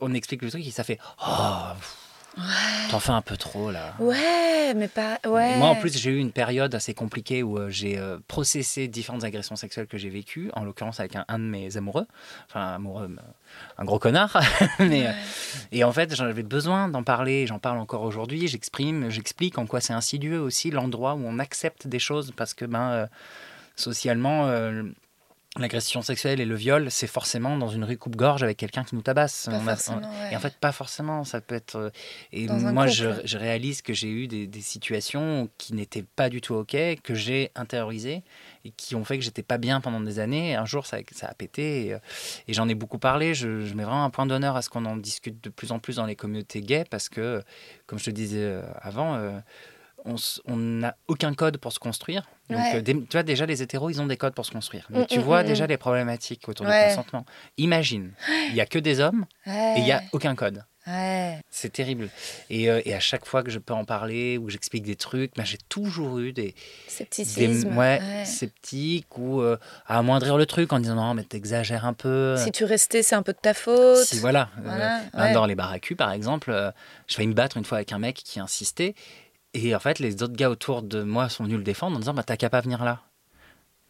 [0.00, 1.72] on explique le truc et ça fait Oh,
[2.90, 3.94] t'en fais un peu trop là.
[3.98, 5.18] Ouais, mais pas.
[5.26, 5.56] Ouais.
[5.56, 9.24] Moi, en plus, j'ai eu une période assez compliquée où euh, j'ai euh, processé différentes
[9.24, 12.06] agressions sexuelles que j'ai vécues, en l'occurrence avec un, un de mes amoureux,
[12.48, 13.22] enfin amoureux, euh,
[13.78, 14.38] un gros connard.
[14.78, 15.06] mais,
[15.72, 19.80] et en fait, j'avais besoin d'en parler, j'en parle encore aujourd'hui, j'exprime, j'explique en quoi
[19.80, 23.06] c'est insidieux aussi l'endroit où on accepte des choses parce que ben, euh,
[23.76, 24.48] socialement,
[25.60, 29.02] l'agression sexuelle et le viol, c'est forcément dans une rue coupe-gorge avec quelqu'un qui nous
[29.02, 29.46] tabasse.
[29.50, 30.32] Pas On a- forcément, ouais.
[30.32, 31.24] Et en fait, pas forcément.
[31.24, 31.76] Ça peut être.
[31.76, 31.90] euh,
[32.32, 36.28] Et Dans moi, je, je réalise que j'ai eu des, des situations qui n'étaient pas
[36.28, 38.22] du tout OK, que j'ai intériorisées
[38.64, 40.50] et qui ont fait que j'étais pas bien pendant des années.
[40.50, 41.98] Et un jour, ça, ça a pété et, euh,
[42.48, 43.34] et j'en ai beaucoup parlé.
[43.34, 45.78] Je, je mets vraiment un point d'honneur à ce qu'on en discute de plus en
[45.78, 47.42] plus dans les communautés gays parce que,
[47.86, 49.38] comme je te disais euh, avant, euh,
[50.46, 52.28] on n'a aucun code pour se construire.
[52.48, 52.76] Donc, Ouais.
[52.76, 54.86] euh, des- tu vois, déjà, les hétéros, ils ont des codes pour se construire.
[54.90, 55.68] Mais Mm, tu mm, vois mm, déjà mm.
[55.68, 56.82] les problématiques autour Ouais.
[56.84, 57.26] du consentement.
[57.58, 58.12] Imagine,
[58.50, 59.74] il y a que des hommes Ouais.
[59.76, 60.64] et il y a aucun code.
[61.50, 62.08] C'est terrible.
[62.48, 64.94] Et, euh, et à chaque fois que je peux en parler ou que j'explique des
[64.94, 66.54] trucs, ben, j'ai toujours eu des,
[66.86, 67.76] Scepticisme.
[67.76, 68.00] ouais.
[68.24, 72.36] sceptiques ou euh, à amoindrir le truc en disant non, mais t'exagères un peu.
[72.36, 74.04] Si tu restais, c'est un peu de ta faute.
[74.04, 74.48] Si, voilà.
[74.62, 75.32] Voilà, ben.
[75.32, 76.72] Dans les baracues, par exemple,
[77.08, 78.94] je vais me battre une fois avec un mec qui insistait.
[79.56, 82.14] Et en fait, les autres gars autour de moi sont venus le défendre en disant
[82.14, 83.00] bah, T'as qu'à pas venir là.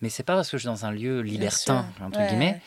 [0.02, 2.28] Mais c'est pas parce que je suis dans un lieu libertin, entre ouais.
[2.28, 2.60] guillemets,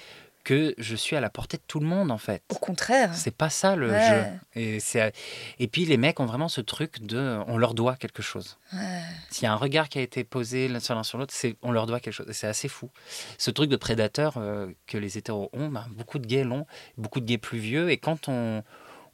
[0.44, 2.42] que je suis à la portée de tout le monde, en fait.
[2.50, 3.14] Au contraire.
[3.14, 4.08] C'est pas ça le Ouais.
[4.10, 4.24] jeu.
[4.60, 5.14] Et, c'est-
[5.60, 8.58] et puis les mecs ont vraiment ce truc de on leur doit quelque chose.
[8.74, 9.02] Ouais.
[9.30, 11.56] S'il y a un regard qui a été posé l'un sur l'un sur l'autre, c'est
[11.62, 12.28] on leur doit quelque chose.
[12.30, 12.90] Et c'est assez fou.
[13.38, 16.66] Ce truc de prédateur euh, que les hétéros ont, ben, beaucoup de gays l'ont,
[16.98, 17.92] beaucoup de gays plus vieux.
[17.92, 18.64] Et quand on,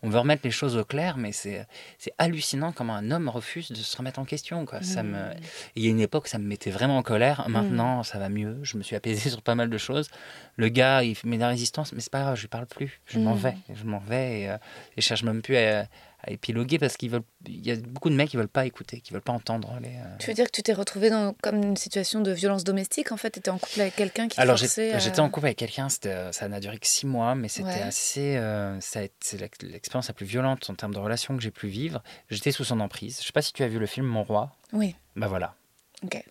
[0.03, 1.65] on veut remettre les choses au clair, mais c'est
[1.97, 4.65] c'est hallucinant comment un homme refuse de se remettre en question.
[4.65, 4.81] Quoi.
[4.81, 5.17] Ça me...
[5.17, 5.35] Mm.
[5.75, 7.47] Il y a une époque, ça me mettait vraiment en colère.
[7.49, 8.57] Maintenant, ça va mieux.
[8.63, 10.09] Je me suis apaisé sur pas mal de choses.
[10.57, 13.01] Le gars, il met de la résistance, mais c'est pas grave, je lui parle plus.
[13.07, 13.39] Je m'en Mm.
[13.39, 13.55] vais.
[13.73, 14.55] Je m'en vais et, euh,
[14.97, 15.85] et je cherche même plus à, à
[16.27, 17.11] épiloguer parce qu'il
[17.47, 19.89] y a beaucoup de mecs qui veulent pas écouter, qui veulent pas entendre les.
[19.89, 23.11] euh, Tu veux dire que tu t'es retrouvé dans comme une situation de violence domestique
[23.11, 23.31] en fait?
[23.31, 26.31] Tu étais en couple avec quelqu'un qui Alors à- j'étais en couple avec quelqu'un, euh,
[26.31, 27.81] ça n'a duré que six mois, mais c'était Ouais.
[27.81, 31.67] assez, euh, c'est l'ex- l'expérience la plus violente en termes de relation que j'ai pu
[31.67, 32.01] vivre.
[32.29, 33.19] J'étais sous son emprise.
[33.21, 34.51] Je sais pas si tu as vu le film Mon Roi.
[34.73, 35.55] Oui, Bah voilà.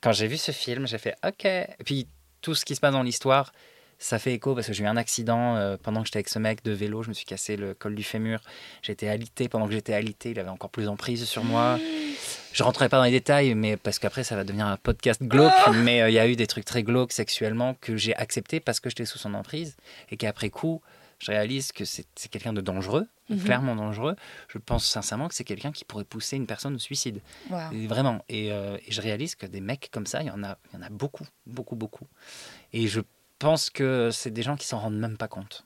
[0.03, 1.45] Quand j'ai vu ce film, j'ai fait OK.
[1.47, 2.07] Et puis
[2.43, 3.53] tout ce qui se passe dans l'histoire,
[4.05, 6.39] ça fait écho parce que j'ai eu un accident euh, pendant que j'étais avec ce
[6.39, 7.03] mec de vélo.
[7.03, 8.41] Je me suis cassé le col du fémur.
[8.83, 9.49] J'étais alité.
[9.49, 11.79] Pendant que j'étais alité, il avait encore plus d'emprise sur moi.
[12.53, 15.53] Je rentrerai pas dans les détails, mais parce qu'après ça va devenir un podcast glauque.
[15.75, 18.79] Mais euh, il y a eu des trucs très glauques sexuellement que j'ai accepté parce
[18.79, 19.75] que j'étais sous son emprise
[20.11, 20.83] et qu'après coup,
[21.19, 23.39] je réalise que c'est quelqu'un de dangereux, Mhm.
[23.43, 24.17] clairement dangereux.
[24.49, 27.23] Je pense sincèrement que c'est quelqu'un qui pourrait pousser une personne au suicide.
[27.73, 28.23] Et Vraiment.
[28.29, 30.77] Et, euh, et je réalise que des mecs comme ça, il y en a, il
[30.79, 32.07] y en a beaucoup, beaucoup, beaucoup.
[32.75, 33.01] Et je
[33.39, 35.65] pense que c'est des gens qui s'en rendent même pas compte.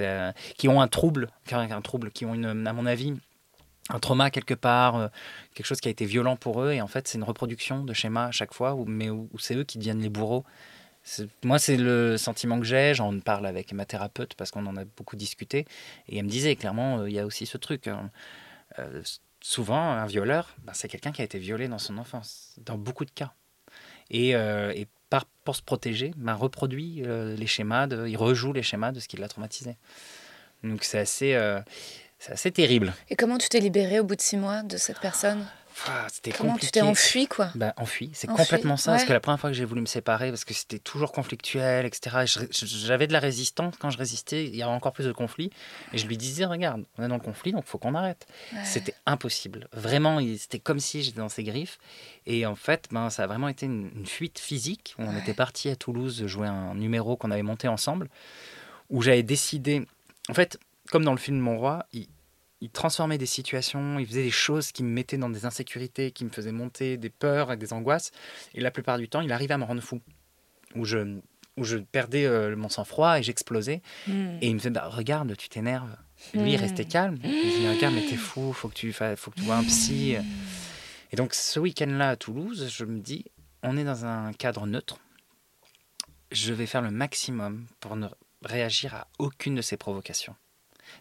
[0.00, 3.14] Euh, qui ont un trouble, un trouble, qui ont une, à mon avis,
[3.88, 5.08] un trauma quelque part, euh,
[5.54, 6.72] quelque chose qui a été violent pour eux.
[6.72, 9.64] Et en fait, c'est une reproduction de schémas à chaque fois, mais où, c'est eux
[9.64, 10.44] qui deviennent les bourreaux.
[11.42, 12.92] Moi, c'est le sentiment que j'ai.
[12.94, 15.66] J'en parle avec ma thérapeute parce qu'on en a beaucoup discuté.
[16.08, 17.86] Et elle me disait clairement, euh, il y a aussi ce truc.
[17.86, 18.10] hein.
[18.78, 19.02] Euh,
[19.40, 23.04] souvent, un violeur, ben, c'est quelqu'un qui a été violé dans son enfance, dans beaucoup
[23.04, 23.32] de cas.
[25.10, 29.00] Par, pour se protéger, ben, reproduit euh, les schémas, de, il rejoue les schémas de
[29.00, 29.76] ce qui l'a traumatisé.
[30.62, 31.60] Donc c'est assez, euh,
[32.18, 32.92] c'est assez terrible.
[33.10, 35.46] Et comment tu t'es libéré au bout de six mois de cette personne?
[35.86, 36.66] Ah, C'était Comment compliqué.
[36.66, 38.92] tu t'es enfui quoi Ben, enfui, c'est Enfui, complètement ça.
[38.92, 41.86] Parce que la première fois que j'ai voulu me séparer, parce que c'était toujours conflictuel,
[41.86, 42.16] etc.
[42.24, 43.74] et J'avais de la résistance.
[43.78, 45.50] Quand je résistais, il y avait encore plus de conflits.
[45.92, 48.26] Et je lui disais, regarde, on est dans le conflit, donc il faut qu'on arrête.
[48.52, 48.64] Ouais.
[48.64, 49.68] C'était impossible.
[49.72, 51.78] Vraiment, c'était comme si j'étais dans ses griffes.
[52.26, 54.94] Et en fait, ben, ça a vraiment été une, une fuite physique.
[54.98, 55.20] On Ouais.
[55.20, 58.08] était parti à Toulouse jouer un numéro qu'on avait monté ensemble,
[58.90, 59.86] où j'avais décidé.
[60.28, 60.58] En fait,
[60.90, 62.08] comme dans le film Mon Roi, il,
[62.60, 66.24] il transformait des situations, il faisait des choses qui me mettaient dans des insécurités, qui
[66.24, 68.10] me faisaient monter des peurs et des angoisses.
[68.54, 70.00] Et la plupart du temps, il arrivait à me rendre fou.
[70.74, 71.18] Où je,
[71.56, 73.80] où je perdais euh, mon sang-froid et j'explosais.
[74.06, 74.36] Hmm.
[74.40, 75.96] Et il me fait bah, Regarde, tu t'énerves.
[76.34, 77.18] Lui, il restait calme.
[77.22, 79.56] Il me dit Regarde, mais t'es fou, faut que tu, fa- faut que tu vois
[79.56, 80.16] un psy.
[81.10, 83.24] Et donc, ce week-end-là à Toulouse, je me dis
[83.62, 84.98] On est dans un cadre neutre.
[86.32, 88.08] Je vais faire le maximum pour ne
[88.44, 90.34] réagir à aucune de ces provocations.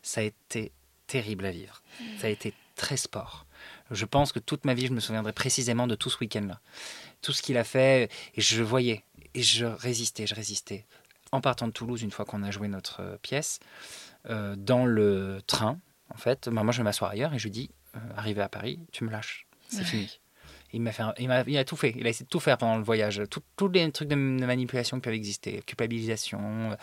[0.02, 0.72] Ça a été
[1.08, 1.82] terrible à vivre.
[2.20, 3.46] Ça a été très sport.
[3.92, 6.60] Je pense que toute ma vie, je me souviendrai précisément de tout ce week-end-là.
[7.22, 9.04] Tout ce qu'il a fait, et je voyais,
[9.34, 10.86] et je résistais, je résistais.
[11.32, 13.60] En partant de Toulouse, une fois qu'on a joué notre euh, pièce,
[14.30, 15.80] euh, dans le train,
[16.14, 18.50] en fait, bah, moi je vais m'asseoir ailleurs et je lui dis, euh, arrivé à
[18.50, 20.20] Paris, tu me lâches, c'est fini.
[20.74, 21.94] Il m'a fait, un- il, a tout fait.
[21.98, 23.22] Il a essayé de tout faire pendant le voyage.
[23.56, 26.76] Tous les trucs de, de manipulation qui peuvent exister, culpabilisation.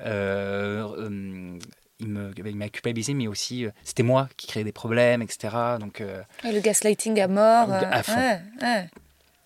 [0.00, 1.58] euh, euh,
[2.00, 5.76] il me- il m'a culpabilisé, mais aussi euh, c'était moi qui créais des problèmes, etc.
[5.78, 7.72] Donc euh, Et le gaslighting à mort.
[7.72, 8.16] euh, À fond.
[8.18, 8.88] ouais, ouais.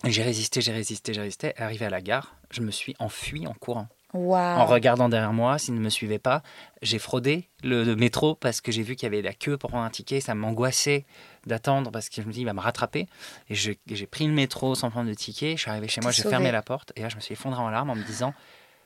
[0.05, 1.53] j'ai résisté, j'ai résisté, j'ai résisté.
[1.57, 3.87] Arrivé à la gare, je me suis enfui en courant.
[4.13, 6.41] En regardant derrière moi, s'il ne me suivait pas,
[6.81, 9.69] j'ai fraudé le, le métro parce que j'ai vu qu'il y avait la queue pour
[9.71, 10.21] prendre un ticket.
[10.21, 11.05] Ça m'angoissait
[11.45, 13.07] d'attendre parce que je me dis, il va me rattraper.
[13.49, 15.57] Et je- j'ai pris le métro sans prendre de ticket.
[15.57, 16.93] Je suis arrivé chez moi, j'ai fermé la porte.
[16.95, 18.33] Et là, je me suis effondré en larmes en me disant,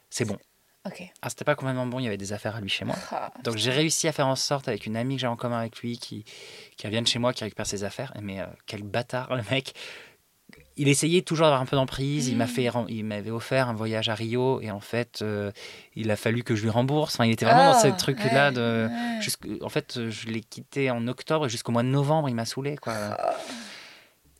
[0.10, 0.40] c'est bon.
[0.86, 1.04] Ok.
[1.22, 2.96] Ah, c'était pas complètement bon, il y avait des affaires à lui chez moi.
[3.12, 5.60] Ah, Donc j'ai réussi à faire en sorte avec une amie que j'ai en commun
[5.60, 6.24] avec lui qui,
[6.78, 8.14] qui revienne chez moi, qui récupère ses affaires.
[8.22, 9.74] Mais euh, quel bâtard le mec.
[10.78, 12.30] Il essayait toujours d'avoir un peu d'emprise.
[12.30, 15.52] Il m'a fait, ren- il m'avait offert un voyage à Rio et en fait, euh,
[15.96, 17.16] il a fallu que je lui rembourse.
[17.16, 18.90] Enfin, il était vraiment dans Ah, ce truc-là ouais, de.
[18.90, 19.62] ouais.
[19.62, 22.78] En fait, je l'ai quitté en octobre et jusqu'au mois de novembre, il m'a saoulé
[22.78, 23.18] quoi.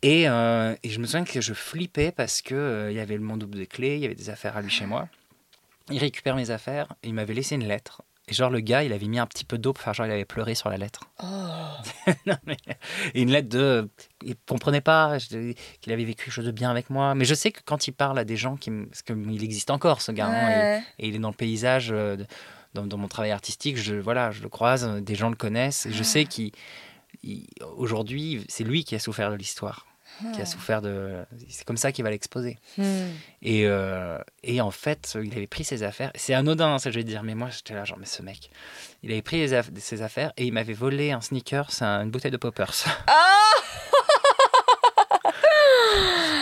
[0.02, 3.20] Et, euh, et je me souviens que je flippais parce que il y avait le
[3.22, 5.08] mon double de clés, il y avait des affaires à lui chez moi.
[5.90, 8.02] Il récupère mes affaires, et il m'avait laissé une lettre.
[8.28, 10.12] Et genre le gars, il avait mis un petit peu d'eau pour faire genre il
[10.12, 11.00] avait pleuré sur la lettre.
[11.22, 11.26] Oh.
[12.26, 12.56] Non, mais-
[13.14, 13.88] et une lettre de,
[14.24, 17.14] il comprenait pas je- qu'il avait vécu quelque chose de bien avec moi.
[17.16, 19.42] Mais je sais que quand il parle à des gens qui, me- parce que il
[19.42, 22.26] existe encore ce gars, hein, et- il est dans le paysage, euh, de-
[22.74, 25.92] dans, dans mon travail artistique, je voilà, je le croise, des gens le connaissent, et
[25.92, 26.52] je sais qu'il,
[27.24, 29.86] il- aujourd'hui, c'est lui qui a souffert de l'histoire,
[30.34, 32.58] qui a souffert de, c'est comme ça qu'il va l'exposer.
[32.78, 33.08] Hmm.
[33.42, 36.10] Et, euh, et en fait, il avait pris ses affaires.
[36.14, 38.50] C'est anodin, ça je vais te dire, mais moi j'étais là, genre, mais ce mec,
[39.02, 42.30] il avait pris aff- ses affaires et il m'avait volé un sneaker, c'est une bouteille
[42.30, 42.72] de poppers.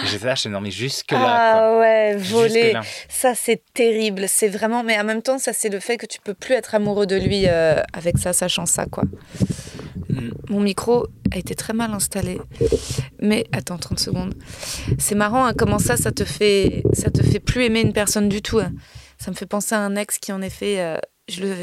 [0.04, 1.18] J'étais là, je non, mais jusque-là.
[1.20, 2.74] Ah ouais, voler.
[3.08, 4.24] Ça, c'est terrible.
[4.28, 4.82] C'est vraiment.
[4.82, 7.16] Mais en même temps, ça, c'est le fait que tu peux plus être amoureux de
[7.16, 9.04] lui euh, avec ça, sachant ça, quoi.
[10.20, 10.30] Mm.
[10.50, 12.40] Mon micro a été très mal installé.
[13.20, 14.34] Mais attends 30 secondes.
[14.98, 18.28] C'est marrant hein, comment ça, ça te fait, ça te fait plus aimer une personne
[18.28, 18.58] du tout.
[18.58, 18.72] hein.
[19.18, 20.98] Ça me fait penser à un ex qui en effet, euh,
[21.28, 21.56] je le,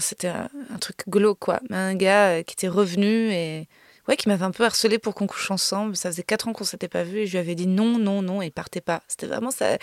[0.00, 0.48] c'était un,
[0.80, 1.60] truc glauque quoi.
[1.70, 3.68] Un gars euh, qui était revenu et
[4.08, 5.96] ouais, qui m'avait un peu harcelé pour qu'on couche ensemble.
[5.96, 8.22] Ça faisait quatre ans qu'on s'était pas vu et je lui avais dit non, non,
[8.22, 9.02] non et il partait pas.
[9.08, 9.78] C'était vraiment ça.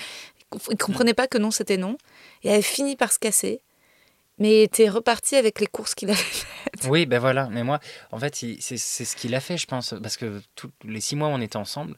[0.70, 1.98] Il comprenait pas que non, c'était non.
[2.44, 3.62] Et elle avait fini par se casser.
[4.38, 6.88] Mais il était reparti avec les courses qu'il avait faites.
[6.88, 7.48] Oui, ben voilà.
[7.52, 7.80] Mais moi,
[8.12, 9.94] en fait, c'est ce qu'il a fait, je pense.
[10.02, 11.96] Parce que tous les six mois où on était ensemble,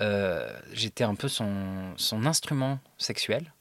[0.00, 3.52] euh, j'étais un peu son, son instrument sexuel.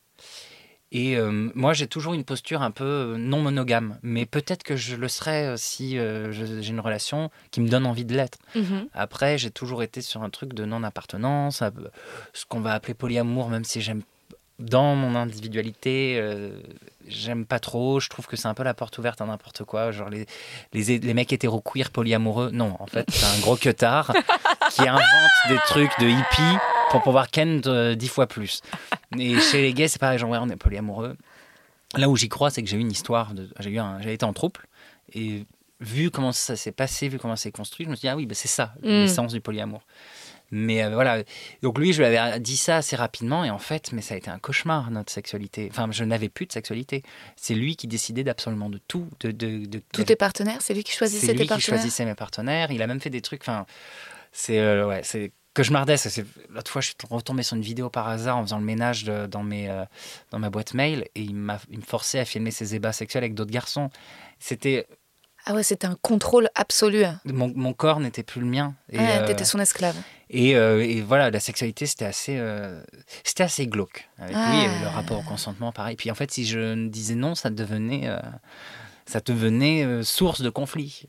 [0.91, 3.97] Et euh, moi, j'ai toujours une posture un peu non monogame.
[4.01, 7.85] Mais peut-être que je le serais euh, si euh, j'ai une relation qui me donne
[7.85, 8.37] envie de l'être.
[8.93, 11.61] Après, j'ai toujours été sur un truc de non-appartenance,
[12.33, 14.03] ce qu'on va appeler polyamour, même si j'aime
[14.59, 16.21] dans mon individualité,
[17.07, 17.99] j'aime pas trop.
[17.99, 19.91] Je trouve que c'est un peu la porte ouverte à n'importe quoi.
[19.91, 20.25] Genre les,
[20.73, 24.13] les, les mecs hétéro queer polyamoureux, non, en fait, c'est un gros queutard
[24.71, 25.03] qui invente
[25.49, 26.57] des trucs de hippie
[26.91, 28.61] pour pouvoir ken euh, dix fois plus.
[29.17, 31.15] Et chez les gays, c'est pareil, genre ouais, on est polyamoureux.
[31.95, 34.13] Là où j'y crois, c'est que j'ai eu une histoire, de, j'ai eu un- j'ai
[34.13, 34.61] été en trouble
[35.13, 35.45] et
[35.81, 38.25] vu comment ça s'est passé, vu comment c'est construit, je me suis dit ah oui,
[38.25, 38.87] bah, c'est ça Mm.
[38.87, 39.81] l'essence du polyamour.
[40.57, 41.21] Mais euh, voilà,
[41.63, 44.17] donc lui, je lui avais dit ça assez rapidement et en fait, mais ça a
[44.17, 45.67] été un cauchemar notre sexualité.
[45.69, 47.03] Enfin, je n'avais plus de sexualité.
[47.35, 50.83] C'est lui qui décidait d'absolument de tout, de, de, de- Tous tes partenaires, c'est lui
[50.85, 51.79] qui choisissait c'est tes lui qui partenaires.
[51.81, 52.71] choisissait mes partenaires.
[52.71, 53.41] Il a même fait des trucs.
[53.41, 53.65] Enfin,
[54.31, 55.97] c'est euh, ouais, c'est que je mardais.
[55.97, 59.03] c'est- L'autre fois, je suis retombé sur une vidéo par hasard en faisant le ménage
[59.03, 59.83] de- dans mes euh,
[60.31, 63.23] dans ma boîte mail et il m'a il me forçait à filmer ses ébats sexuels
[63.25, 63.89] avec d'autres garçons.
[64.39, 64.87] C'était
[65.45, 67.03] Ah ouais, c'était un contrôle absolu.
[67.25, 68.73] mon, mon corps n'était plus le mien.
[68.91, 69.95] Et, Ouais, euh, T'étais son esclave.
[70.29, 72.81] et, euh, et voilà, la sexualité, c'était assez, euh,
[73.23, 74.09] c'était assez glauque.
[74.17, 74.49] Avec Ah.
[74.51, 75.95] lui, et le rapport au consentement, pareil.
[75.95, 78.09] Puis en fait, si je disais non, ça devenait,
[79.05, 81.03] ça devenait source de conflit.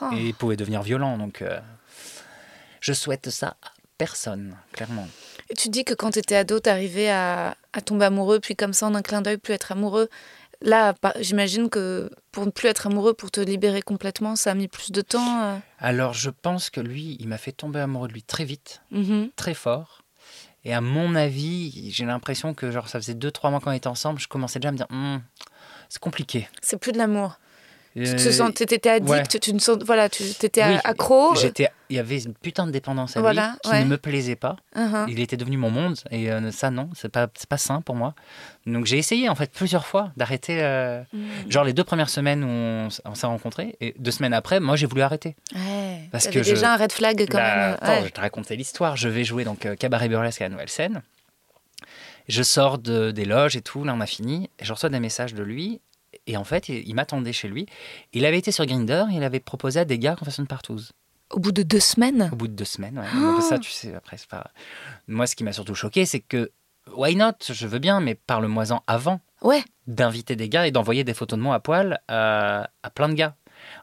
[0.00, 0.06] Oh.
[0.14, 1.18] Et il pouvait devenir violent.
[1.18, 1.44] Donc,
[2.80, 3.68] je souhaite ça à
[3.98, 5.06] personne, clairement.
[5.50, 8.72] Et tu dis que quand tu étais ado, t'arrivais à, à tomber amoureux, puis comme
[8.72, 10.08] ça, en un clin d'œil, plus être amoureux.
[10.64, 14.68] Là, j'imagine que pour ne plus être amoureux, pour te libérer complètement, ça a mis
[14.68, 15.42] plus de temps.
[15.42, 15.58] euh.
[15.78, 19.30] Alors, je pense que lui, il m'a fait tomber amoureux de lui très vite, Mhm.
[19.36, 20.02] très fort.
[20.64, 24.20] Et à mon avis, j'ai l'impression que genre ça faisait 2-3 mois qu'on était ensemble,
[24.20, 25.18] je commençais déjà à me dire, Hmm,
[25.88, 26.48] c'est compliqué.
[26.60, 27.38] C'est plus de l'amour.
[27.94, 29.22] Tu te sens, t'étais addict, ouais.
[29.40, 31.34] tu ne sens, voilà, tu étais Oui, accro.
[31.34, 33.84] J'étais, il y avait une putain de dépendance à Voilà, lui qui ouais.
[33.84, 34.56] ne me plaisait pas.
[34.74, 35.06] Mhm.
[35.08, 37.94] Il était devenu mon monde et euh, ça non, c'est pas, c'est pas sain pour
[37.94, 38.14] moi.
[38.66, 40.62] Donc j'ai essayé en fait plusieurs fois d'arrêter.
[40.62, 41.50] euh, Mhm.
[41.50, 42.48] Genre les deux premières semaines où
[43.04, 45.36] on, s'est rencontrés et deux semaines après, moi j'ai voulu arrêter.
[45.54, 46.08] Ouais.
[46.12, 47.76] Parce que je- déjà un red flag quand Bah, même.
[47.80, 48.96] attends, je te raconter l'histoire.
[48.96, 51.02] Je vais jouer donc euh, cabaret burlesque à la nouvelle scène.
[52.28, 53.84] Je sors de, des loges et tout.
[53.84, 54.48] Là on a fini.
[54.58, 55.80] Et je reçois des messages de lui.
[56.26, 57.66] Et en fait, il, il m'attendait chez lui.
[58.12, 59.04] Il avait été sur Grinder.
[59.12, 60.92] Il avait proposé à des gars qu'on fasse une partouze.
[61.30, 62.28] Au bout de deux semaines.
[62.32, 63.06] Au bout de deux semaines, ouais.
[63.16, 63.40] Oh.
[63.40, 64.50] Ça, tu sais, après, c'est pas.
[65.08, 66.50] Moi, ce qui m'a surtout choqué, c'est que,
[66.94, 67.32] why not?
[67.50, 69.64] Je veux bien, mais parle-moi-en avant Ouais.
[69.86, 73.14] d'inviter des gars et d'envoyer des photos de moi à poil à, à plein de
[73.14, 73.34] gars.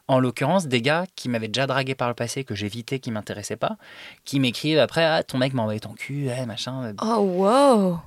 [0.08, 3.56] En l'occurrence, des gars qui m'avaient déjà dragué par le passé, que j'évitais, qui m'intéressaient
[3.56, 3.76] pas,
[4.24, 6.94] qui m'écrivent après Ah, ton mec m'a envoyé ton cul, ouais, machin.
[7.02, 7.98] Oh, wow.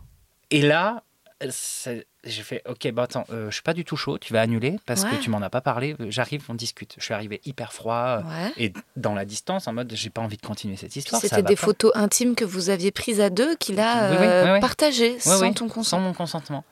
[0.51, 1.03] Et là,
[1.41, 4.77] j'ai fait Ok, bah attends, euh, je suis pas du tout chaud, tu vas annuler
[4.86, 5.09] parce Ouais.
[5.11, 5.95] que tu m'en as pas parlé.
[6.09, 6.95] J'arrive, on discute.
[6.97, 8.51] Je suis arrivé hyper froid Ouais.
[8.57, 11.21] et dans la distance, en mode J'ai pas envie de continuer cette histoire.
[11.21, 11.61] C'était des pas.
[11.65, 14.59] photos intimes que vous aviez prises à deux qu'il a Oui, oui, euh, oui, oui.
[14.59, 16.63] partagées sans ton Sans mon consentement.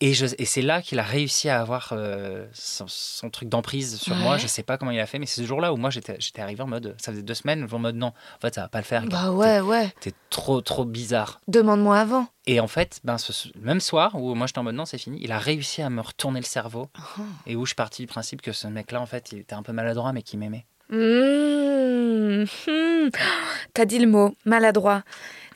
[0.00, 4.22] Et, c'est là qu'il a réussi à avoir euh, son, son truc d'emprise sur Ouais.
[4.22, 4.38] moi.
[4.38, 6.62] Je sais pas comment il a fait, mais c'est ce jour-là où moi j'étais arrivé
[6.62, 8.84] en mode, ça faisait deux semaines, en mode non, en fait ça va pas le
[8.84, 9.02] faire.
[9.06, 9.08] gars.
[9.24, 9.92] Bah ouais, ouais.
[10.00, 11.40] T'es trop trop bizarre.
[11.48, 12.28] Demande-moi avant.
[12.46, 15.18] Et en fait, ben, ce même soir où moi j'étais en mode non, c'est fini,
[15.20, 16.88] il a réussi à me retourner le cerveau.
[17.18, 17.22] Oh.
[17.46, 19.62] Et où je suis parti du principe que ce mec-là, en fait, il était un
[19.64, 20.64] peu maladroit, mais qu'il m'aimait.
[20.90, 22.44] Mmh.
[22.44, 23.08] Mmh.
[23.74, 25.02] T'as dit le mot, maladroit.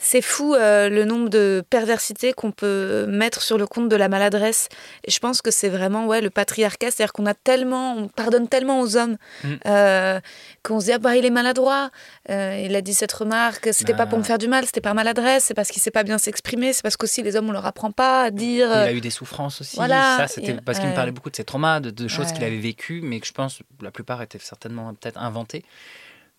[0.05, 4.09] C'est fou euh, le nombre de perversités qu'on peut mettre sur le compte de la
[4.09, 4.69] maladresse.
[5.05, 8.49] Et je pense que c'est vraiment ouais, le patriarcat, c'est-à-dire qu'on a tellement, on pardonne
[8.49, 9.49] tellement aux hommes Mm.
[9.67, 10.21] euh,
[10.65, 11.91] qu'on se dit ah bah il est maladroit.
[12.31, 14.27] Euh, il a dit cette remarque, c'était pas pour me Ah.
[14.27, 16.97] faire du mal, c'était par maladresse, c'est parce qu'il sait pas bien s'exprimer, c'est parce
[16.97, 18.69] qu'aussi les hommes on leur apprend pas à dire.
[18.71, 19.77] Il a eu des souffrances aussi.
[19.77, 20.17] Voilà.
[20.19, 22.33] Ça, c'était parce qu'il me parlait beaucoup de ses traumas, de, de choses Ouais.
[22.33, 25.65] qu'il avait vécues, mais que je pense la plupart étaient certainement peut-être inventées.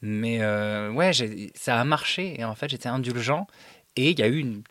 [0.06, 1.12] Mais euh, ouais,
[1.56, 3.48] ça a marché et en fait j'étais indulgent.
[3.96, 4.64] Et il y a eu, une,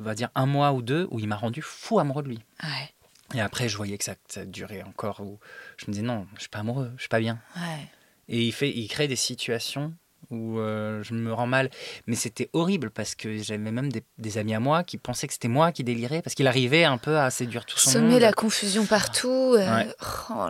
[0.00, 2.40] on va dire, un mois ou deux où il m'a rendu fou amoureux de lui.
[2.64, 2.92] Ouais,
[3.34, 5.20] Et après, je voyais que ça, ça durait encore.
[5.20, 5.38] Où
[5.76, 7.38] je me disais non, je suis pas amoureux, je suis pas bien.
[7.56, 7.86] ouais.
[8.28, 9.92] Et il fait, il crée des situations
[10.30, 11.70] où euh, je me rends mal.
[12.06, 15.32] Mais c'était horrible parce que j'avais même des, des amis à moi qui pensaient que
[15.32, 18.20] c'était moi qui délirais parce qu'il arrivait un peu à séduire tout son Semer monde.
[18.20, 19.54] la confusion partout.
[19.58, 19.86] euh, Ouais.
[20.30, 20.46] Oh.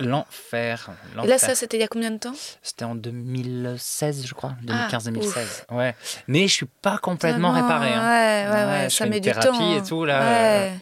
[0.00, 0.90] L'enfer.
[1.24, 2.34] Et là, ça, c'était il y a combien de temps?
[2.62, 4.54] C'était en 2016, je crois.
[4.68, 5.72] Ah, 2015-2016.
[5.72, 5.94] ouais.
[6.28, 7.88] Mais je suis pas complètement Ah bon, réparé.
[7.92, 8.02] hein.
[8.02, 9.76] Ouais, ouais, ouais, je ça fais met une du thérapie temps.
[9.76, 10.20] et tout, là.
[10.20, 10.72] Ouais,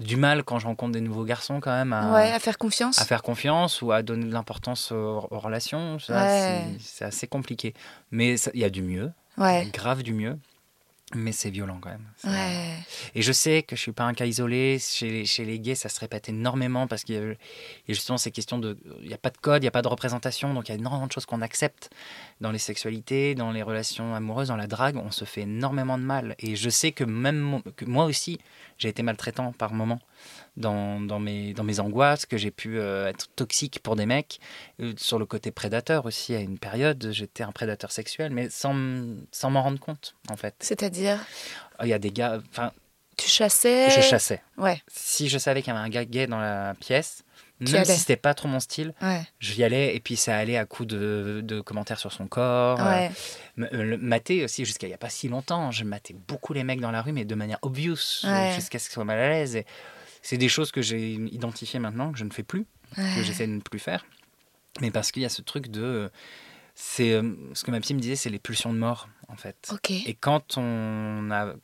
[0.00, 2.98] Du mal quand je rencontre des nouveaux garçons, quand même, à, ouais, à faire confiance.
[3.00, 5.98] à faire confiance ou à donner de l'importance aux, aux relations.
[6.08, 6.64] Ouais.
[6.80, 7.74] c'est- assez compliqué.
[8.10, 10.36] Mais il y a du mieux, Ouais, grave du mieux.
[11.14, 12.06] Mais c'est violent quand même.
[12.24, 12.74] Ouais.
[13.14, 14.78] Et je sais que je suis pas un cas isolé.
[14.80, 17.34] Chez les, chez les gays, ça se répète énormément parce qu'il y a,
[17.88, 18.76] justement ces questions de.
[19.02, 20.54] Il n'y a pas de code, il n'y a pas de représentation.
[20.54, 21.90] Donc il y a énormément de choses qu'on accepte
[22.40, 24.96] dans les sexualités, dans les relations amoureuses, dans la drague.
[24.96, 26.34] On se fait énormément de mal.
[26.40, 28.40] Et je sais que même que moi aussi,
[28.84, 29.98] j'ai été maltraitant par moments
[30.58, 34.40] dans, dans, mes, dans mes angoisses, que j'ai pu euh, être toxique pour des mecs.
[34.80, 38.74] Euh, sur le côté prédateur aussi, à une période, j'étais un prédateur sexuel, mais sans,
[39.32, 40.54] sans m'en rendre compte, en fait.
[40.60, 41.18] C'est-à-dire,
[41.82, 42.42] Il y a des gars.
[42.50, 42.72] Enfin,
[43.16, 43.88] tu chassais?
[43.90, 47.23] je chassais Ouais, si je savais qu'il y avait un gars gay dans la pièce,
[47.60, 50.64] même si c'était pas trop mon style, ouais, j'y allais et puis ça allait à
[50.66, 52.80] coup de, de commentaires sur son corps.
[52.80, 53.10] euh, ouais.
[53.72, 56.64] euh, le mater aussi jusqu'à il y a pas si longtemps, je matais beaucoup les
[56.64, 58.52] mecs dans la rue mais de manière obvious euh, Ouais.
[58.54, 59.56] jusqu'à ce qu'ils soient mal à l'aise.
[59.56, 59.66] Et
[60.22, 63.52] c'est des choses que j'ai identifiées maintenant que je ne fais plus, que j'essaie de
[63.52, 64.04] ne plus faire,
[64.80, 66.10] mais parce qu'il y a ce truc de
[66.74, 69.70] c'est euh, ce que ma psy me disait, c'est les pulsions de mort en fait.
[70.06, 71.54] Et quand on a, euh,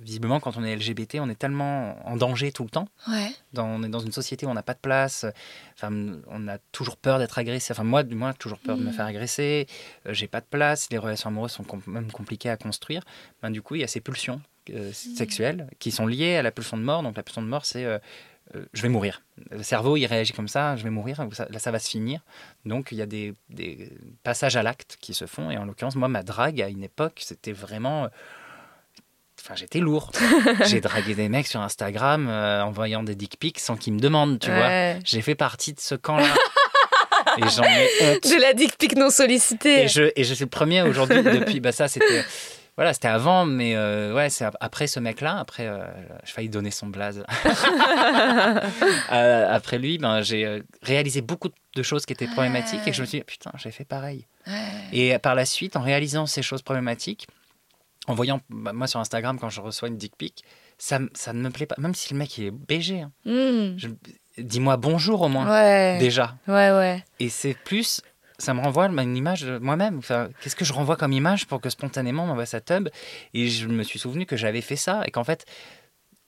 [0.00, 3.30] visiblement, quand on est LGBT, on est tellement en danger tout le temps Ouais.
[3.52, 5.26] dans- on est dans une société où on n'a pas de place.
[5.74, 5.90] Enfin,
[6.28, 7.72] on a toujours peur d'être agressé.
[7.72, 8.92] Enfin, moi, du moins, toujours peur de me Mm.
[8.94, 9.66] faire agresser.
[10.06, 10.88] euh, j'ai pas de place.
[10.90, 13.02] Les relations amoureuses sont com- même compliquées à construire.
[13.42, 14.40] Ben, du coup, il y a ces pulsions
[14.70, 14.92] euh, Mm.
[15.16, 17.02] sexuelles qui sont liées à la pulsion de mort.
[17.02, 17.98] Donc, la pulsion de mort, c'est euh,
[18.54, 19.22] euh, je vais mourir.
[19.50, 22.20] Le cerveau, il réagit comme ça, je vais mourir, ça- là, ça va se finir.
[22.64, 23.90] Donc, il y a des, des
[24.22, 25.50] passages à l'acte qui se font.
[25.50, 28.04] Et en l'occurrence, moi, ma drague, à une époque, c'était vraiment.
[28.04, 28.08] euh,
[29.40, 30.12] Enfin, j'étais lourd.
[30.66, 33.98] J'ai dragué des mecs sur Instagram euh, en voyant des dick pics sans qu'ils me
[33.98, 34.66] demandent, tu vois.
[35.04, 36.32] J'ai fait partie de ce camp-là.
[37.38, 38.22] et j'en ai honte.
[38.22, 39.84] De la dick pic non sollicitée.
[39.84, 41.58] Et je, et je suis le premier aujourd'hui depuis.
[41.58, 42.22] Bah, ça, c'était.
[42.76, 45.84] Voilà, c'était avant, mais euh, ouais, c'est ap- après ce mec-là, après, euh,
[46.24, 47.22] j'ai failli donner son blaze.
[49.12, 52.96] Euh, après lui, ben, j'ai euh, réalisé beaucoup de choses qui étaient problématiques et que
[52.96, 54.26] je me suis dit, putain, j'ai fait pareil.
[54.46, 54.52] Ouais.
[54.92, 57.26] Et par la suite, en réalisant ces choses problématiques,
[58.06, 60.44] en voyant, bah, moi sur Instagram, quand je reçois une dick pic,
[60.78, 61.76] ça, ça ne me plaît pas.
[61.78, 63.12] Même si le mec il est BG, hein.
[63.24, 63.76] Hmm.
[63.78, 63.88] Je-
[64.38, 65.98] dis-moi bonjour au moins, Ouais.
[65.98, 66.34] déjà.
[66.48, 67.04] Ouais, ouais.
[67.20, 68.00] Et c'est plus,
[68.42, 69.98] ça me renvoie une image de moi-même.
[69.98, 72.88] Enfin, Qu'est-ce que je renvoie comme image pour que spontanément on m'envoie sa tub?
[73.34, 75.44] Et je me suis souvenu que j'avais fait ça et qu'en fait,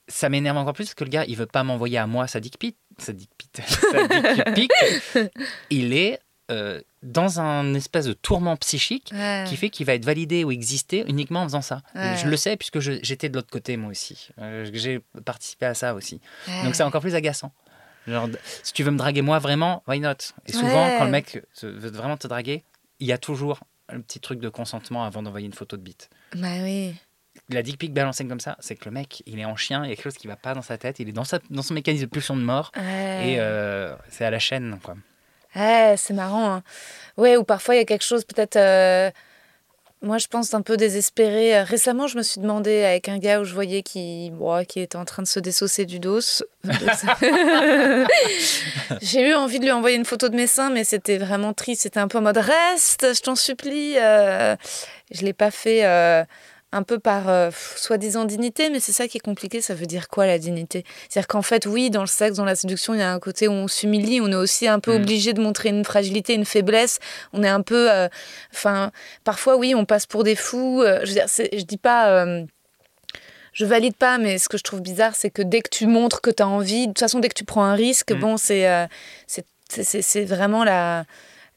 [0.06, 2.38] ça m'énerve encore plus parce que le gars, il veut pas m'envoyer à moi sa
[2.40, 2.76] dick pic.
[2.98, 3.50] Sa dick pic.
[3.66, 4.06] sa
[4.52, 4.70] dick
[5.14, 5.30] pic.
[5.70, 9.44] Il est euh, dans un espèce de tourment psychique Ouais.
[9.48, 11.80] qui fait qu'il va être validé ou exister uniquement en faisant ça.
[11.94, 12.16] Ouais.
[12.22, 14.28] Je le sais puisque j'étais de l'autre côté moi aussi.
[14.40, 16.20] Euh, J'ai participé à ça aussi.
[16.46, 16.64] Ouais.
[16.64, 17.52] Donc c'est encore plus agaçant.
[18.06, 18.28] Genre,
[18.62, 20.14] si tu veux me draguer moi vraiment, why not?
[20.46, 20.94] Et souvent, Ouais.
[20.98, 22.62] quand le mec veut vraiment te draguer,
[23.00, 26.10] il y a toujours un petit truc de consentement avant d'envoyer une photo de bite.
[26.36, 26.94] Bah oui.
[27.50, 29.88] La dick pic balancée comme ça, c'est que le mec, il est en chien, il
[29.88, 31.62] y a quelque chose qui va pas dans sa tête, il est dans, sa, dans
[31.62, 33.32] son mécanisme de pulsion de mort, Ouais.
[33.32, 34.94] et euh, c'est à la chaîne, quoi.
[35.56, 36.54] Ouais, c'est marrant.
[36.56, 36.62] hein.
[37.16, 38.56] Ouais, ou parfois il y a quelque chose peut-être.
[38.56, 39.10] euh,
[40.04, 41.56] Moi, je pense un peu désespéré.
[41.58, 44.82] Euh, Récemment, je me suis demandé avec un gars où je voyais qu'il bon, qu'il
[44.82, 46.20] était en train de se désosser du dos.
[49.02, 51.82] J'ai eu envie de lui envoyer une photo de mes seins, mais c'était vraiment triste.
[51.82, 53.94] C'était un peu en mode reste, je t'en supplie.
[53.98, 54.56] Euh,
[55.10, 55.84] Je l'ai pas fait.
[55.84, 56.24] euh,
[56.74, 59.60] un peu par euh, soi-disant dignité, mais c'est ça qui est compliqué.
[59.60, 60.84] Ça veut dire quoi la dignité?
[61.08, 63.46] C'est-à-dire qu'en fait, oui, dans le sexe, dans la séduction, il y a un côté
[63.48, 65.02] où on s'humilie, on est aussi un peu Mm.
[65.02, 66.98] obligé de montrer une fragilité, une faiblesse.
[67.32, 68.08] On est un peu, euh,
[68.52, 68.90] enfin,
[69.22, 70.82] parfois, oui, on passe pour des fous.
[70.82, 72.24] Euh, je veux dire, je dis pas.
[73.52, 76.20] je valide pas, mais ce que je trouve bizarre, c'est que dès que tu montres
[76.20, 78.18] que tu as envie, de toute façon, dès que tu prends un risque, Mm.
[78.18, 78.86] bon, c'est euh,
[79.68, 81.04] c'est vraiment la,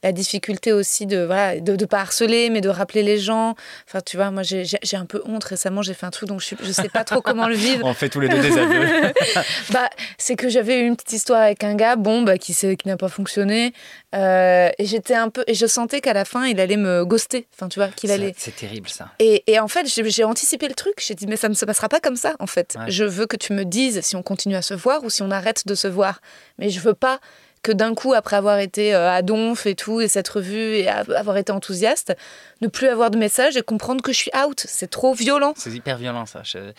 [0.02, 3.54] la difficulté aussi de voilà de, de pas harceler, mais de rappeler les gens.
[3.86, 5.44] Enfin, tu vois, moi, j'ai un peu honte.
[5.44, 7.84] Récemment, j'ai fait un truc, donc je, je sais pas trop comment le vivre.
[7.86, 9.12] On fait tous les deux des aveux.
[9.70, 12.88] Bah, c'est que j'avais eu une petite histoire avec un gars, bon, bah, qui, qui
[12.88, 13.72] n'a pas fonctionné.
[14.14, 15.44] Euh, et j'étais un peu.
[15.46, 17.46] Et je sentais qu'à la fin, il allait me ghoster.
[17.54, 18.34] Enfin, tu vois, qu'il allait.
[18.36, 19.10] C'est terrible ça.
[19.18, 20.94] Et, et en fait, j'ai j'ai anticipé le truc.
[21.04, 22.76] J'ai dit, mais ça ne se passera pas comme ça, en fait.
[22.78, 22.90] Ouais.
[22.90, 25.30] Je veux que tu me dises si on continue à se voir ou si on
[25.30, 26.20] arrête de se voir.
[26.58, 27.20] Mais je veux pas
[27.62, 30.88] que d'un coup, après avoir été euh, à Donf et tout, et cette revue, et
[30.88, 32.14] avoir été enthousiaste,
[32.60, 34.64] ne plus avoir de message et comprendre que je suis out.
[34.66, 35.52] C'est trop violent.
[35.56, 36.42] C'est hyper violent ça.
[36.44, 36.72] Je-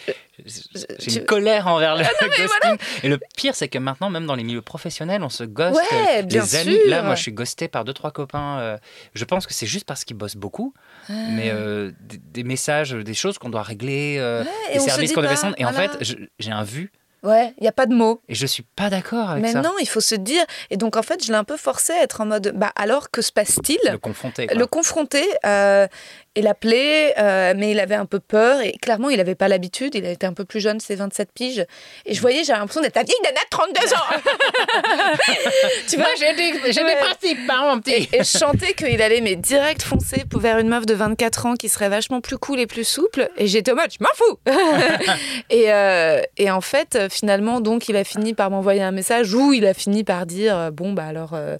[1.00, 2.78] J'ai une colère envers le ghosting.
[3.04, 5.76] Et le pire, c'est que maintenant, même dans les milieux professionnels, on se ghost.
[5.92, 6.76] Ouais, euh, bien les amis.
[6.76, 6.90] sûr.
[6.90, 8.60] Là, moi, je suis ghosté par deux, trois copains.
[8.60, 8.78] euh,
[9.14, 10.74] je pense que c'est juste parce qu'ils bossent beaucoup.
[11.10, 15.36] Mais euh, des, des messages, des choses qu'on doit régler, euh, des services qu'on devait
[15.36, 15.56] rendre.
[15.58, 15.92] Et en fait,
[16.40, 16.92] j'ai un vu
[17.24, 18.22] Ouais, il n'y a pas de mots.
[18.30, 19.62] et je suis pas d'accord avec Mais ça.
[19.62, 20.44] non, il faut se dire.
[20.70, 23.12] Et donc, en fait, je l'ai un peu forcé à être en mode, bah alors,
[23.12, 23.80] que se passe-t-il?
[23.92, 24.48] Le confronter.
[24.48, 24.56] quoi.
[24.58, 25.88] le confronter euh,
[26.36, 29.96] et l'appeler, euh, mais il avait un peu peur et clairement il n'avait pas l'habitude,
[29.96, 31.66] il était un peu plus jeune, c'est 27 piges.
[32.06, 34.22] Et je voyais, j'avais l'impression d'être la vieille nana de 32 ans.
[35.90, 36.08] tu vois?
[36.20, 36.96] J'ai des, j'ai Ouais.
[36.96, 38.08] des principes, hein, mon petit.
[38.14, 41.68] et je chantais qu'il allait mais direct foncer vers une meuf de 24 ans qui
[41.70, 43.30] serait vachement plus cool et plus souple.
[43.38, 44.40] Et j'étais au mode, je m'en fous
[45.50, 49.52] et, euh, et en fait, finalement, donc, il a fini par m'envoyer un message où
[49.54, 51.58] il a fini par dire, euh, bon, bah alors, euh,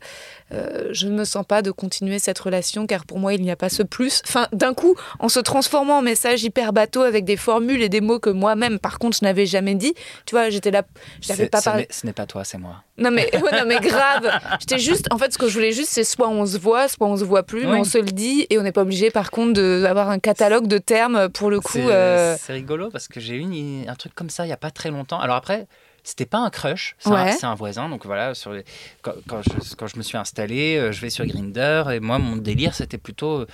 [0.54, 3.52] euh, je ne me sens pas de continuer cette relation car pour moi, il n'y
[3.52, 4.22] a pas ce plus.
[4.28, 8.02] Enfin, d'un coup, en se transformant en message hyper bateau avec des formules et des
[8.02, 9.94] mots que moi-même, par contre, je n'avais jamais dit.
[10.26, 10.84] Tu vois, j'étais là,
[11.22, 11.82] je n'avais pas ce parlé.
[11.84, 12.84] n'est- Ce n'est pas toi, c'est moi.
[12.98, 14.30] Non mais, ouais, non mais grave.
[14.60, 17.08] J'étais juste, en fait, ce que je voulais juste, c'est soit on se voit, soit
[17.08, 19.32] on se voit plus, mais on se le dit et on n'est pas obligé, par
[19.32, 21.74] contre, d'avoir un catalogue de termes pour le coup.
[21.74, 24.54] C'est euh, c'est rigolo parce que j'ai eu une- un truc comme ça il y
[24.54, 25.20] a pas très longtemps.
[25.20, 25.68] Alors après,
[26.10, 27.32] c'était pas un crush, c'est un- Ouais.
[27.32, 27.88] c'est un, voisin.
[27.90, 28.64] Donc voilà, sur les-
[29.02, 32.18] quand, quand je, quand je me suis installé, euh, je vais sur Grinder et moi
[32.20, 33.48] mon délire c'était plutôt euh,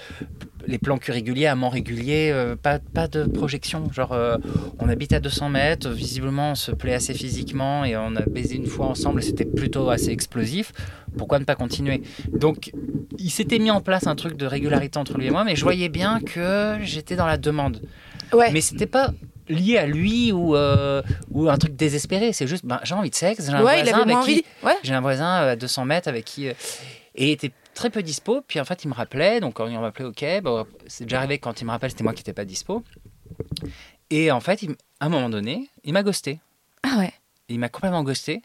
[0.67, 3.91] les plans cul réguliers, amants réguliers, euh, pas, pas de projection.
[3.91, 4.37] Genre euh,
[4.79, 8.55] on habite à 200 mètres, visiblement on se plaît assez physiquement et on a baisé
[8.55, 10.71] une fois ensemble c'était plutôt assez explosif.
[11.17, 12.01] Pourquoi ne pas continuer?
[12.33, 12.71] Donc
[13.19, 15.63] il s'était mis en place un truc de régularité entre lui et moi, mais je
[15.63, 17.81] voyais bien que j'étais dans la demande.
[18.33, 18.51] Ouais.
[18.51, 19.11] Mais c'était pas
[19.47, 22.33] lié à lui ou, euh, ou un truc désespéré.
[22.33, 24.45] C'est juste, ben, j'ai envie de sexe, j'ai un ouais, voisin avec qui...
[24.63, 24.75] Ouais.
[24.83, 26.47] J'ai un voisin euh, à 200 mètres avec qui...
[26.47, 26.53] euh,
[27.15, 28.41] et il était très peu dispo.
[28.47, 29.39] Puis en fait, il me rappelait.
[29.39, 30.25] Donc quand il m'appelait, ok.
[30.43, 32.83] Bon, c'est déjà arrivé quand il me rappelle, c'était moi qui n'étais pas dispo.
[34.09, 36.39] Et en fait, il à un moment donné, il m'a ghosté.
[36.83, 37.13] Ah ouais.
[37.49, 38.41] Il m'a complètement ghosté.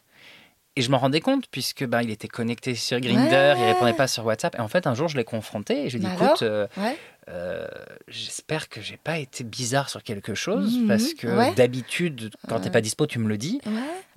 [0.77, 3.55] Et je m'en rendais compte puisque ben, il était connecté sur Grinder, Ouais.
[3.59, 4.55] il répondait pas sur WhatsApp.
[4.55, 6.43] Et en fait, un jour, je l'ai confronté et je lui ai dit, Bah écoute,
[6.43, 6.97] euh, Ouais.
[7.29, 7.67] Euh,
[8.07, 11.53] j'espère que j'ai pas été bizarre sur quelque chose Mhm, parce que ouais.
[11.53, 13.61] d'habitude, quand t'es pas dispo, tu me le dis.
[13.65, 13.71] Ouais.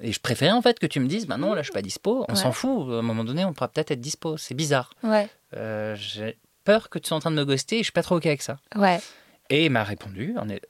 [0.08, 1.82] Et je préférais en fait que tu me dises, bah non, là je suis pas
[1.82, 2.24] dispo.
[2.28, 2.38] On Ouais.
[2.40, 2.88] s'en fout.
[2.90, 4.36] À un moment donné, on pourra peut-être être dispo.
[4.36, 4.90] C'est bizarre.
[5.02, 5.28] Ouais.
[5.56, 8.02] Euh, j'ai peur que tu sois en train de me ghoster et je suis pas
[8.02, 8.56] trop ok avec ça.
[8.74, 9.00] Ouais.
[9.50, 10.62] Et il m'a répondu, on est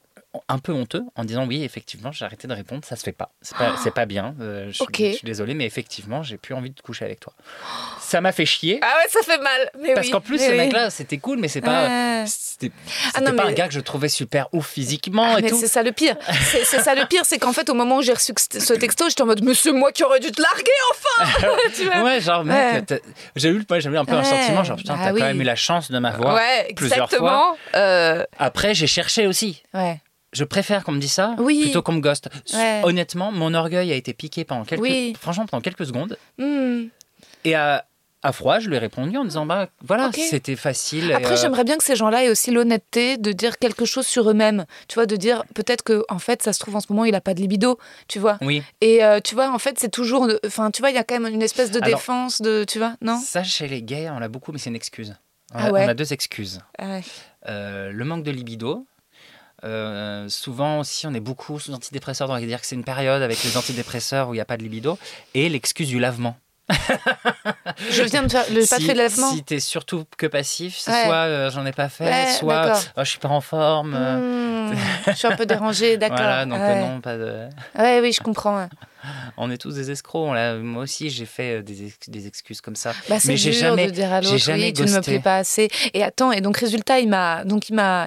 [0.49, 3.31] un peu honteux, en disant oui, effectivement, j'ai arrêté de répondre, ça se fait pas.
[3.43, 4.35] C'est pas, pas bien.
[4.41, 4.97] Euh, je, suis- Ok.
[4.99, 7.33] je suis désolé, mais effectivement, j'ai plus envie de coucher avec toi.
[8.01, 8.79] Ça m'a fait chier.
[8.83, 9.71] Ah ouais, ça fait mal.
[9.81, 10.57] Mais Parce oui, qu'en plus, ce oui.
[10.57, 13.75] mec-là, c'était cool, mais c'est pas, c'était, Ah c'était non, pas mais- un gars que
[13.75, 16.17] je trouvais super ouf physiquement Ah, et c'est ça le pire.
[16.43, 19.23] C'est ça le pire, c'est qu'en fait, au moment où j'ai reçu ce texto, j'étais
[19.23, 22.45] en mode, mais c'est moi qui aurais dû te larguer, enfin Tu vois Ouais, genre,
[22.45, 23.01] mec, Ouais.
[23.37, 25.21] j'ai eu, eu un peu un sentiment, genre, putain, bah t'as oui.
[25.21, 27.57] quand même eu la chance de m'avoir Ouais, plusieurs fois.
[27.77, 29.63] Euh, Après, j'ai cherché aussi.
[29.75, 30.01] ouais.
[30.35, 31.63] Je préfère qu'on me dise ça Oui.
[31.63, 32.03] plutôt qu'on me.
[32.53, 32.81] Ouais.
[32.85, 35.17] Honnêtement, mon orgueil a été piqué pendant quelques, Oui.
[35.19, 36.19] franchement, pendant quelques secondes.
[36.39, 36.85] Hmm.
[37.45, 37.87] Et à,
[38.23, 41.11] à froid, je lui ai répondu en disant, bah voilà, c'était facile.
[41.11, 44.07] et, Après, euh, j'aimerais bien que ces gens-là aient aussi l'honnêteté de dire quelque chose
[44.07, 44.65] sur eux-mêmes.
[44.89, 47.15] Tu vois, de dire peut-être que en fait, ça se trouve en ce moment, il
[47.15, 47.79] a pas de libido.
[48.09, 48.39] Tu vois.
[48.41, 50.29] Oui, Et euh, tu vois, en fait, c'est toujours.
[50.47, 52.65] Enfin, tu vois, il y a quand même une espèce de Alors- défense de.
[52.65, 53.19] Tu vois, non?
[53.19, 55.15] ça chez les gays, on l'a beaucoup, mais c'est une excuse.
[55.55, 55.85] On, Ah a, ouais?
[55.85, 56.61] on a deux excuses.
[56.79, 57.03] Ah ouais.
[57.49, 58.87] Euh, le manque de libido.
[59.65, 62.85] Euh, souvent aussi, on est beaucoup sous antidépresseurs, donc on va dire que c'est une
[62.85, 64.99] période avec les antidépresseurs où il n'y a pas de libido.
[65.35, 66.37] Et l'excuse du lavement.
[67.91, 69.31] Je viens de faire le pas si, fait de lavement.
[69.31, 71.05] Si t'es surtout que passif, c'est Ouais.
[71.05, 73.95] soit euh, j'en ai pas fait, Ouais, soit oh, je suis pas en forme.
[73.97, 74.75] euh, Hmm,
[75.09, 76.17] je suis un peu dérangée, d'accord.
[76.17, 76.81] Voilà, donc ouais.
[76.81, 77.49] non, pas de.
[77.79, 78.67] Ouais, oui, je comprends.
[79.37, 80.29] On est tous des escrocs.
[80.29, 82.93] on Moi aussi, j'ai fait euh, des, ex- des excuses comme ça.
[83.09, 85.19] Bah, Mais j'ai jamais, de dire à j'ai l'autre, jamais oui, tu ne me plais
[85.21, 85.69] pas assez.
[85.93, 88.07] Et attends, et donc résultat, il m'a, donc il m'a,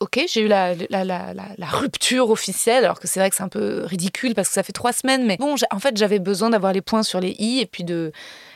[0.00, 3.36] ok, j'ai eu la, la, la, la, la rupture officielle, alors que c'est vrai que
[3.36, 6.18] c'est un peu ridicule parce que ça fait trois semaines, mais bon, en fait, j'avais
[6.18, 8.12] besoin d'avoir les points sur les i et puis de,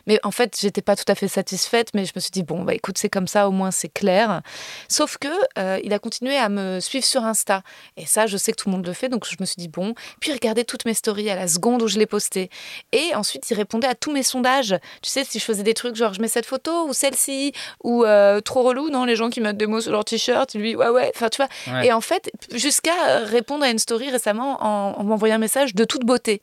[0.06, 2.62] mais en fait, j'étais pas tout à fait satisfaite, mais je me suis dit bon,
[2.62, 4.42] bah écoute, c'est comme ça, au moins c'est clair.
[4.88, 5.28] Sauf que
[5.58, 7.62] euh, il a continué à me suivre sur Insta,
[7.96, 9.68] et ça, je sais que tout le monde le fait, donc je me suis dit
[9.68, 12.48] bon, puis regardez toutes mes stories à la seconde où je les postais.
[12.92, 14.76] Et ensuite, il répondait à tous mes sondages.
[15.02, 17.52] Tu sais, si je faisais des trucs genre je mets cette photo ou celle-ci,
[17.82, 20.76] ou euh, trop relou, non, les gens qui mettent des mots sur leur t-shirt, lui,
[20.76, 21.48] ouais, ouais, enfin, tu vois.
[21.74, 21.86] Ouais.
[21.86, 25.84] Et en fait, jusqu'à répondre à une story récemment en, en m'envoyant un message de
[25.84, 26.42] toute beauté.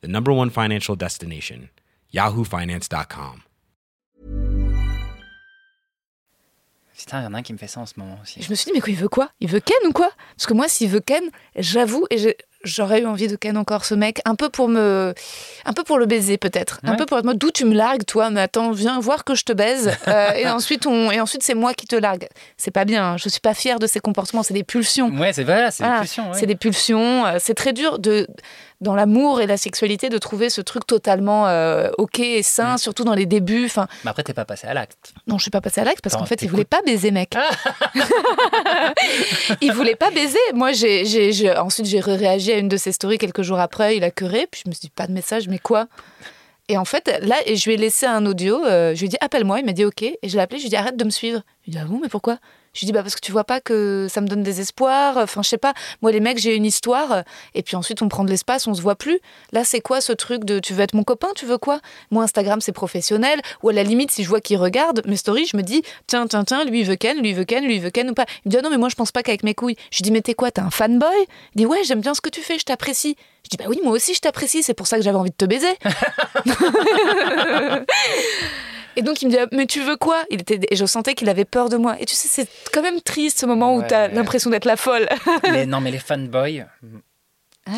[0.00, 1.68] the number one financial destination,
[2.14, 3.42] yahoofinance.com.
[6.96, 8.42] Putain, il y en a un qui me fait ça en ce moment aussi.
[8.42, 9.30] Je me suis dit, mais quoi, il veut quoi?
[9.38, 10.10] Il veut Ken ou quoi?
[10.36, 11.22] Parce que moi, s'il veut Ken,
[11.54, 15.14] j'avoue, et j'aurais eu envie de Ken encore ce mec, un peu pour me.
[15.64, 16.80] Un peu pour le baiser, peut-être.
[16.82, 18.30] Un peu pour être d'où tu me largues, toi?
[18.30, 19.92] Mais attends, viens voir que je te baise.
[20.08, 22.26] euh, et ensuite, on, et ensuite c'est moi qui te largue.
[22.56, 23.16] C'est pas bien, hein.
[23.16, 25.08] je suis pas fière de ces comportements, c'est des pulsions.
[25.10, 26.30] Ouais, c'est vrai, c'est Voilà, des pulsions.
[26.32, 26.36] ouais.
[26.38, 27.26] C'est des pulsions.
[27.26, 28.26] euh, C'est très dur de,
[28.80, 33.02] dans l'amour et la sexualité de trouver ce truc totalement euh, ok et sain, surtout
[33.04, 33.64] dans les débuts.
[33.66, 35.12] Enfin, Mais après, t'es pas passé à l'acte.
[35.26, 37.34] non, je suis pas passée à l'acte parce qu'en fait, il voulait pas baiser, mec.
[39.60, 40.38] il voulait pas baiser.
[40.54, 43.96] Moi, j'ai, j'ai- j'ai- ensuite, j'ai réagi à une de ses stories quelques jours après.
[43.96, 45.86] Il a queuré, puis je me suis dit, pas de message, mais quoi?
[46.68, 48.64] Et en fait, là, et je lui ai laissé un audio.
[48.64, 49.58] euh, je lui ai dit, appelle-moi.
[49.60, 50.02] Il m'a dit, ok.
[50.02, 50.58] Et je l'ai appelé.
[50.58, 51.40] Je lui ai dit, arrête de me suivre.
[51.66, 52.38] Il dit, ah bon, mais pourquoi?
[52.74, 55.16] Je lui dit, bah, parce que tu vois pas que ça me donne des espoirs.
[55.16, 55.74] Enfin, je sais pas.
[56.02, 57.22] Moi, les mecs, j'ai une histoire.
[57.54, 59.18] Et puis ensuite, on prend de l'espace, on se voit plus.
[59.52, 61.80] Là, c'est quoi ce truc de tu veux être mon copain Tu veux quoi?
[62.10, 63.40] Moi, Instagram, c'est professionnel.
[63.62, 66.26] Ou à la limite, si je vois qu'il regarde mes stories, je me dis, tiens,
[66.26, 68.14] tiens, tiens, lui, il veut Ken, lui, il veut Ken, lui, il veut Ken ou
[68.14, 68.26] pas.
[68.44, 69.76] Il me dit, ah non, mais moi, je pense pas qu'avec mes couilles.
[69.90, 71.08] Je lui dis, mais t'es quoi T'es un fanboy?
[71.54, 73.16] Il dit, ouais, j'aime bien ce que tu fais, je t'apprécie.
[73.44, 74.62] Je dis, bah oui, moi aussi, je t'apprécie.
[74.62, 75.78] C'est pour ça que j'avais envie de te baiser.
[78.98, 80.24] Et donc il me dit ah, mais tu veux quoi?
[80.30, 81.96] Il était et je sentais qu'il avait peur de moi.
[82.00, 83.86] Et tu sais c'est quand même triste ce moment où Ouais.
[83.86, 85.08] t'as l'impression d'être la folle.
[85.52, 86.66] les, non, mais les fanboys.
[87.68, 87.72] Ouais.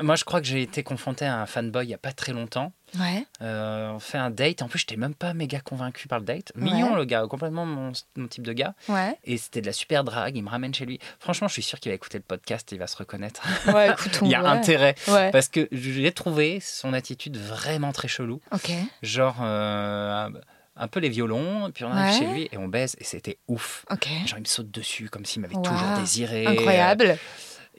[0.00, 2.32] Moi, je crois que j'ai été confronté à un fanboy il y a pas très
[2.32, 2.72] longtemps.
[2.98, 3.24] Ouais.
[3.42, 4.62] Euh, on fait un date.
[4.62, 6.52] En plus, j'étais même pas méga convaincu par le date.
[6.54, 6.96] Mignon, Ouais.
[6.96, 8.74] le gars, complètement mon, mon type de gars.
[8.88, 9.16] Ouais.
[9.24, 10.36] Et c'était de la super drague.
[10.36, 10.98] Il me ramène chez lui.
[11.18, 12.70] Franchement, je suis sûr qu'il va écouter le podcast.
[12.72, 13.42] Il va se reconnaître.
[13.72, 14.94] Ouais, écoute, il y a intérêt.
[15.08, 15.30] Ouais.
[15.30, 18.40] Parce que j'ai trouvé son attitude vraiment très chelou.
[18.52, 18.70] Ok.
[19.02, 20.28] Genre, euh,
[20.76, 21.70] un peu les violons.
[21.72, 22.96] Puis on arrive chez lui et on baise.
[22.98, 23.84] Et c'était ouf.
[23.90, 24.08] Ok.
[24.26, 26.46] Genre, il me saute dessus comme s'il m'avait toujours désiré.
[26.46, 27.18] Incroyable.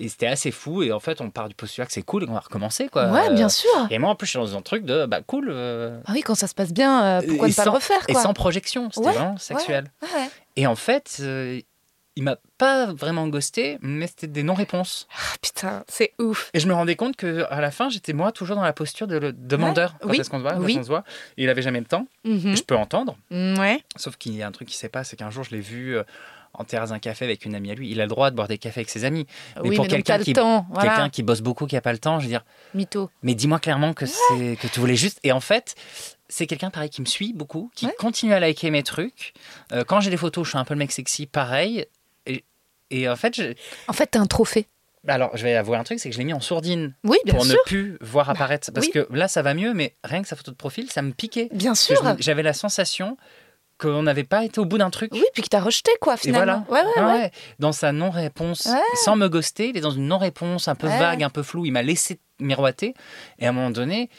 [0.01, 0.81] Et c'était assez fou.
[0.81, 2.87] Et en fait, on part du postulat que c'est cool et qu'on va recommencer.
[2.89, 3.07] Quoi.
[3.11, 3.69] Ouais, bien Euh, sûr.
[3.91, 5.49] Et moi, en plus, je suis dans un truc de bah cool.
[5.51, 7.75] euh, Ah oui, quand ça se passe bien, euh, pourquoi et ne pas sans- le
[7.75, 8.21] refaire Et quoi?
[8.23, 8.89] sans projection.
[8.91, 9.91] C'était Ouais, vraiment sexuel.
[10.01, 10.29] Ouais.
[10.55, 11.59] Et en fait, euh,
[12.15, 15.07] il m'a pas vraiment ghosté, mais c'était des non-réponses.
[15.13, 16.49] Ah, putain, c'est ouf.
[16.53, 19.07] Et je me rendais compte que à la fin, j'étais moi toujours dans la posture
[19.07, 19.95] de le demandeur.
[20.01, 20.19] Quand Oui.
[20.19, 20.73] est-ce qu'on se voit Oui.
[20.75, 21.03] se voit
[21.37, 22.07] Et il avait jamais le temps.
[22.25, 22.55] Mhm.
[22.55, 23.17] Je peux entendre.
[23.31, 23.83] Ouais.
[23.95, 25.97] Sauf qu'il y a un truc qui s'est pas, c'est qu'un jour, je l'ai vu
[26.59, 27.89] en terrasse d'un café avec une amie à lui.
[27.89, 29.25] Il a le droit de boire des cafés avec ses amis.
[29.63, 30.33] Mais oui, pour quelqu'un qui-.
[30.33, 31.09] Voilà.
[31.23, 32.43] Bosse beaucoup, qui a pas le temps, je veux dire,
[32.75, 33.09] Mytho.
[33.23, 35.19] mais dis-moi clairement que que tu voulais juste.
[35.23, 35.75] Et en fait,
[36.27, 37.95] c'est quelqu'un pareil qui me suit beaucoup, qui Ouais.
[37.97, 39.33] continue à liker mes trucs.
[39.71, 41.85] Euh, quand j'ai des photos, je suis un peu le mec sexy, pareil.
[42.25, 42.43] Et,
[42.91, 43.53] et en fait, je...
[43.87, 44.67] En fait, t'as un trophée.
[45.07, 47.33] alors je vais avouer un truc, c'est que je l'ai mis en sourdine Oui, bien
[47.35, 47.53] pour sûr.
[47.53, 48.71] ne plus voir apparaître.
[48.73, 48.91] Parce oui.
[48.91, 51.47] que là, ça va mieux, mais rien que sa photo de profil, ça me piquait.
[51.53, 52.01] Bien sûr.
[52.19, 53.17] J'avais la sensation
[53.79, 55.11] qu'on n'avait pas été au bout d'un truc.
[55.13, 56.65] Oui, puis que t'as rejeté quoi Et finalement.
[56.67, 56.85] voilà.
[56.87, 57.19] Ouais, ouais, ouais.
[57.21, 57.31] Ouais.
[57.59, 58.67] Dans sa non-réponse,
[59.03, 61.65] sans me ghoster, il est dans une non-réponse un peu vague, un peu floue.
[61.65, 62.93] Il m'a laissé miroiter.
[63.39, 64.09] Et à un moment donné,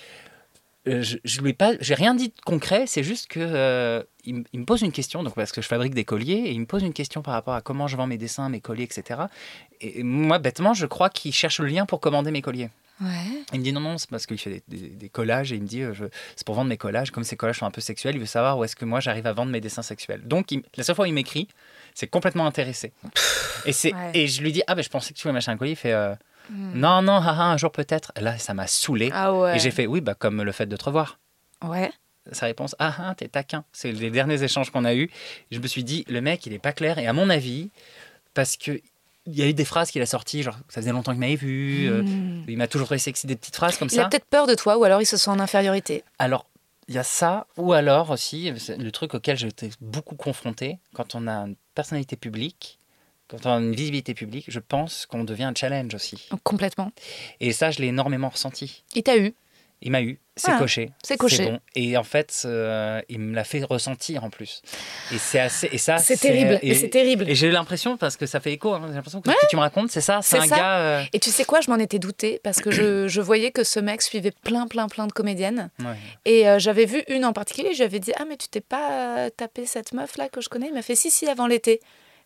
[0.89, 2.85] euh, je, je lui ai pas, j'ai rien dit de concret.
[2.87, 6.05] C'est juste que euh, il me pose une question, donc parce que je fabrique des
[6.05, 8.49] colliers, et il me pose une question par rapport à comment je vends mes dessins,
[8.49, 9.21] mes colliers, etc.
[9.81, 12.71] Et moi, bêtement, je crois qu'il cherche le lien pour commander mes colliers.
[13.01, 13.43] Ouais.
[13.53, 15.63] Il me dit non, non, c'est parce qu'il fait des, des- des collages et il
[15.63, 16.05] me dit euh, je-
[16.37, 17.11] c'est pour vendre mes collages.
[17.11, 19.27] Comme ces collages sont un peu sexuels, il veut savoir où est-ce que moi j'arrive
[19.27, 20.21] à vendre mes dessins sexuels.
[20.27, 21.49] Donc il- la seule fois où il m'écrit,
[21.95, 22.93] c'est complètement intéressé.
[23.65, 24.11] Et, c'est, Ouais.
[24.15, 25.73] et je lui dis ah ben je pensais que tu voulais m'acheter un collier.
[25.73, 26.15] Il fait euh,
[26.51, 28.13] non, non, haha, un jour peut-être.
[28.21, 29.09] Là ça m'a saoulé.
[29.09, 29.15] Hmm.
[29.15, 29.57] Ah ouais.
[29.57, 31.19] Et j'ai fait oui, bah comme le fait de te revoir.
[31.65, 31.91] Ouais.
[32.33, 33.65] Sa réponse ah, ah t'es taquin.
[33.73, 35.11] C'est les derniers échanges qu'on a eus.
[35.51, 36.99] Je me suis dit le mec il est pas clair.
[36.99, 37.71] Et à mon avis,
[38.35, 38.81] parce que.
[39.27, 41.37] Il y a eu des phrases qu'il a sorties, genre ça faisait longtemps qu'il m'avait
[41.37, 42.45] vu, euh, Hmm.
[42.49, 44.07] il m'a toujours trouvé sexy, des petites phrases comme Il ça.
[44.07, 46.03] a peut-être peur de toi ou alors il se sent en infériorité.
[46.19, 46.47] Alors,
[46.89, 51.15] il y a ça, ou alors aussi, c'est le truc auquel été beaucoup confronté, quand
[51.15, 52.79] on a une personnalité publique,
[53.29, 56.29] quand on a une visibilité publique, je pense qu'on devient un challenge aussi.
[56.43, 56.91] Complètement.
[57.39, 58.83] Et ça, je l'ai énormément ressenti.
[58.97, 59.35] Il t'a eu?
[59.83, 60.91] Il m'a eu, c'est Ah, coché.
[61.03, 61.45] c'est coché.
[61.47, 61.59] bon.
[61.75, 64.61] Et en fait, euh, il me l'a fait ressentir en plus.
[65.11, 65.71] Et c'est assez.
[65.73, 66.59] Et ça, C'est terrible.
[66.61, 67.29] Et, c'est terrible.
[67.29, 69.37] et j'ai l'impression, parce que ça fait écho, hein, j'ai l'impression que Ouais.
[69.41, 70.21] ce que tu me racontes, c'est ça.
[70.23, 70.57] C'est un ça.
[70.57, 70.77] gars.
[70.81, 73.65] euh, Et tu sais quoi, je m'en étais doutée parce que je, je voyais que
[73.65, 75.71] ce mec suivait plein, plein, plein de comédiennes.
[75.79, 75.87] ouais.
[76.27, 78.61] Et euh, j'avais vu une en particulier, je lui avais dit Ah, mais tu t'es
[78.61, 80.67] pas tapé cette meuf là que je connais?
[80.69, 81.81] Il m'a fait Si, si, avant l'été.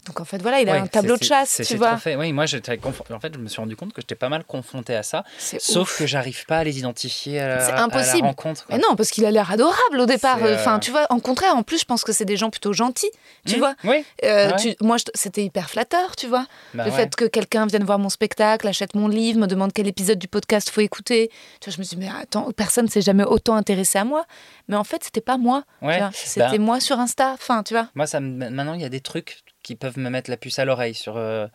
[0.06, 1.96] Donc en fait, voilà, il a Ouais, un tableau de chasse, c'est- tu vois.
[1.96, 2.16] fait.
[2.16, 5.02] Oui, moi, en fait, je me suis rendu compte que j'étais pas mal confronté à
[5.02, 5.24] ça.
[5.38, 5.98] Sauf ouf.
[5.98, 8.26] que j'arrive pas à les identifier à la, C'est à la impossible.
[8.26, 8.66] rencontre.
[8.66, 8.76] quoi.
[8.76, 10.38] Mais non, parce qu'il a l'air adorable au départ.
[10.42, 12.72] Euh, Enfin, tu vois, en contraire, en plus, je pense que c'est des gens plutôt
[12.72, 13.10] gentils,
[13.46, 13.74] tu Mmh, vois.
[13.84, 14.04] Oui.
[14.24, 14.56] Euh, Ouais.
[14.56, 16.46] tu- moi, je- c'était hyper flatteur, tu vois.
[16.74, 16.96] Bah le ouais.
[16.96, 20.28] fait que quelqu'un vienne voir mon spectacle, achète mon livre, me demande quel épisode du
[20.28, 21.30] podcast faut écouter.
[21.60, 24.24] Tu vois, je me suis dit, mais attends, personne s'est jamais autant intéressé à moi.
[24.68, 25.64] Mais en fait, c'était pas moi.
[25.80, 26.10] vois.
[26.14, 27.32] C'était Ben, moi sur Insta.
[27.34, 27.88] Enfin, tu vois.
[27.94, 30.64] Moi, ça maintenant, il y a des trucs qui peuvent me mettre la puce à
[30.64, 31.16] l'oreille sur.
[31.16, 31.48] euh,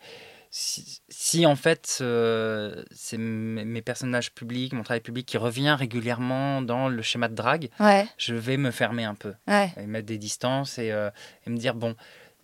[0.52, 6.60] si, si, en fait, euh, c'est mes personnages publics, mon travail public qui revient régulièrement
[6.60, 9.72] dans le schéma de drague, Ouais, je vais me fermer un peu ouais.
[9.80, 11.08] et mettre des distances et, euh,
[11.46, 11.94] et me dire bon.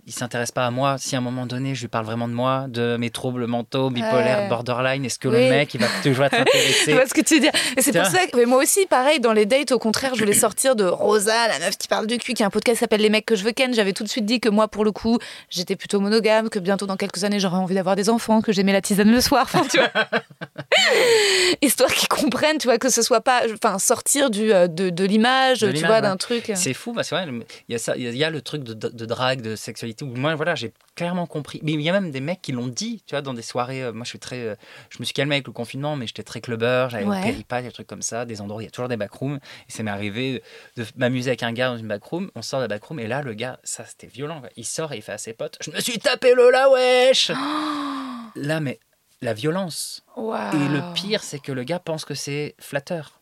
[0.08, 0.98] Il s'intéresse pas à moi.
[0.98, 3.90] Si à un moment donné, je lui parle vraiment de moi, de mes troubles mentaux,
[3.90, 4.48] bipolaires, Ouais.
[4.48, 5.34] borderline, est-ce que Oui.
[5.34, 7.50] le mec, il va toujours être Je intéressé vois ce que tu veux dire.
[7.78, 10.32] C'est pour ça que mais moi aussi, pareil, dans les dates, au contraire, je voulais
[10.38, 13.00] sortir de Rosa, la meuf qui parle du cul, qui a un podcast qui s'appelle
[13.00, 13.74] Les mecs que je veux ken.
[13.74, 15.18] J'avais tout de suite dit que moi, pour le coup,
[15.50, 18.72] j'étais plutôt monogame, que bientôt dans quelques années, j'aurais envie d'avoir des enfants, que j'aimais
[18.72, 19.42] la tisane le soir.
[19.52, 19.90] Enfin, tu vois.
[21.62, 23.42] Histoire qu'ils comprennent, tu vois, que ce soit pas.
[23.54, 26.00] Enfin, sortir du, euh, de, de l'image, tu vois, ouais.
[26.02, 26.52] d'un truc.
[26.54, 28.24] C'est fou, parce que ouais, le- il y a ça, il y a- il y
[28.24, 29.95] a le truc de, de, de drague, de sexualité.
[30.02, 31.60] Moi, voilà, j'ai clairement compris.
[31.62, 33.82] Mais il y a même des mecs qui l'ont dit, tu vois, dans des soirées.
[33.82, 34.54] euh, moi, je suis très, euh,
[34.90, 36.90] je me suis calmé avec le confinement, mais j'étais très clubbeur.
[36.90, 37.16] J'avais Ouais.
[37.18, 39.38] le péripal, des trucs comme ça, des endroits où il y a toujours des backrooms.
[39.68, 40.42] Et ça m'est arrivé
[40.76, 42.30] de m'amuser avec un gars dans une backroom.
[42.34, 44.40] On sort de la backroom et là, le gars, ça, c'était violent.
[44.40, 44.50] quoi.
[44.56, 47.30] Il sort et il fait à ses potes, je me suis tapé le la wesh.
[48.36, 48.78] là, mais
[49.22, 50.04] la violence.
[50.16, 53.20] Et le pire, c'est que le gars pense que c'est flatteur.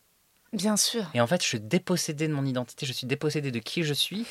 [0.55, 1.05] Bien sûr.
[1.15, 3.93] Et en fait, je suis dépossédé de mon identité, je suis dépossédé de qui je
[3.93, 4.25] suis.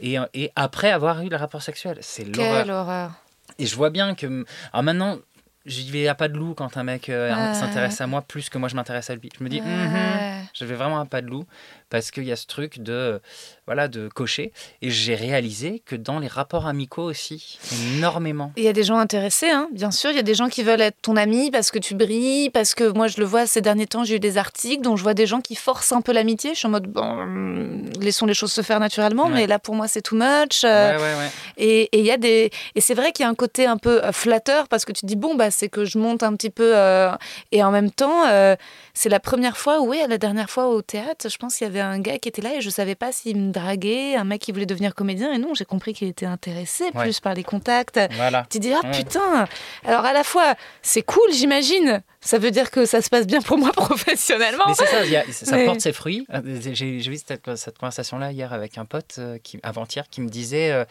[0.00, 2.82] Et, et après avoir eu le rapport sexuel, c'est Quelle l'horreur.
[2.86, 3.10] horreur.
[3.58, 4.44] Et je vois bien que.
[4.72, 5.18] Alors maintenant,
[5.66, 8.58] j'y vais à pas de loup quand un mec euh, s'intéresse à moi plus que
[8.58, 9.28] moi je m'intéresse à lui.
[9.38, 9.66] Je me dis, Ouais.
[9.66, 10.43] Mhm.
[10.43, 11.44] je vais vraiment à pas de loup
[11.90, 13.20] parce qu'il y a ce truc de,
[13.66, 14.52] voilà, de cocher.
[14.82, 17.58] Et j'ai réalisé que dans les rapports amicaux aussi,
[17.96, 18.52] énormément.
[18.56, 20.10] Il y a des gens intéressés, hein, bien sûr.
[20.10, 22.74] Il y a des gens qui veulent être ton ami parce que tu brilles, parce
[22.74, 25.14] que moi je le vois ces derniers temps, j'ai eu des articles dont je vois
[25.14, 26.50] des gens qui forcent un peu l'amitié.
[26.54, 29.32] Je suis en mode, bon, hum, laissons les choses se faire naturellement, Ouais.
[29.34, 30.64] mais là pour moi c'est too much.
[30.64, 31.30] euh, Ouais.
[31.56, 33.76] Et et il y a des et c'est vrai qu'il y a un côté un
[33.76, 36.34] peu euh, flatteur parce que tu te dis bon bah c'est que je monte un
[36.34, 37.10] petit peu euh,
[37.52, 38.56] et en même temps euh,
[38.94, 41.80] c'est la première fois oui la dernière fois au théâtre je pense qu'il y avait
[41.80, 44.52] un gars qui était là et je savais pas s'il me draguait un mec qui
[44.52, 47.02] voulait devenir comédien et non j'ai compris qu'il était intéressé Ouais.
[47.04, 48.46] plus par les contacts Voilà.
[48.50, 48.90] tu dis ah Ouais.
[48.92, 49.46] putain
[49.84, 53.42] alors à la fois c'est cool j'imagine ça veut dire que ça se passe bien
[53.42, 56.26] pour moi professionnellement Mais c'est ça, il y a- ça Mais- porte ses fruits.
[56.32, 56.40] Euh,
[56.72, 60.70] J'ai vu cette, cette conversation-là hier avec un pote euh, qui, avant-hier qui me disait
[60.72, 60.84] euh,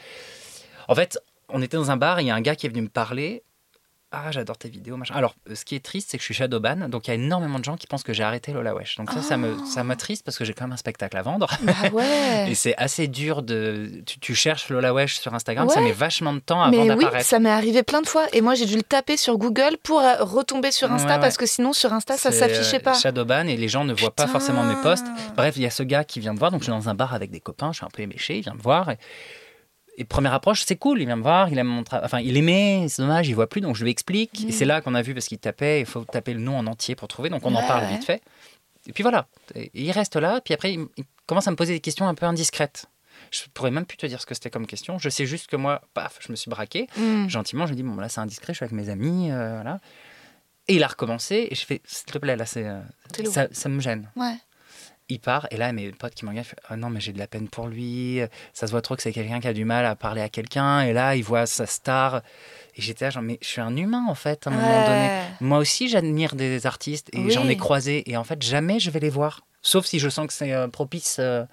[0.88, 1.18] En fait,
[1.50, 2.88] on était dans un bar, et il y a un gars qui est venu me
[2.90, 3.44] parler.
[4.16, 5.16] Ah, j'adore tes vidéos, machin.
[5.16, 7.16] Alors, euh, ce qui est triste, c'est que je suis shadowban, donc il y a
[7.16, 8.96] énormément de gens qui pensent que j'ai arrêté Lola Wesh.
[8.98, 11.48] Donc ça, ça me, ça m'attriste parce que j'ai quand même un spectacle à vendre.
[11.64, 14.04] bah ouais Et c'est assez dur de.
[14.06, 16.88] Tu, tu cherches Lola Wesh sur Instagram, ça met vachement de temps avant Mais oui,
[16.90, 17.26] d'apparaître.
[17.26, 18.28] ça m'est arrivé plein de fois.
[18.34, 21.38] Et moi, j'ai dû le taper sur Google pour euh, retomber sur Insta Ouais, parce
[21.38, 22.94] que sinon, sur Insta, ça s'affichait euh, pas.
[22.94, 25.08] Shadowban et les gens ne voient pas forcément mes posts.
[25.36, 26.94] Bref, il y a ce gars qui vient me voir, donc je suis dans un
[26.94, 28.92] bar avec des copains, je suis un peu éméché, il vient me voir.
[28.92, 28.98] Et,
[29.98, 32.36] et première approche, c'est cool, il vient me voir, il aime mon tra- Enfin, il
[32.38, 34.46] aimait, c'est dommage, il voit plus, donc je lui explique.
[34.48, 36.66] Et c'est là qu'on a vu, parce qu'il tapait, il faut taper le nom en
[36.68, 37.90] entier pour trouver, donc on en parle ouais.
[37.92, 38.22] vite fait.
[38.88, 41.74] Et puis voilà, Et il reste là, puis après, il, il commence à me poser
[41.74, 42.88] des questions un peu indiscrètes.
[43.32, 44.98] Je pourrais même plus te dire ce que c'était comme question.
[44.98, 46.88] Je sais juste que moi, paf, je me suis braqué.
[46.98, 47.30] Mm.
[47.30, 49.54] Gentiment, je lui ai dit, bon, là, c'est indiscret, je suis avec mes amis, euh,
[49.56, 49.80] voilà.
[50.68, 52.80] Et il a recommencé, et je fais, s'il te plaît, là, c'est, euh,
[53.32, 54.10] ça, ça me gêne.
[54.16, 54.36] Ouais.
[55.10, 57.50] Il part, et là, mes potes qui m'engagent, ah non, mais j'ai de la peine
[57.50, 58.22] pour lui,
[58.54, 60.80] ça se voit trop que c'est quelqu'un qui a du mal à parler à quelqu'un,
[60.82, 62.22] et là, il voit sa star.
[62.78, 65.10] Et j'étais là, genre, mais je suis un humain, en fait, à un moment donné.
[65.42, 67.32] Moi aussi, j'admire des artistes, et Oui.
[67.32, 69.42] j'en ai croisé, et en fait, jamais je vais les voir.
[69.62, 71.18] Sauf si je sens que c'est euh, propice.
[71.20, 71.44] euh,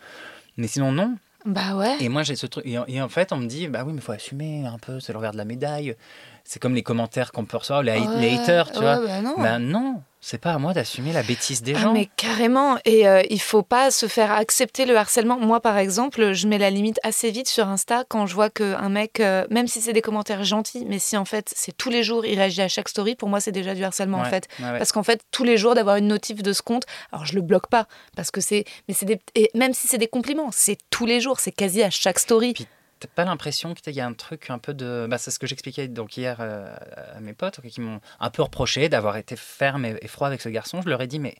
[0.56, 1.16] mais sinon, non.
[1.44, 1.96] Bah ouais.
[2.00, 2.64] Et moi, j'ai ce truc.
[2.66, 4.78] Et en, et en fait, on me dit, bah oui, mais il faut assumer un
[4.78, 5.96] peu, c'est l'envers de la médaille.
[6.44, 9.00] C'est comme les commentaires qu'on peut recevoir, les, haters, tu ouais, vois.
[9.06, 9.34] bah non.
[9.38, 11.92] Ben non, c'est pas à moi d'assumer la bêtise des Ah, gens.
[11.94, 12.76] mais carrément.
[12.84, 15.38] Et euh, il faut pas se faire accepter le harcèlement.
[15.38, 18.88] Moi, par exemple, je mets la limite assez vite sur Insta quand je vois qu'un
[18.90, 22.02] mec, euh, même si c'est des commentaires gentils, mais si en fait c'est tous les
[22.02, 24.46] jours, il réagit à chaque story, pour moi, c'est déjà du harcèlement en fait.
[24.60, 24.78] ouais, ouais.
[24.78, 27.40] Parce qu'en fait, tous les jours, d'avoir une notif de ce compte, alors je le
[27.40, 28.64] bloque pas, parce que c'est.
[28.88, 29.20] Mais c'est des.
[29.34, 32.52] Et même si c'est des compliments, c'est tous les jours, c'est quasi à chaque story.
[32.52, 32.66] Puis,
[33.00, 35.06] T'as pas l'impression qu'il y a un truc un peu de.
[35.08, 36.70] Bah, c'est ce que j'expliquais donc hier euh,
[37.14, 40.42] à mes potes qui m'ont un peu reproché d'avoir été ferme et, et froid avec
[40.42, 40.82] ce garçon.
[40.82, 41.34] Je leur ai dit, mais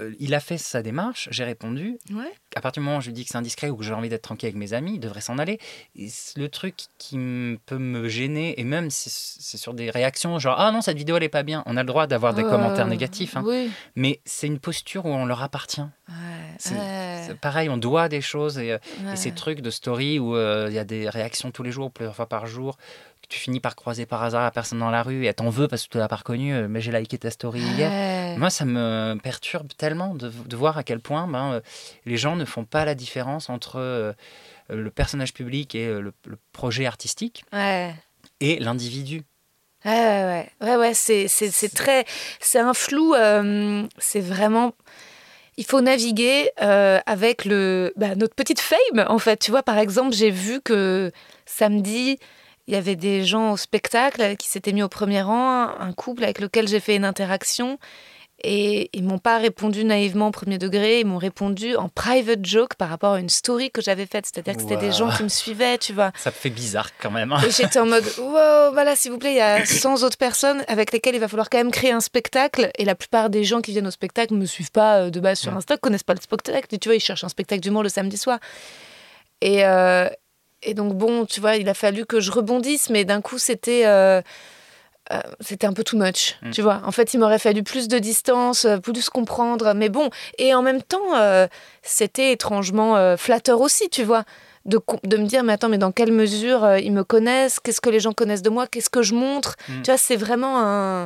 [0.00, 1.98] euh, il a fait sa démarche, j'ai répondu.
[2.12, 2.32] Ouais.
[2.56, 4.08] À partir du moment où je lui dis que c'est indiscret ou que j'ai envie
[4.08, 5.58] d'être tranquille avec mes amis, il devrait s'en aller.
[5.96, 7.16] Et le truc qui
[7.66, 11.16] peut me gêner, et même si c'est sur des réactions genre Ah non, cette vidéo
[11.16, 13.42] elle est pas bien, on a le droit d'avoir des Euh, commentaires négatifs, hein.
[13.44, 13.70] Oui.
[13.96, 15.82] mais c'est une posture où on leur appartient.
[16.08, 16.72] Ouais.
[16.76, 17.34] ouais.
[17.40, 18.78] pareil, on doit des choses et, euh,
[19.12, 21.90] et ces trucs de story où euh, il y a des réactions tous les jours,
[21.90, 22.78] plusieurs fois par jour,
[23.28, 25.68] tu finis par croiser par hasard la personne dans la rue et elle t'en veut
[25.68, 27.90] parce que tu l'as pas reconnue, euh, mais j'ai liké ta story hier.
[27.90, 28.36] Ouais.
[28.38, 31.60] Moi, ça me perturbe tellement de, de voir à quel point ben, euh,
[32.06, 34.12] les gens ne font pas la différence entre euh,
[34.70, 37.94] le personnage public et le, le projet artistique Ouais.
[38.40, 39.22] et l'individu.
[39.84, 41.28] Ouais, ouais, ouais, ouais, ouais, c'est,
[41.74, 42.04] très,
[42.40, 44.74] c'est un flou, euh, c'est vraiment,
[45.56, 49.36] il faut naviguer euh, avec le, bah, notre petite fame, en fait.
[49.38, 51.12] Tu vois, par exemple, j'ai vu que
[51.46, 52.18] samedi,
[52.68, 56.22] il y avait des gens au spectacle qui s'étaient mis au premier rang, un couple
[56.22, 57.78] avec lequel j'ai fait une interaction.
[58.44, 62.74] Et ils m'ont pas répondu naïvement au premier degré, ils m'ont répondu en private joke
[62.76, 64.26] par rapport à une story que j'avais faite.
[64.26, 66.12] C'est-à-dire que c'était des gens qui me suivaient, tu vois.
[66.14, 67.32] Ça me fait bizarre quand même.
[67.32, 67.40] hein.
[67.44, 70.62] Et j'étais en mode, wow, voilà, s'il vous plaît, il y a 100 autres personnes
[70.68, 72.70] avec lesquelles il va falloir quand même créer un spectacle.
[72.78, 75.18] Et la plupart des gens qui viennent au spectacle ne me suivent pas euh, de
[75.18, 75.56] base sur.
[75.56, 76.72] Insta, connaissent pas le spectacle.
[76.72, 78.38] Et tu vois, ils cherchent un spectacle d'humour le samedi soir.
[79.40, 80.08] Et, euh,
[80.62, 83.82] et donc, bon, tu vois, il a fallu que je rebondisse, mais d'un coup, c'était.
[83.86, 84.20] euh,
[85.10, 86.50] euh, c'était un peu too much, Mm.
[86.50, 86.82] tu vois.
[86.84, 89.72] En fait, il m'aurait fallu plus de distance, euh, plus comprendre.
[89.74, 91.46] Mais bon, et en même temps, euh,
[91.82, 94.24] c'était étrangement flatteur aussi, tu vois.
[94.66, 97.58] De, de me dire, mais attends, mais dans quelle mesure ils me connaissent?
[97.58, 98.66] Qu'est-ce que les gens connaissent de moi?
[98.66, 99.56] Qu'est-ce que je montre?
[99.68, 99.82] Mm.
[99.82, 101.04] Tu vois, c'est vraiment un.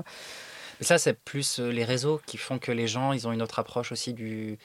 [0.81, 3.61] Mais ça, c'est plus les réseaux qui font que les gens, ils ont une autre
[3.61, 4.59] approche aussi du.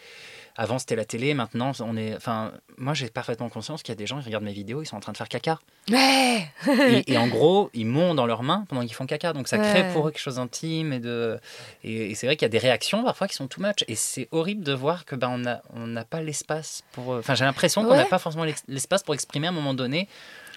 [0.59, 1.33] Avant, c'était la télé.
[1.35, 2.15] Maintenant, on est.
[2.15, 4.87] Enfin, moi, j'ai parfaitement conscience qu'il y a des gens qui regardent mes vidéos, ils
[4.87, 5.59] sont en train de faire caca.
[5.91, 9.33] Ouais et, et en gros, ils m'ont dans leurs mains pendant qu'ils font caca.
[9.33, 10.93] Donc, ça crée pour eux quelque chose d'intime.
[10.93, 11.39] Et, de...
[11.83, 13.83] et, et c'est vrai qu'il y a des réactions parfois qui sont too much.
[13.87, 17.09] Et c'est horrible de voir que ben, on n'a on n'a pas l'espace pour.
[17.09, 18.09] Enfin, j'ai l'impression qu'on n'a Ouais.
[18.09, 20.07] pas forcément l'espace pour exprimer à un moment donné.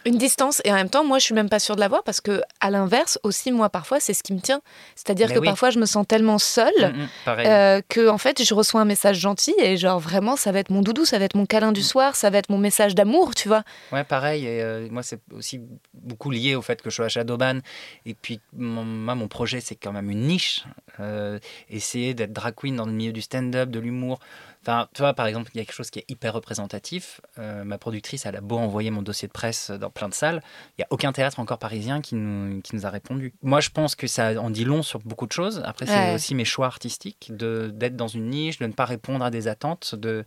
[0.07, 2.21] Une distance, et en même temps, moi, je suis même pas sûre de l'avoir parce
[2.21, 4.61] que, à l'inverse, aussi, moi, parfois, c'est ce qui me tient.
[4.95, 5.47] C'est-à-dire que oui.
[5.47, 6.73] parfois, je me sens tellement seule.
[6.81, 7.09] Mm, mm.
[7.27, 10.71] Euh, que en fait je reçois un message gentil et genre vraiment ça va être
[10.71, 13.35] mon doudou, ça va être mon câlin du soir, ça va être mon message d'amour,
[13.35, 13.63] tu vois.
[13.93, 14.47] Ouais, pareil.
[14.47, 15.61] Et euh, moi, c'est aussi
[15.95, 17.61] beaucoup lié au fait que je suis à Shadowban.
[18.07, 20.65] Et puis, mon, moi, mon projet, c'est quand même une niche.
[20.99, 24.21] Euh, essayer d'être drag queen dans le milieu du stand-up, de l'humour.
[24.63, 27.21] Enfin, tu vois, par exemple, il y a quelque chose qui est hyper représentatif.
[27.39, 30.43] Euh, ma productrice, elle a beau envoyer mon dossier de presse dans plein de salles.
[30.77, 33.33] Il n'y a aucun théâtre encore parisien qui nous, qui nous a répondu.
[33.43, 35.63] Moi, je pense que ça en dit long sur beaucoup de choses.
[35.65, 36.15] Après, c'est Ouais.
[36.15, 39.49] aussi mes choix artistiques de- d'être dans une niche, de ne pas répondre à des
[39.49, 40.25] attentes, de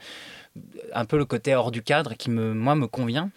[0.94, 3.30] un peu le côté hors du cadre qui, me, moi, me convient.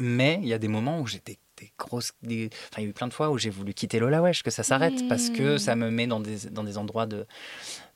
[0.00, 1.38] Mais il y a des moments où j'ai des,
[1.78, 2.12] grosses.
[2.22, 4.42] des- Enfin, il y a eu plein de fois où j'ai voulu quitter Lola Wesh,
[4.42, 7.26] que ça s'arrête, parce que ça me met dans des, dans des endroits de.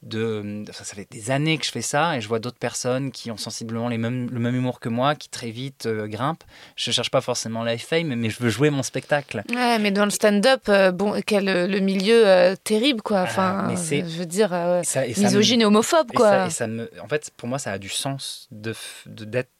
[0.02, 3.10] De enfin, ça fait des années que je fais ça et je vois d'autres personnes
[3.12, 6.44] qui ont sensiblement les mêmes, le même humour que moi, qui très vite euh, grimpent.
[6.76, 9.42] Je cherche pas forcément la fame, mais je veux jouer mon spectacle.
[9.54, 13.20] Ouais, mais dans le stand-up, euh, bon, quel euh, le milieu euh, terrible quoi.
[13.22, 16.08] Enfin, Ah, mais c'est- je veux dire Et ça- et ça me- misogyne et homophobe
[16.12, 16.30] et quoi.
[16.30, 18.74] ça- et ça me, en fait, pour moi, ça a du sens de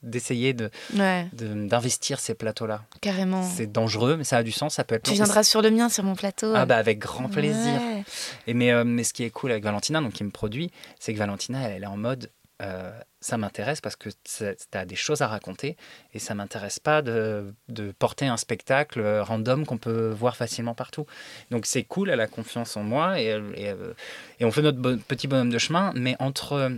[0.02, 2.82] d'essayer de, Ouais, de- d'investir ces plateaux-là.
[3.00, 3.42] carrément.
[3.42, 4.74] C'est dangereux, mais ça a du sens.
[4.74, 5.04] Ça peut être.
[5.04, 6.52] Tu viendras sur le mien, sur mon plateau.
[6.54, 7.74] Ah bah avec grand plaisir.
[7.80, 8.04] Ouais.
[8.46, 11.18] Et mais, mais ce qui est cool avec Valentina, donc qui me produit, c'est que
[11.18, 12.30] Valentina, elle, est en mode
[12.62, 12.92] euh,
[13.22, 15.76] ça m'intéresse parce que tu as des choses à raconter
[16.12, 17.54] et ça m'intéresse pas de,
[17.98, 21.06] porter un spectacle euh, random qu'on peut voir facilement partout.
[21.50, 23.94] Donc c'est cool, elle a confiance en moi et, euh,
[24.42, 26.70] on fait notre petit bonhomme de chemin, mais entre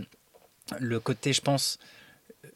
[0.79, 1.79] le côté, je pense,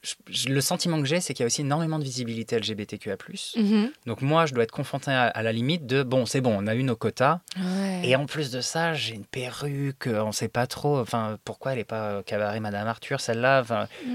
[0.04, 3.16] je- je- le sentiment que j'ai, c'est qu'il y a aussi énormément de visibilité LGBTQA+.
[3.56, 3.92] Mhm.
[4.06, 6.68] Donc moi, je dois être confronté à, à la limite de, bon, c'est bon, on
[6.68, 8.02] a eu nos quotas, Ouais.
[8.04, 11.74] et en plus de ça, j'ai une perruque, euh, on sait pas trop, enfin, pourquoi
[11.74, 13.64] elle est pas euh, cabaret Madame Arthur, celle-là,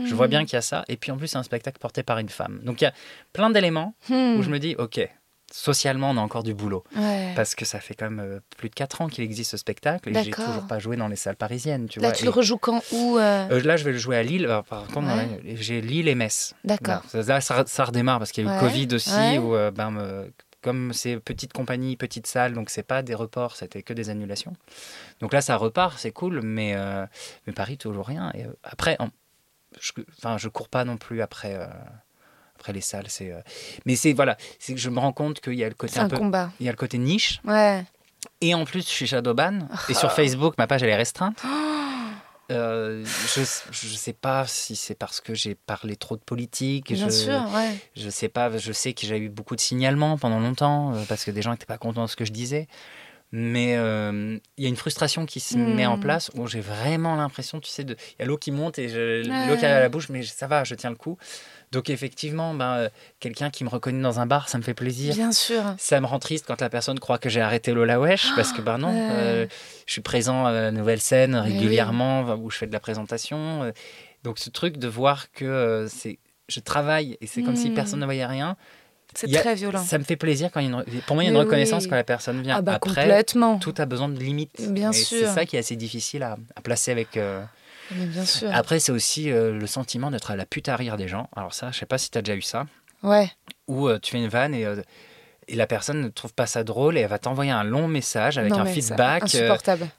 [0.06, 0.84] je vois bien qu'il y a ça.
[0.88, 2.60] Et puis en plus, c'est un spectacle porté par une femme.
[2.64, 2.92] Donc il y a
[3.32, 4.36] plein d'éléments Hmm.
[4.36, 5.00] où je me dis, ok,
[5.52, 6.82] socialement, on a encore du boulot.
[6.96, 7.32] Ouais.
[7.36, 10.08] Parce que ça fait quand même euh, plus de 4 ans qu'il existe ce spectacle
[10.08, 12.16] et j'ai toujours pas joué dans les salles parisiennes, tu Là, vois.
[12.16, 14.44] tu Et- le rejoues quand Où euh euh, là, je vais le jouer à Lille.
[14.46, 15.54] Alors, par contre, Ouais.
[15.56, 16.54] j'ai Lille et Metz.
[16.64, 17.02] D'accord.
[17.14, 19.90] Là, ça, ça redémarre parce qu'il y a eu le Ouais, Covid aussi, où ben,
[19.90, 24.10] me- comme c'est petite compagnie, petite salle, donc c'est pas des reports, c'était que des
[24.10, 24.52] annulations.
[25.20, 27.04] Donc là, ça repart, c'est cool, mais, euh,
[27.46, 28.30] mais Paris, toujours rien.
[28.34, 29.08] Et après, en-
[29.80, 31.66] je, enfin, je cours pas non plus après, euh,
[32.62, 33.06] après les salles.
[33.08, 33.40] C'est, euh,
[33.86, 36.04] mais c'est voilà, c'est que je me rends compte qu'il y a le côté un
[36.04, 36.50] un peu, combat.
[36.60, 37.40] il y a le côté niche.
[37.44, 37.84] Ouais.
[38.40, 39.66] Et en plus, je suis Shadowban.
[39.88, 41.42] Et sur Facebook, ma page, elle est restreinte.
[42.50, 43.02] Euh,
[43.34, 43.40] je,
[43.70, 46.92] je sais pas si c'est parce que j'ai parlé trop de politique.
[46.92, 47.70] Bien je, sûr, ouais.
[47.96, 48.54] Je sais pas.
[48.58, 51.52] Je sais que j'ai eu beaucoup de signalements pendant longtemps euh, parce que des gens
[51.52, 52.66] n'étaient pas contents de ce que je disais.
[53.30, 55.74] Mais euh, il y a une frustration qui se Hmm.
[55.74, 58.50] met en place où j'ai vraiment l'impression, tu sais, de- il y a l'eau qui
[58.50, 59.22] monte et Ouais.
[59.46, 61.16] l'eau qui arrive à la bouche, mais ça va, je tiens le coup.
[61.72, 62.88] Donc effectivement, ben, euh,
[63.18, 65.14] quelqu'un qui me reconnaît dans un bar, ça me fait plaisir.
[65.14, 65.62] Bien sûr.
[65.78, 68.60] Ça me rend triste quand la personne croit que j'ai arrêté Lola Wesh, parce que
[68.62, 69.46] ben non, euh,
[69.86, 73.62] je suis présent à la nouvelle scène régulièrement, où je fais de la présentation.
[73.64, 73.72] euh,
[74.22, 76.18] Donc ce truc de voir que c'est,
[76.48, 77.74] je travaille et c'est comme si Mm.
[77.74, 78.56] personne ne voyait rien.
[79.14, 79.82] C'est très violent.
[79.82, 81.36] Ça me fait plaisir quand il y a une, pour moi il y a une
[81.38, 81.88] Mais reconnaissance oui.
[81.90, 82.56] quand la personne vient.
[82.56, 83.58] Ah bah Après, complètement.
[83.58, 84.70] tout a besoin de limites.
[84.72, 85.28] Bien Et C'est sûr.
[85.28, 87.16] ça qui est assez difficile à, à placer avec.
[87.16, 87.42] euh,
[87.96, 88.48] Mais bien sûr.
[88.52, 91.28] Après, c'est aussi euh, le sentiment d'être à la pute à rire des gens.
[91.36, 92.66] Alors ça, je sais pas si tu as déjà eu ça.
[93.02, 93.30] Ouais.
[93.68, 94.80] Où euh, tu fais une vanne et, euh,
[95.48, 98.38] et la personne ne trouve pas ça drôle et elle va t'envoyer un long message
[98.38, 99.24] avec Non, un feedback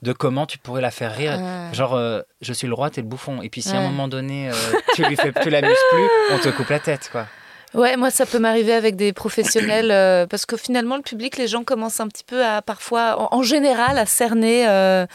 [0.02, 1.38] de comment tu pourrais la faire rire.
[1.72, 3.42] Genre, je suis le roi, t'es le bouffon.
[3.42, 4.50] Et puis si à un moment donné,
[4.94, 7.26] tu lui fais, tu l'amuses plus, on te coupe la tête, quoi.
[7.74, 11.48] Ouais, moi ça peut m'arriver avec des professionnels euh, parce que finalement le public, les
[11.48, 15.06] gens commencent un petit peu à parfois, en, en général, à cerner, euh,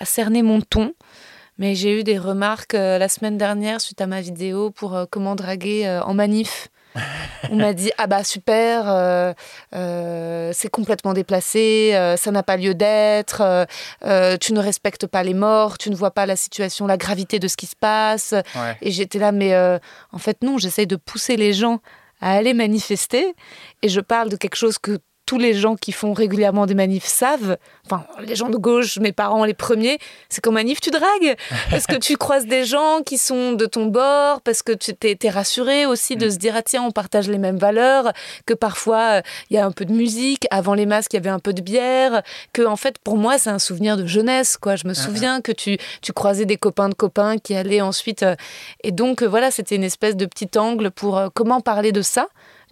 [0.00, 0.92] à cerner mon ton.
[1.60, 5.04] Mais j'ai eu des remarques euh, la semaine dernière suite à ma vidéo pour euh,
[5.08, 6.68] comment draguer euh, en manif.
[7.50, 9.34] On m'a dit ah bah super,
[9.70, 13.66] c'est complètement déplacé, ça n'a pas lieu d'être,
[14.40, 17.46] tu ne respectes pas les morts, tu ne vois pas la situation, la gravité de
[17.46, 18.34] ce qui se passe.
[18.56, 18.76] Ouais.
[18.82, 19.56] Et j'étais là, mais
[20.12, 21.78] en fait, non, j'essaye de pousser les gens
[22.20, 23.34] à aller manifester.
[23.82, 24.98] Et je parle de quelque chose que
[25.30, 27.56] tous les gens qui font régulièrement des manifs savent.
[27.86, 31.36] Enfin, les gens de gauche, mes parents les premiers, c'est qu'en manif, tu dragues.
[31.70, 35.16] Parce que tu croises des gens qui sont de ton bord, parce que tu t'es,
[35.30, 38.12] rassuré aussi de se dire, ah tiens, on partage les mêmes valeurs,
[38.44, 40.48] que parfois, il y a un peu de musique.
[40.50, 42.22] Avant les masques, il y avait un peu de bière.
[42.52, 44.74] Que, en fait, pour moi, c'est un souvenir de jeunesse, quoi.
[44.74, 48.24] Je me souviens que tu, tu croisais des copains de copains qui allaient ensuite.
[48.24, 48.34] euh,
[48.82, 52.02] et donc, euh, voilà, c'était une espèce de petit angle pour euh, comment parler de
[52.02, 52.26] ça.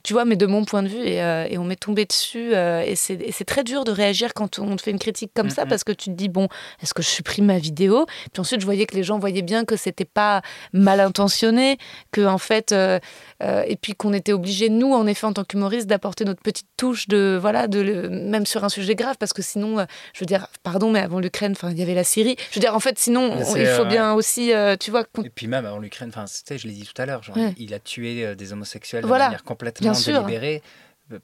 [0.05, 2.55] Tu vois, mais de mon point de vue, et, euh, et on m'est tombé dessus.
[2.55, 5.63] euh, et c'est très dur de réagir quand on te fait une critique comme ça,
[5.69, 6.49] parce que tu te dis, bon,
[6.83, 8.07] est-ce que je supprime ma vidéo?
[8.33, 10.43] Puis ensuite, je voyais que les gens voyaient bien que c'était pas
[10.73, 11.79] mal intentionné,
[12.13, 12.99] que en fait, euh,
[13.43, 16.67] euh, et puis qu'on était obligé, nous, en effet, en tant qu'humoristes, d'apporter notre petite
[16.77, 19.85] touche de, voilà, de le- même sur un sujet grave, parce que sinon, euh,
[20.15, 22.37] je veux dire, pardon, mais avant l'Ukraine, enfin, il y avait la Syrie.
[22.51, 25.31] Je veux dire, en fait, sinon, on- il faut bien aussi, euh, tu vois, Et
[25.31, 27.55] puis même avant l'Ukraine, enfin, je l'ai dit tout à l'heure, genre, Ouais.
[27.59, 30.63] il a tué des homosexuels Voilà, de manière complètement délibérée.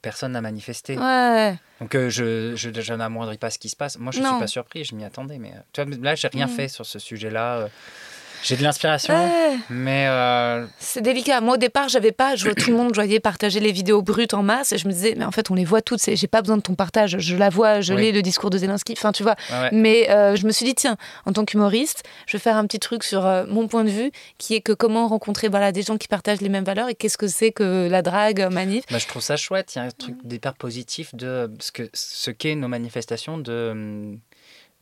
[0.01, 0.97] Personne n'a manifesté.
[0.97, 1.55] ouais.
[1.79, 3.99] Donc euh, je, je, je n'amoindris pas ce qui se passe.
[3.99, 5.37] Moi, je ne suis pas surpris, je m'y attendais.
[5.37, 6.49] Mais euh, tu vois, là, j'ai rien Mm.
[6.49, 7.57] fait sur ce sujet-là.
[7.57, 7.67] euh.
[8.43, 9.57] J'ai de l'inspiration, Ouais.
[9.69, 11.41] mais euh, C'est délicat.
[11.41, 12.35] Moi, au départ, j'avais pas.
[12.35, 14.87] Je vois tout le monde, je voyais partager les vidéos brutes en masse, et je
[14.87, 16.01] me disais, mais en fait, on les voit toutes.
[16.05, 17.17] J'ai pas besoin de ton partage.
[17.19, 18.01] Je la vois, je Oui.
[18.03, 18.93] lis le discours de Zelensky.
[18.97, 19.35] Enfin, tu vois.
[19.51, 19.69] ouais, ouais.
[19.71, 22.79] Mais euh, je me suis dit, tiens, en tant qu'humoriste, je vais faire un petit
[22.79, 25.97] truc sur euh, mon point de vue, qui est que comment rencontrer voilà, des gens
[25.97, 28.83] qui partagent les mêmes valeurs et qu'est-ce que c'est que la drague, manif.
[28.91, 29.75] Bah, je trouve ça chouette.
[29.75, 33.69] Il y a un truc d'hyper positif de ce que ce qu'est nos manifestations de
[33.71, 34.19] hum, De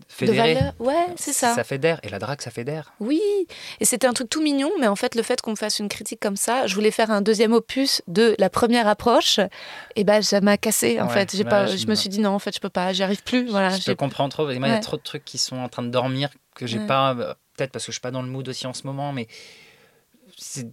[0.07, 0.57] fédérer.
[0.79, 1.55] Ouais, c'est ça.
[1.55, 1.99] Ça fédère.
[2.03, 2.93] Et la drague, ça fédère.
[2.99, 3.21] Oui,
[3.79, 5.89] et c'était un truc tout mignon, mais en fait, le fait qu'on me fasse une
[5.89, 9.39] critique comme ça, je voulais faire un deuxième opus de la première approche,
[9.95, 11.35] et ben ça m'a cassé en Ouais, fait.
[11.35, 13.23] J'ai pas, je- je me suis dit non, en fait, je peux pas, j'y arrive
[13.23, 13.47] plus.
[13.49, 14.49] Voilà, je te comprends trop.
[14.51, 16.85] Il y a trop de trucs qui sont en train de dormir que j'ai Ouais.
[16.87, 17.15] pas.
[17.15, 19.27] euh, Peut-être parce que je suis pas dans le mood aussi en ce moment, mais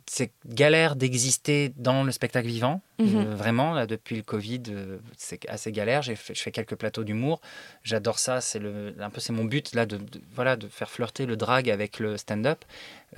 [0.06, 2.82] c'est galère d'exister dans le spectacle vivant.
[2.98, 3.16] Mhm.
[3.16, 6.02] Euh, vraiment, là, depuis le Covid, euh, c'est assez galère.
[6.02, 7.40] J'ai fait, je fais quelques plateaux d'humour.
[7.82, 8.40] J'adore ça.
[8.40, 8.60] C'est
[8.98, 11.98] un peu c'est mon but là de, de- voilà de faire flirter le drag avec
[11.98, 12.64] le stand-up.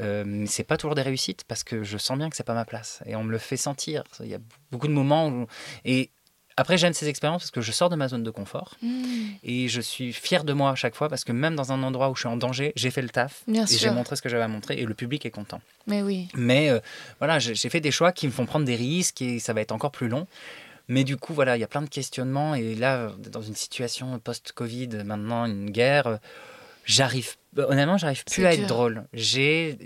[0.00, 2.54] Euh, mais c'est pas toujours des réussites parce que je sens bien que c'est pas
[2.54, 4.04] ma place et on me le fait sentir.
[4.20, 5.46] Il y a beaucoup de moments où
[5.84, 6.10] et
[6.56, 8.88] après j'aime ces expériences parce que je sors de ma zone de confort Mmh,
[9.44, 12.10] et je suis fier de moi à chaque fois parce que même dans un endroit
[12.10, 14.28] où je suis en danger, j'ai fait le taf Bien et j'ai montré ce que
[14.28, 15.60] j'avais à montrer et le public est content.
[15.86, 16.28] Mais oui.
[16.34, 16.80] Mais euh,
[17.18, 19.72] voilà, j'ai fait des choix qui me font prendre des risques et ça va être
[19.72, 20.26] encore plus long.
[20.88, 22.54] Mais du coup, voilà, il y a plein de questionnements.
[22.54, 26.16] Et là, dans une situation post-Covid, maintenant une guerre, euh,
[26.84, 28.62] j'arrive, honnêtement, j'arrive plus à dur.
[28.64, 29.04] être drôle.
[29.12, 29.78] J'ai.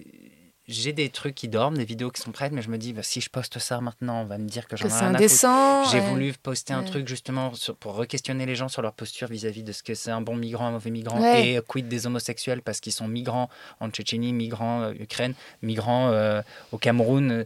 [0.68, 3.04] J'ai des trucs qui dorment, des vidéos qui sont prêtes, mais je me dis, bah,
[3.04, 5.84] si je poste ça maintenant, on va me dire que j'en ai c'est rien indécent.
[5.90, 6.06] J'ai ouais.
[6.08, 6.86] voulu poster un Ouais.
[6.86, 10.10] truc justement sur- pour re-questionner les gens sur leur posture vis-à-vis de ce que c'est
[10.10, 11.50] un bon migrant, un mauvais migrant, Ouais.
[11.50, 13.48] et quid des homosexuels parce qu'ils sont migrants
[13.78, 17.30] en Tchétchénie, migrants euh, Ukraine, migrants euh, au Cameroun.
[17.30, 17.44] euh.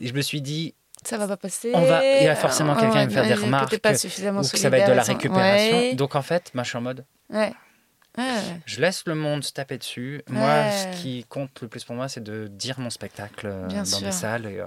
[0.00, 0.74] Et je me suis dit,
[1.04, 1.70] Ça va pas passer.
[1.72, 3.94] On va- il y a forcément Euh, quelqu'un qui va me faire des remarques, pas
[3.94, 5.94] suffisamment ou que ça va être de la récupération.
[5.94, 7.52] Donc en fait, moi je suis en mode, Ouais.
[8.16, 8.40] Ouais.
[8.64, 10.22] je laisse le monde se taper dessus.
[10.28, 13.80] Moi, ce qui compte le plus pour moi, c'est de dire mon spectacle euh, Bien
[13.80, 14.06] dans sûr.
[14.06, 14.46] des salles.
[14.46, 14.66] et, euh,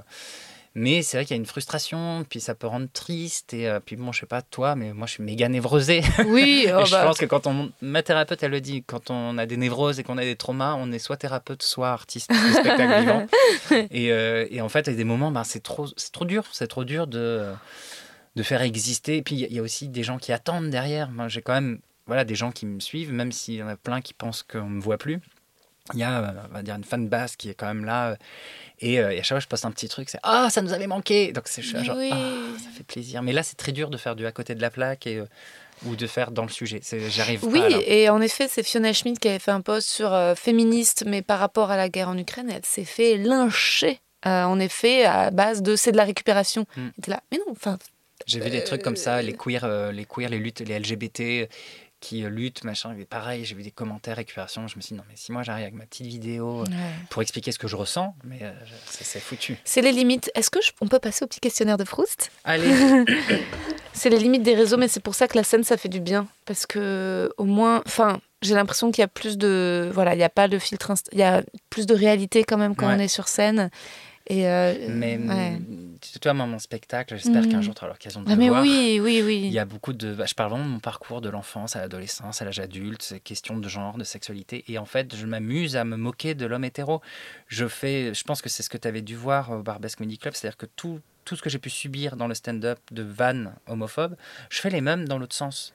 [0.76, 3.54] mais c'est vrai qu'il y a une frustration, puis ça peut rendre triste.
[3.54, 6.02] Et euh, puis bon, je sais pas toi, mais moi je suis méga névrosé.
[6.28, 9.38] Oui, oh je bah, pense que quand on, ma thérapeute, elle le dit, quand on
[9.40, 12.52] a des névroses et qu'on a des traumas, on est soit thérapeute, soit artiste de
[12.54, 13.26] spectacle vivant.
[13.90, 16.46] Et, euh, et en fait, il y a des moments, ben, c'est trop, trop dur,
[16.52, 17.52] c'est trop dur de,
[18.36, 19.18] de faire exister.
[19.18, 21.10] Et puis il y a aussi des gens qui attendent derrière.
[21.10, 23.78] Moi, j'ai quand même, voilà, des gens qui me suivent, même s'il y en a
[23.78, 25.20] plein qui pensent qu'on me voit plus.
[25.94, 28.10] il y a, euh, on va dire, une fan base qui est quand même là.
[28.12, 28.16] euh,
[28.80, 30.74] Et, euh, et à chaque fois, je poste un petit truc, c'est Ah, ça nous
[30.74, 32.10] avait manqué Donc, c'est genre, Oui.
[32.12, 33.24] Ah, ça fait plaisir.
[33.24, 35.24] Mais là, c'est très dur de faire du à côté de la plaque et,
[35.86, 36.82] ou de faire dans le sujet.
[37.10, 37.70] J'arrive Oui, pas.
[37.70, 37.78] là.
[37.88, 41.22] et en effet, c'est Fiona Schmidt qui avait fait un post sur euh, féministe, mais
[41.22, 44.00] par rapport à la guerre en Ukraine, elle s'est fait lyncher.
[44.26, 46.66] euh, en effet, à base de c'est de la récupération.
[46.76, 46.88] Mm.
[47.06, 47.78] Et là, mais non, enfin,
[48.28, 51.50] J'ai vu des trucs comme ça, les queers, les queers, les luttes, les LGBT
[52.00, 52.96] qui euh, luttent, machin.
[53.00, 54.68] Et pareil, j'ai vu des commentaires, récupération.
[54.68, 56.66] Je me suis dit, non, mais si moi j'arrive avec ma petite vidéo euh,
[57.10, 58.52] pour expliquer ce que je ressens, mais euh,
[58.90, 59.58] c'est foutu.
[59.66, 60.32] c'est les limites.
[60.36, 62.32] Est-ce que je- on peut passer au petit questionnaire de Proust?
[62.44, 62.70] Allez,
[63.94, 66.00] C'est les limites des réseaux, mais c'est pour ça que la scène, ça fait du
[66.00, 66.28] bien.
[66.46, 69.90] Parce que, au moins, enfin, j'ai l'impression qu'il y a plus de.
[69.94, 70.94] Voilà, il n'y a pas de filtre.
[71.12, 72.94] Il y a plus de réalité quand même quand Ouais.
[72.96, 73.70] on est sur scène.
[74.32, 74.48] Et.
[74.48, 75.60] euh, mais ouais.
[76.02, 77.50] tu vois, moi, mon spectacle, j'espère Mhm.
[77.52, 78.62] qu'un jour tu auras l'occasion de Ah, le mais voir.
[78.62, 79.42] oui, oui, oui.
[79.46, 80.14] Il y a beaucoup de.
[80.14, 83.20] bah, je parle vraiment de mon parcours de l'enfance à l'adolescence, à l'âge adulte, c'est
[83.20, 84.64] question de genre, de sexualité.
[84.68, 87.02] Et en fait, je m'amuse à me moquer de l'homme hétéro.
[87.48, 88.14] Je fais.
[88.14, 90.58] Je pense que c'est ce que tu avais dû voir au Barbesque Comedy Club, c'est-à-dire
[90.58, 94.16] que tout, tout ce que j'ai pu subir dans le stand-up de vannes homophobes,
[94.52, 95.74] je fais les mêmes dans l'autre sens.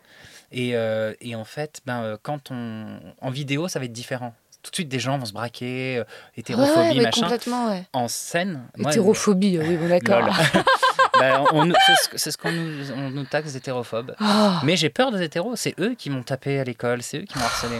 [0.52, 3.00] Et, euh, et en fait, ben, euh, quand on.
[3.20, 4.32] En vidéo, ça va être différent.
[4.64, 6.04] Tout de suite, des gens vont se braquer, euh,
[6.36, 7.20] hétérophobie, Ouais, machin.
[7.22, 7.84] complètement, ouais.
[7.92, 8.66] En scène.
[8.78, 10.26] Hétérophobie, oui, bon, d'accord.
[11.52, 11.72] On-
[12.16, 14.14] c'est ce- qu'on nous, on nous taxe d'hétérophobes.
[14.18, 14.60] Ah.
[14.64, 15.54] Mais j'ai peur des hétéros.
[15.54, 17.76] C'est eux qui m'ont tapé à l'école, c'est eux qui m'ont harcelé.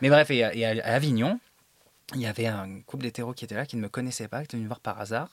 [0.00, 1.38] Mais bref, et à, et à- à Avignon,
[2.14, 4.44] il y avait un couple d'hétéros qui était là, qui ne me connaissait pas, qui
[4.44, 5.28] était venu me voir par hasard.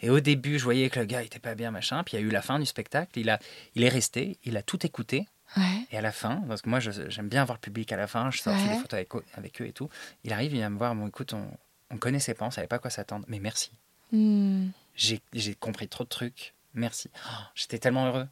[0.00, 2.02] Et au début, je voyais que le gars était pas bien, machin.
[2.02, 3.18] Puis il y a eu la fin du spectacle.
[3.18, 3.38] Il, a,
[3.74, 5.26] il est resté, il a tout écouté.
[5.56, 5.86] Ouais.
[5.92, 8.30] Et à la fin, parce que moi j'aime bien voir le public à la fin,
[8.30, 8.68] je sors Ouais.
[8.68, 9.88] des photos avec, avec eux et tout.
[10.24, 11.46] Il arrive, il vient me voir, bon écoute, on,
[11.90, 13.70] on connaissait pas, on savait pas à quoi s'attendre, mais merci.
[14.12, 15.20] Hmm, J'ai
[15.58, 17.10] compris trop de trucs, merci.
[17.26, 18.26] Oh, J'étais tellement heureux.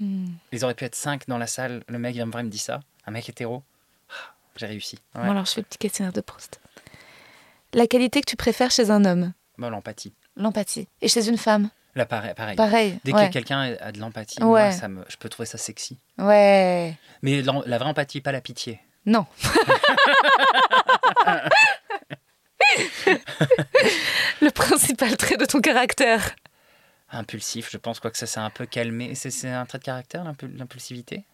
[0.00, 0.26] hmm.
[0.52, 1.82] Ils auraient pu être cinq dans la salle.
[1.88, 2.80] Le mec vient me voir, il me dit ça.
[3.06, 3.62] Un mec hétéro.
[4.10, 4.98] Ah, J'ai réussi.
[5.14, 5.22] Ouais.
[5.24, 6.60] Bon, alors je fais le petit questionnaire de Proust.
[7.72, 9.32] La qualité que tu préfères chez un homme?
[9.58, 10.12] Bon, l'empathie.
[10.36, 10.88] L'empathie.
[11.00, 11.70] Et chez une femme?
[11.96, 12.34] Là, pareil.
[12.34, 12.56] pareil.
[12.56, 13.00] Pareil.
[13.04, 13.28] Dès ouais.
[13.28, 14.46] que quelqu'un a de l'empathie, Ouais.
[14.68, 15.98] moi, ça me, je peux trouver ça sexy.
[16.18, 16.94] Ouais.
[17.22, 18.80] Mais la, la vraie empathie, pas la pitié.
[19.06, 19.26] Non.
[24.40, 26.34] le principal trait de ton caractère.
[27.12, 29.14] Impulsif, je pense quoi que ça s'est un peu calmé.
[29.14, 31.24] C'est c'est un trait de caractère, l'impu- l'impulsivité?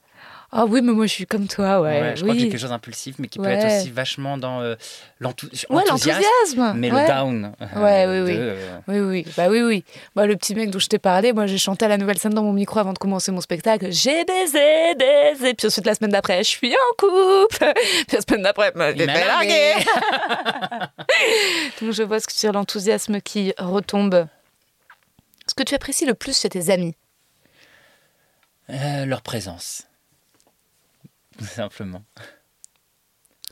[0.52, 2.14] Ah oui, mais moi je suis comme toi, ouais.
[2.16, 2.50] je crois que j'ai oui.
[2.50, 4.76] quelque chose d'impulsif, mais qui peut être aussi vachement dans euh,
[5.20, 7.52] Ouais, l'enthousiasme, mais le down.
[7.60, 8.36] euh, Ouais, oui, oui.
[8.38, 9.84] de, euh, Oui, oui, bah oui, oui.
[10.14, 12.32] Bah, le petit mec dont je t'ai parlé, moi j'ai chanté à la nouvelle scène
[12.32, 13.90] dans mon micro avant de commencer mon spectacle.
[13.90, 15.54] J'ai baisé, baisé.
[15.54, 17.72] Puis ensuite, la semaine d'après, je suis en couple.
[18.06, 19.26] Puis la semaine d'après, je fait largué.
[19.26, 19.74] larguer.
[21.82, 24.26] Donc je vois ce que tu l'enthousiasme qui retombe.
[25.48, 26.94] Ce que tu apprécies le plus chez tes amis?
[28.70, 29.82] Euh, leur présence.
[31.44, 32.04] Simplement.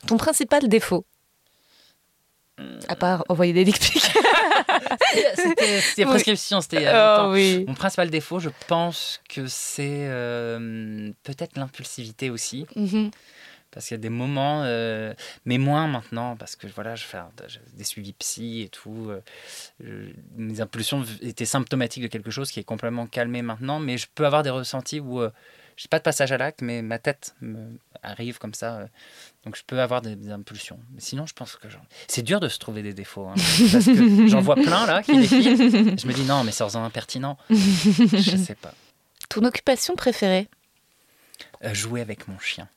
[0.06, 1.06] Ton principal défaut
[2.88, 4.02] À part envoyer des dick pics.
[5.34, 6.86] C'était prescription, c'était.
[6.92, 7.64] Oh oui.
[7.66, 12.66] Mon principal défaut, je pense que c'est euh, peut-être l'impulsivité aussi.
[12.76, 13.10] Mhm.
[13.74, 17.18] Parce qu'il y a des moments, euh, mais moins maintenant, parce que voilà, je fais
[17.76, 19.10] des suivis psy et tout.
[19.10, 24.06] euh, mes impulsions étaient symptomatiques de quelque chose qui est complètement calmé maintenant, mais je
[24.14, 25.30] peux avoir des ressentis où euh,
[25.76, 28.76] j'ai pas de passage à l'acte, mais ma tête me arrive comme ça.
[28.76, 28.86] euh,
[29.44, 30.78] donc je peux avoir des, des impulsions.
[30.92, 33.26] Mais sinon, je pense que j'en- c'est dur de se trouver des défauts.
[33.28, 33.34] hein,
[33.72, 35.98] parce que j'en vois plein là qui défilent.
[35.98, 37.36] Je me dis non, mais sors-en impertinent.
[37.50, 38.74] je sais pas.
[39.28, 40.48] Ton occupation préférée?
[41.64, 42.68] Euh, jouer avec mon chien.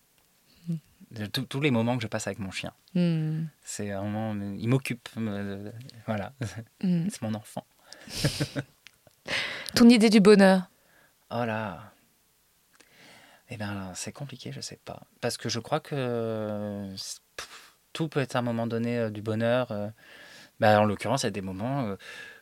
[1.12, 2.74] De tous- tous les moments que je passe avec mon chien.
[2.94, 3.46] Hmm.
[3.64, 5.72] C'est un moment, il m'occupe, euh,
[6.06, 6.34] voilà,
[6.84, 7.08] Hmm.
[7.10, 7.66] c'est mon enfant.
[9.76, 10.64] Ton idée du bonheur?
[11.32, 11.92] Oh là,
[13.50, 16.90] eh bien, c'est compliqué, je sais pas, parce que je crois que
[17.38, 19.72] pff, tout peut être à un moment donné euh, du bonheur.
[19.72, 19.90] euh.
[20.60, 21.96] Bah, en l'occurrence, il y a des moments, euh,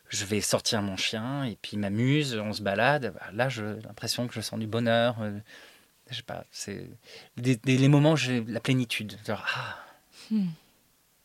[0.09, 3.13] je vais sortir mon chien et puis il m'amuse, on se balade.
[3.15, 5.17] Bah, là, j'ai l'impression que je sens du bonheur.
[5.21, 5.39] euh,
[6.11, 6.89] je sais pas, c'est
[7.37, 9.17] des, des- les moments où j'ai la plénitude.
[9.27, 9.77] Genre, ah.
[10.31, 10.47] Hmm.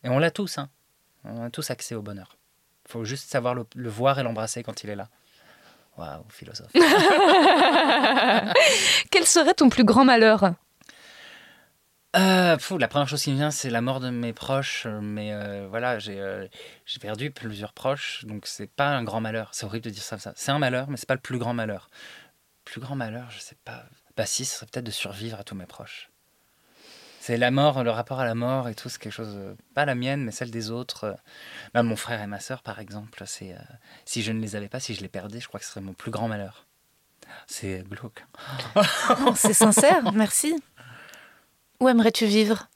[0.03, 0.69] Et on l'a tous, hein.
[1.23, 2.37] On a tous accès au bonheur.
[2.87, 5.09] Il faut juste savoir le, le voir et l'embrasser quand il est là.
[6.01, 6.71] Waouh, philosophe.
[9.11, 10.55] Quel serait ton plus grand malheur?
[12.15, 14.87] Euh, la première chose qui me vient, c'est la mort de mes proches.
[14.87, 16.47] Mais euh, voilà, j'ai euh,
[16.87, 19.51] j'ai perdu plusieurs proches, donc c'est pas un grand malheur.
[19.53, 20.17] C'est horrible de dire ça.
[20.17, 20.33] ça.
[20.35, 21.91] C'est un malheur, mais c'est pas le plus grand malheur.
[22.65, 23.85] Plus grand malheur, je sais pas.
[24.17, 26.09] Bah si, ce serait peut-être de survivre à tous mes proches.
[27.23, 29.85] C'est la mort, le rapport à la mort et tout, c'est quelque chose, euh, pas
[29.85, 31.15] la mienne, mais celle des autres.
[31.75, 31.83] euh.
[31.83, 33.55] Mon frère et ma sœur, par exemple, euh,
[34.05, 35.81] si je ne les avais pas, si je les perdais, je crois que ce serait
[35.81, 36.65] mon plus grand malheur.
[37.45, 38.25] C'est glauque.
[38.75, 40.55] Oh, C'est sincère, merci.
[41.79, 42.69] Où aimerais-tu vivre?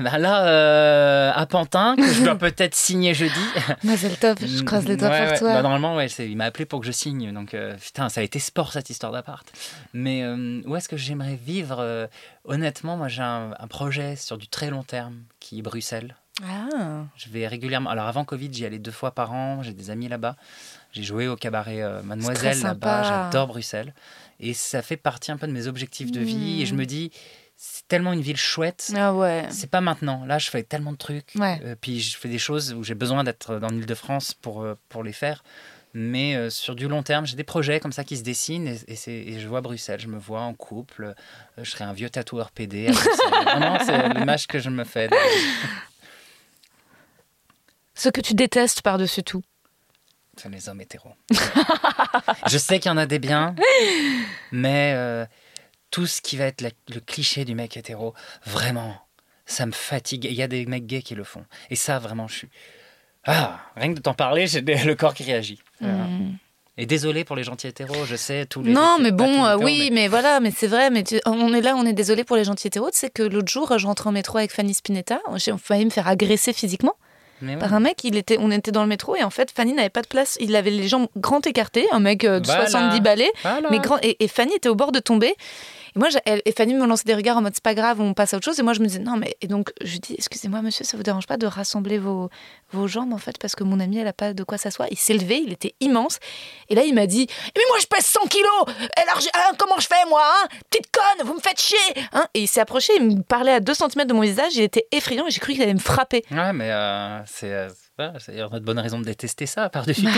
[0.00, 3.34] Bah là, euh, à Pantin, que je dois peut-être signer jeudi.
[3.82, 5.38] Mazel tov, je croise les doigts Ouais, pour ouais.
[5.38, 5.52] toi.
[5.54, 7.32] Bah, normalement, ouais, il m'a appelé pour que je signe.
[7.32, 9.44] Donc, euh, putain, ça a été sport cette histoire d'appart.
[9.92, 12.08] Mais euh, où est-ce que j'aimerais vivre
[12.44, 16.14] Honnêtement, moi, j'ai un, un projet sur du très long terme qui est Bruxelles.
[16.42, 17.04] Ah.
[17.16, 17.90] Je vais régulièrement.
[17.90, 19.62] Alors, avant Covid, j'y allais deux fois par an.
[19.62, 20.36] J'ai des amis là-bas.
[20.92, 23.02] J'ai joué au cabaret Mademoiselle là-bas.
[23.02, 23.92] J'adore Bruxelles.
[24.38, 26.62] Et ça fait partie un peu de mes objectifs de vie.
[26.62, 27.10] Et je me dis,
[27.56, 28.92] c'est tellement une ville chouette.
[28.96, 29.46] Ah ouais.
[29.50, 30.24] C'est pas maintenant.
[30.26, 31.32] Là, je fais tellement de trucs.
[31.36, 31.60] Ouais.
[31.64, 34.62] Euh, puis je fais des choses où j'ai besoin d'être dans l'île de France pour,
[34.62, 35.44] euh, pour les faire.
[35.96, 38.80] Mais euh, sur du long terme, j'ai des projets comme ça qui se dessinent et,
[38.88, 40.00] et et je vois Bruxelles.
[40.00, 41.14] Je me vois en couple.
[41.56, 42.90] je serai un vieux tatoueur PD.
[43.44, 45.08] Vraiment, c'est l'image que je me fais.
[47.94, 49.42] Ce que tu détestes par-dessus tout.
[50.36, 51.14] C'est les hommes hétéros.
[52.48, 53.54] je sais qu'il y en a des biens,
[54.52, 55.24] mais euh,
[55.94, 58.14] tout ce qui va être la- le cliché du mec hétéro,
[58.44, 58.96] vraiment,
[59.46, 60.24] ça me fatigue.
[60.24, 61.44] Il y a des mecs gays qui le font.
[61.70, 62.48] Et ça, vraiment, je suis.
[63.26, 64.60] Ah, rien que de t'en parler, j'ai
[64.90, 65.60] le corps qui réagit.
[65.80, 66.06] Voilà.
[66.76, 68.72] Et désolé pour les gentils hétéros, je sais, tous les.
[68.72, 70.08] Non, mais bon, euh, oui, mais...
[70.08, 72.66] voilà, mais c'est vrai, mais tu- on est là, on est désolé pour les gentils
[72.66, 72.90] hétéros.
[72.90, 75.90] Tu sais que l'autre jour, je rentrais en métro avec Fanny Spinetta, j'ai failli me
[75.90, 76.96] faire agresser physiquement
[77.60, 78.02] par un mec.
[78.02, 80.36] Il était, on était dans le métro et en fait, Fanny n'avait pas de place.
[80.40, 82.66] Il avait les jambes grand écartées, un mec euh, de Voilà.
[82.66, 83.70] 70 balais, Voilà.
[83.70, 83.98] mais grand.
[84.02, 85.34] Et, et Fanny était au bord de tomber.
[85.96, 88.14] Et moi, elle- et Fanny me lançait des regards en mode c'est pas grave, on
[88.14, 88.58] passe à autre chose.
[88.58, 89.36] Et moi, je me disais non, mais.
[89.40, 92.30] Et donc, je lui dis excusez-moi, monsieur, ça vous dérange pas de rassembler vos,
[92.72, 94.88] vos jambes en fait, parce que mon ami, elle a pas de quoi s'asseoir.
[94.90, 96.18] Il s'est levé, il était immense.
[96.68, 97.26] Et là, il m'a dit
[97.56, 100.48] mais moi, je pèse 100 kilos Alors, je- hein, comment je fais, moi hein?
[100.70, 102.26] Petite conne, vous me faites chier hein?
[102.34, 104.86] Et il s'est approché, il me parlait à 2 cm de mon visage, il était
[104.92, 106.24] effrayant et j'ai cru qu'il allait me frapper.
[106.30, 107.52] Ouais, mais euh, c'est.
[107.52, 107.68] euh,
[108.28, 110.08] y a de bonnes raisons de détester ça, par-dessus tout.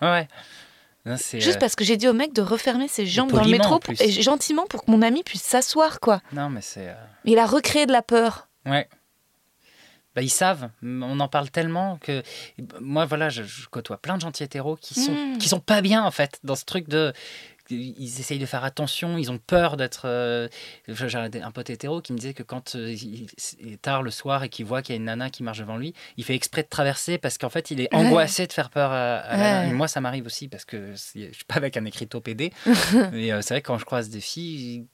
[0.00, 0.28] Bah, Ouais.
[1.06, 3.50] Non, Juste euh, parce que j'ai dit au mec de refermer ses jambes dans le
[3.50, 6.20] métro et gentiment pour que mon ami puisse s'asseoir, quoi.
[6.32, 6.88] Non, mais c'est.
[6.88, 6.94] euh,
[7.24, 8.48] Il a recréé de la peur.
[8.66, 8.86] Ouais.
[10.14, 12.22] Bah, ils savent, on en parle tellement que
[12.80, 15.38] moi voilà, je, je côtoie plein de gentils hétéros qui sont Mm.
[15.38, 17.12] qui sont pas bien en fait dans ce truc de
[17.70, 20.02] ils essayent de faire attention, ils ont peur d'être.
[20.06, 20.48] euh,
[20.88, 23.26] J'ai un pote hétéro qui me disait que quand euh, il
[23.72, 25.76] est tard le soir et qu'il voit qu'il y a une nana qui marche devant
[25.76, 28.06] lui, il fait exprès de traverser parce qu'en fait il est Ouais.
[28.06, 29.50] angoissé de faire peur à, à la Ouais.
[29.50, 29.66] nana.
[29.68, 32.52] Et moi ça m'arrive aussi parce que je suis pas avec un écriteau PD.
[33.12, 34.86] Mais euh, c'est vrai que quand je croise des filles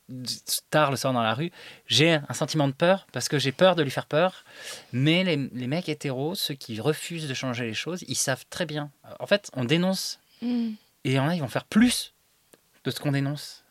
[0.71, 1.51] tard le soir dans la rue,
[1.87, 4.45] j'ai un sentiment de peur parce que j'ai peur de lui faire peur.
[4.93, 8.67] Mais les, les mecs hétéros, ceux qui refusent de changer les choses, ils savent très
[8.67, 8.91] bien.
[9.21, 10.75] En fait, on dénonce et
[11.05, 12.13] il y en a, ils vont faire plus
[12.87, 13.63] de ce qu'on dénonce.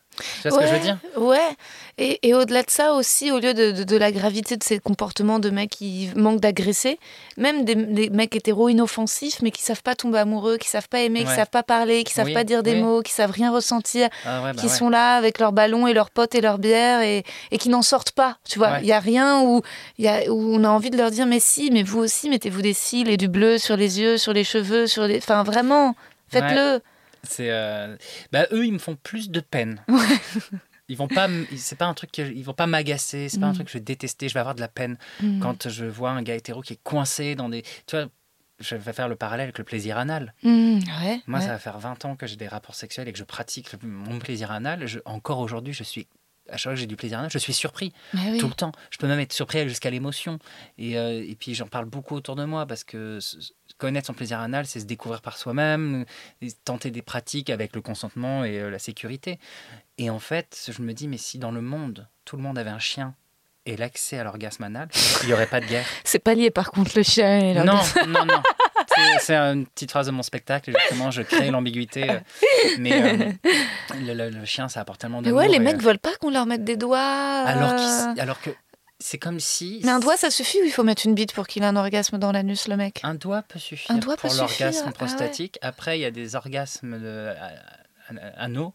[0.42, 1.56] Tu vois ce que je veux Ouais, dire Ouais.
[1.98, 4.78] Et, et au-delà de ça aussi, au lieu de, de- de la gravité de ces
[4.78, 6.98] comportements de mecs qui manquent d'agresser,
[7.36, 11.00] même des, des mecs hétéros inoffensifs, mais qui savent pas tomber amoureux, qui savent pas
[11.00, 11.34] aimer, qui Ouais.
[11.36, 12.80] savent pas parler, qui savent Oui, pas dire des oui.
[12.80, 14.72] mots, qui savent rien ressentir, Ah ouais, bah qui ouais.
[14.72, 17.82] sont là avec leurs ballons et leurs potes et leurs bières et, et qui n'en
[17.82, 18.38] sortent pas.
[18.48, 18.86] Tu vois, il Ouais.
[18.86, 19.60] y a rien où,
[19.98, 22.62] y a, où on a envie de leur dire mais si, mais vous aussi, mettez-vous
[22.62, 25.18] des cils et du bleu sur les yeux, sur les cheveux, sur les.
[25.18, 25.94] Enfin, vraiment,
[26.30, 26.80] faites-le.
[27.28, 27.96] C'est euh,
[28.32, 29.82] bah, eux, ils me font plus de peine.
[30.88, 33.50] Ils vont pas, c'est pas un truc que, ils vont pas m'agacer, c'est pas un
[33.50, 33.54] Mm.
[33.54, 34.28] truc que je vais détester.
[34.28, 35.40] Je vais avoir de la peine Mm.
[35.40, 38.06] quand je vois un gars hétéro qui est coincé dans des, tu vois,
[38.60, 40.32] je vais faire le parallèle avec le plaisir anal.
[40.44, 41.44] Mmh, ouais, Moi, ouais.
[41.44, 44.18] ça va faire 20 ans que j'ai des rapports sexuels et que je pratique mon
[44.20, 44.86] plaisir anal.
[44.86, 46.06] Je- encore aujourd'hui, je suis
[46.48, 48.38] à chaque fois que j'ai du plaisir anal, je suis surpris oui.
[48.38, 48.70] tout le temps.
[48.90, 50.38] Je peux même être surpris jusqu'à l'émotion.
[50.78, 53.18] Et, euh, et puis j'en parle beaucoup autour de moi parce que
[53.78, 56.04] connaître son plaisir anal, c'est se découvrir par soi-même,
[56.64, 59.38] tenter des pratiques avec le consentement et euh, la sécurité.
[59.98, 62.70] Et en fait, je me dis, mais si dans le monde, tout le monde avait
[62.70, 63.14] un chien
[63.68, 64.88] et l'accès à l'orgasme anal,
[65.22, 65.84] il n'y aurait pas de guerre.
[66.04, 68.42] C'est pas lié par contre le chien et la Non, non, non.
[69.20, 72.08] C'est- une petite phrase de mon spectacle, justement, je crée l'ambiguïté.
[72.08, 72.18] euh,
[72.78, 73.32] Mais euh,
[74.00, 75.40] le, le- le chien, ça apporte tellement Mais d'amour.
[75.40, 76.98] ouais, les mecs euh, veulent pas qu'on leur mette des doigts.
[77.00, 78.50] alors que
[79.06, 79.80] c'est comme si...
[79.84, 81.76] Mais un doigt, ça suffit ou il faut mettre une bite pour qu'il ait un
[81.76, 82.98] orgasme dans l'anus, le mec?
[83.04, 84.92] Un doigt peut suffire Un doigt pour l'orgasme ah ouais.
[84.92, 85.60] prostatique.
[85.62, 88.72] Après, il y a des orgasmes de, à- anneaux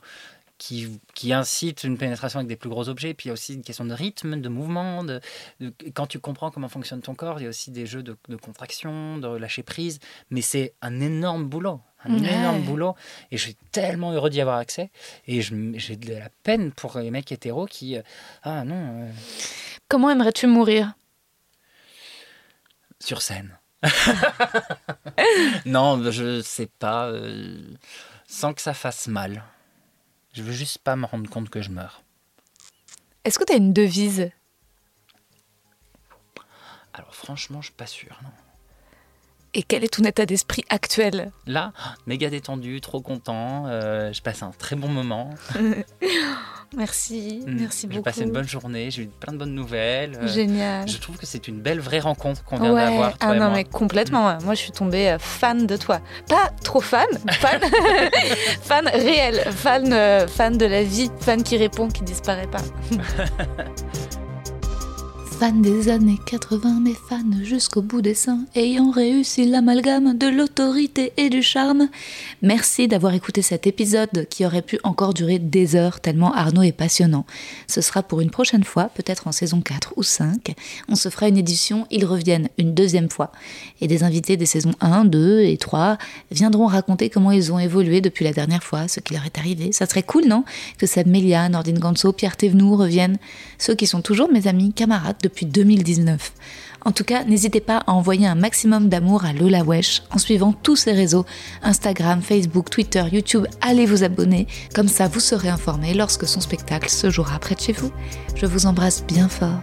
[0.61, 3.15] qui, qui incitent une pénétration avec des plus gros objets.
[3.15, 5.03] Puis il y a aussi une question de rythme, de mouvement.
[5.03, 5.19] De,
[5.59, 8.15] de- quand tu comprends comment fonctionne ton corps, il y a aussi des jeux de,
[8.29, 9.97] de contraction, de lâcher prise.
[10.29, 11.81] Mais c'est un énorme boulot.
[12.05, 12.31] Un Ouais.
[12.31, 12.93] énorme boulot.
[13.31, 14.91] Et je suis tellement heureux d'y avoir accès.
[15.27, 17.97] Et j'ai de la peine pour les mecs hétéros qui.
[17.97, 18.03] euh,
[18.43, 18.75] ah non,
[19.07, 19.11] euh,
[19.87, 20.93] Comment aimerais-tu mourir?
[22.99, 23.57] Sur scène.
[25.65, 27.07] non, je sais pas.
[27.07, 27.57] euh,
[28.27, 29.43] sans que ça fasse mal.
[30.33, 32.03] Je veux juste pas me rendre compte que je meurs.
[33.23, 34.31] Est-ce que tu as une devise?
[36.93, 38.17] Alors franchement, je suis pas sûr.
[38.23, 38.29] Non.
[39.53, 41.31] Et quel est ton état d'esprit actuel?
[41.45, 41.73] Là,
[42.07, 43.67] méga détendu, trop content.
[43.67, 45.29] euh, je passe un très bon moment.
[46.77, 47.55] Merci, Mm.
[47.59, 47.97] merci beaucoup.
[47.99, 50.17] J'ai passé une bonne journée, j'ai eu plein de bonnes nouvelles.
[50.21, 50.87] euh, Génial.
[50.87, 53.13] Je trouve que c'est une belle vraie rencontre qu'on vient Ouais, d'avoir.
[53.19, 54.27] ah non mais complètement.
[54.27, 54.37] ouais.
[54.45, 55.99] Moi je suis tombée euh, fan de toi.
[56.29, 57.59] Pas trop fan, fan,
[58.61, 62.61] fan réel, fan, euh, fan de la vie, fan qui répond, qui disparaît pas.
[65.41, 71.13] Fan des années 80, mais fan jusqu'au bout des seins, ayant réussi l'amalgame de l'autorité
[71.17, 71.89] et du charme.
[72.43, 76.71] Merci d'avoir écouté cet épisode qui aurait pu encore durer des heures tellement Arnaud est
[76.71, 77.25] passionnant.
[77.65, 80.53] Ce sera pour une prochaine fois, peut-être en saison 4 ou 5.
[80.89, 83.31] On se fera une édition, ils reviennent une deuxième fois.
[83.81, 85.97] Et des invités des saisons 1, 2 et 3
[86.29, 89.71] viendront raconter comment ils ont évolué depuis la dernière fois, ce qui leur est arrivé.
[89.71, 90.43] Ça serait cool, non?
[90.77, 93.17] Que Seb Melia, Nordine Ganso, Pierre Thévenoud reviennent.
[93.57, 96.33] Ceux qui sont toujours mes amis, camarades depuis 2019.
[96.83, 100.51] En tout cas, n'hésitez pas à envoyer un maximum d'amour à Lola Wesh en suivant
[100.51, 101.25] tous ses réseaux
[101.61, 103.45] Instagram, Facebook, Twitter, YouTube.
[103.61, 107.61] Allez vous abonner, comme ça vous serez informé lorsque son spectacle se jouera près de
[107.61, 107.91] chez vous.
[108.35, 109.61] Je vous embrasse bien fort.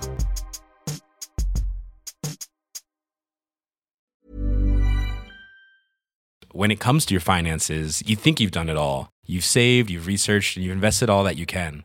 [6.55, 9.11] When it comes to your finances, you think you've done it all.
[9.27, 11.85] You've saved, you've researched, and you've invested all that you can.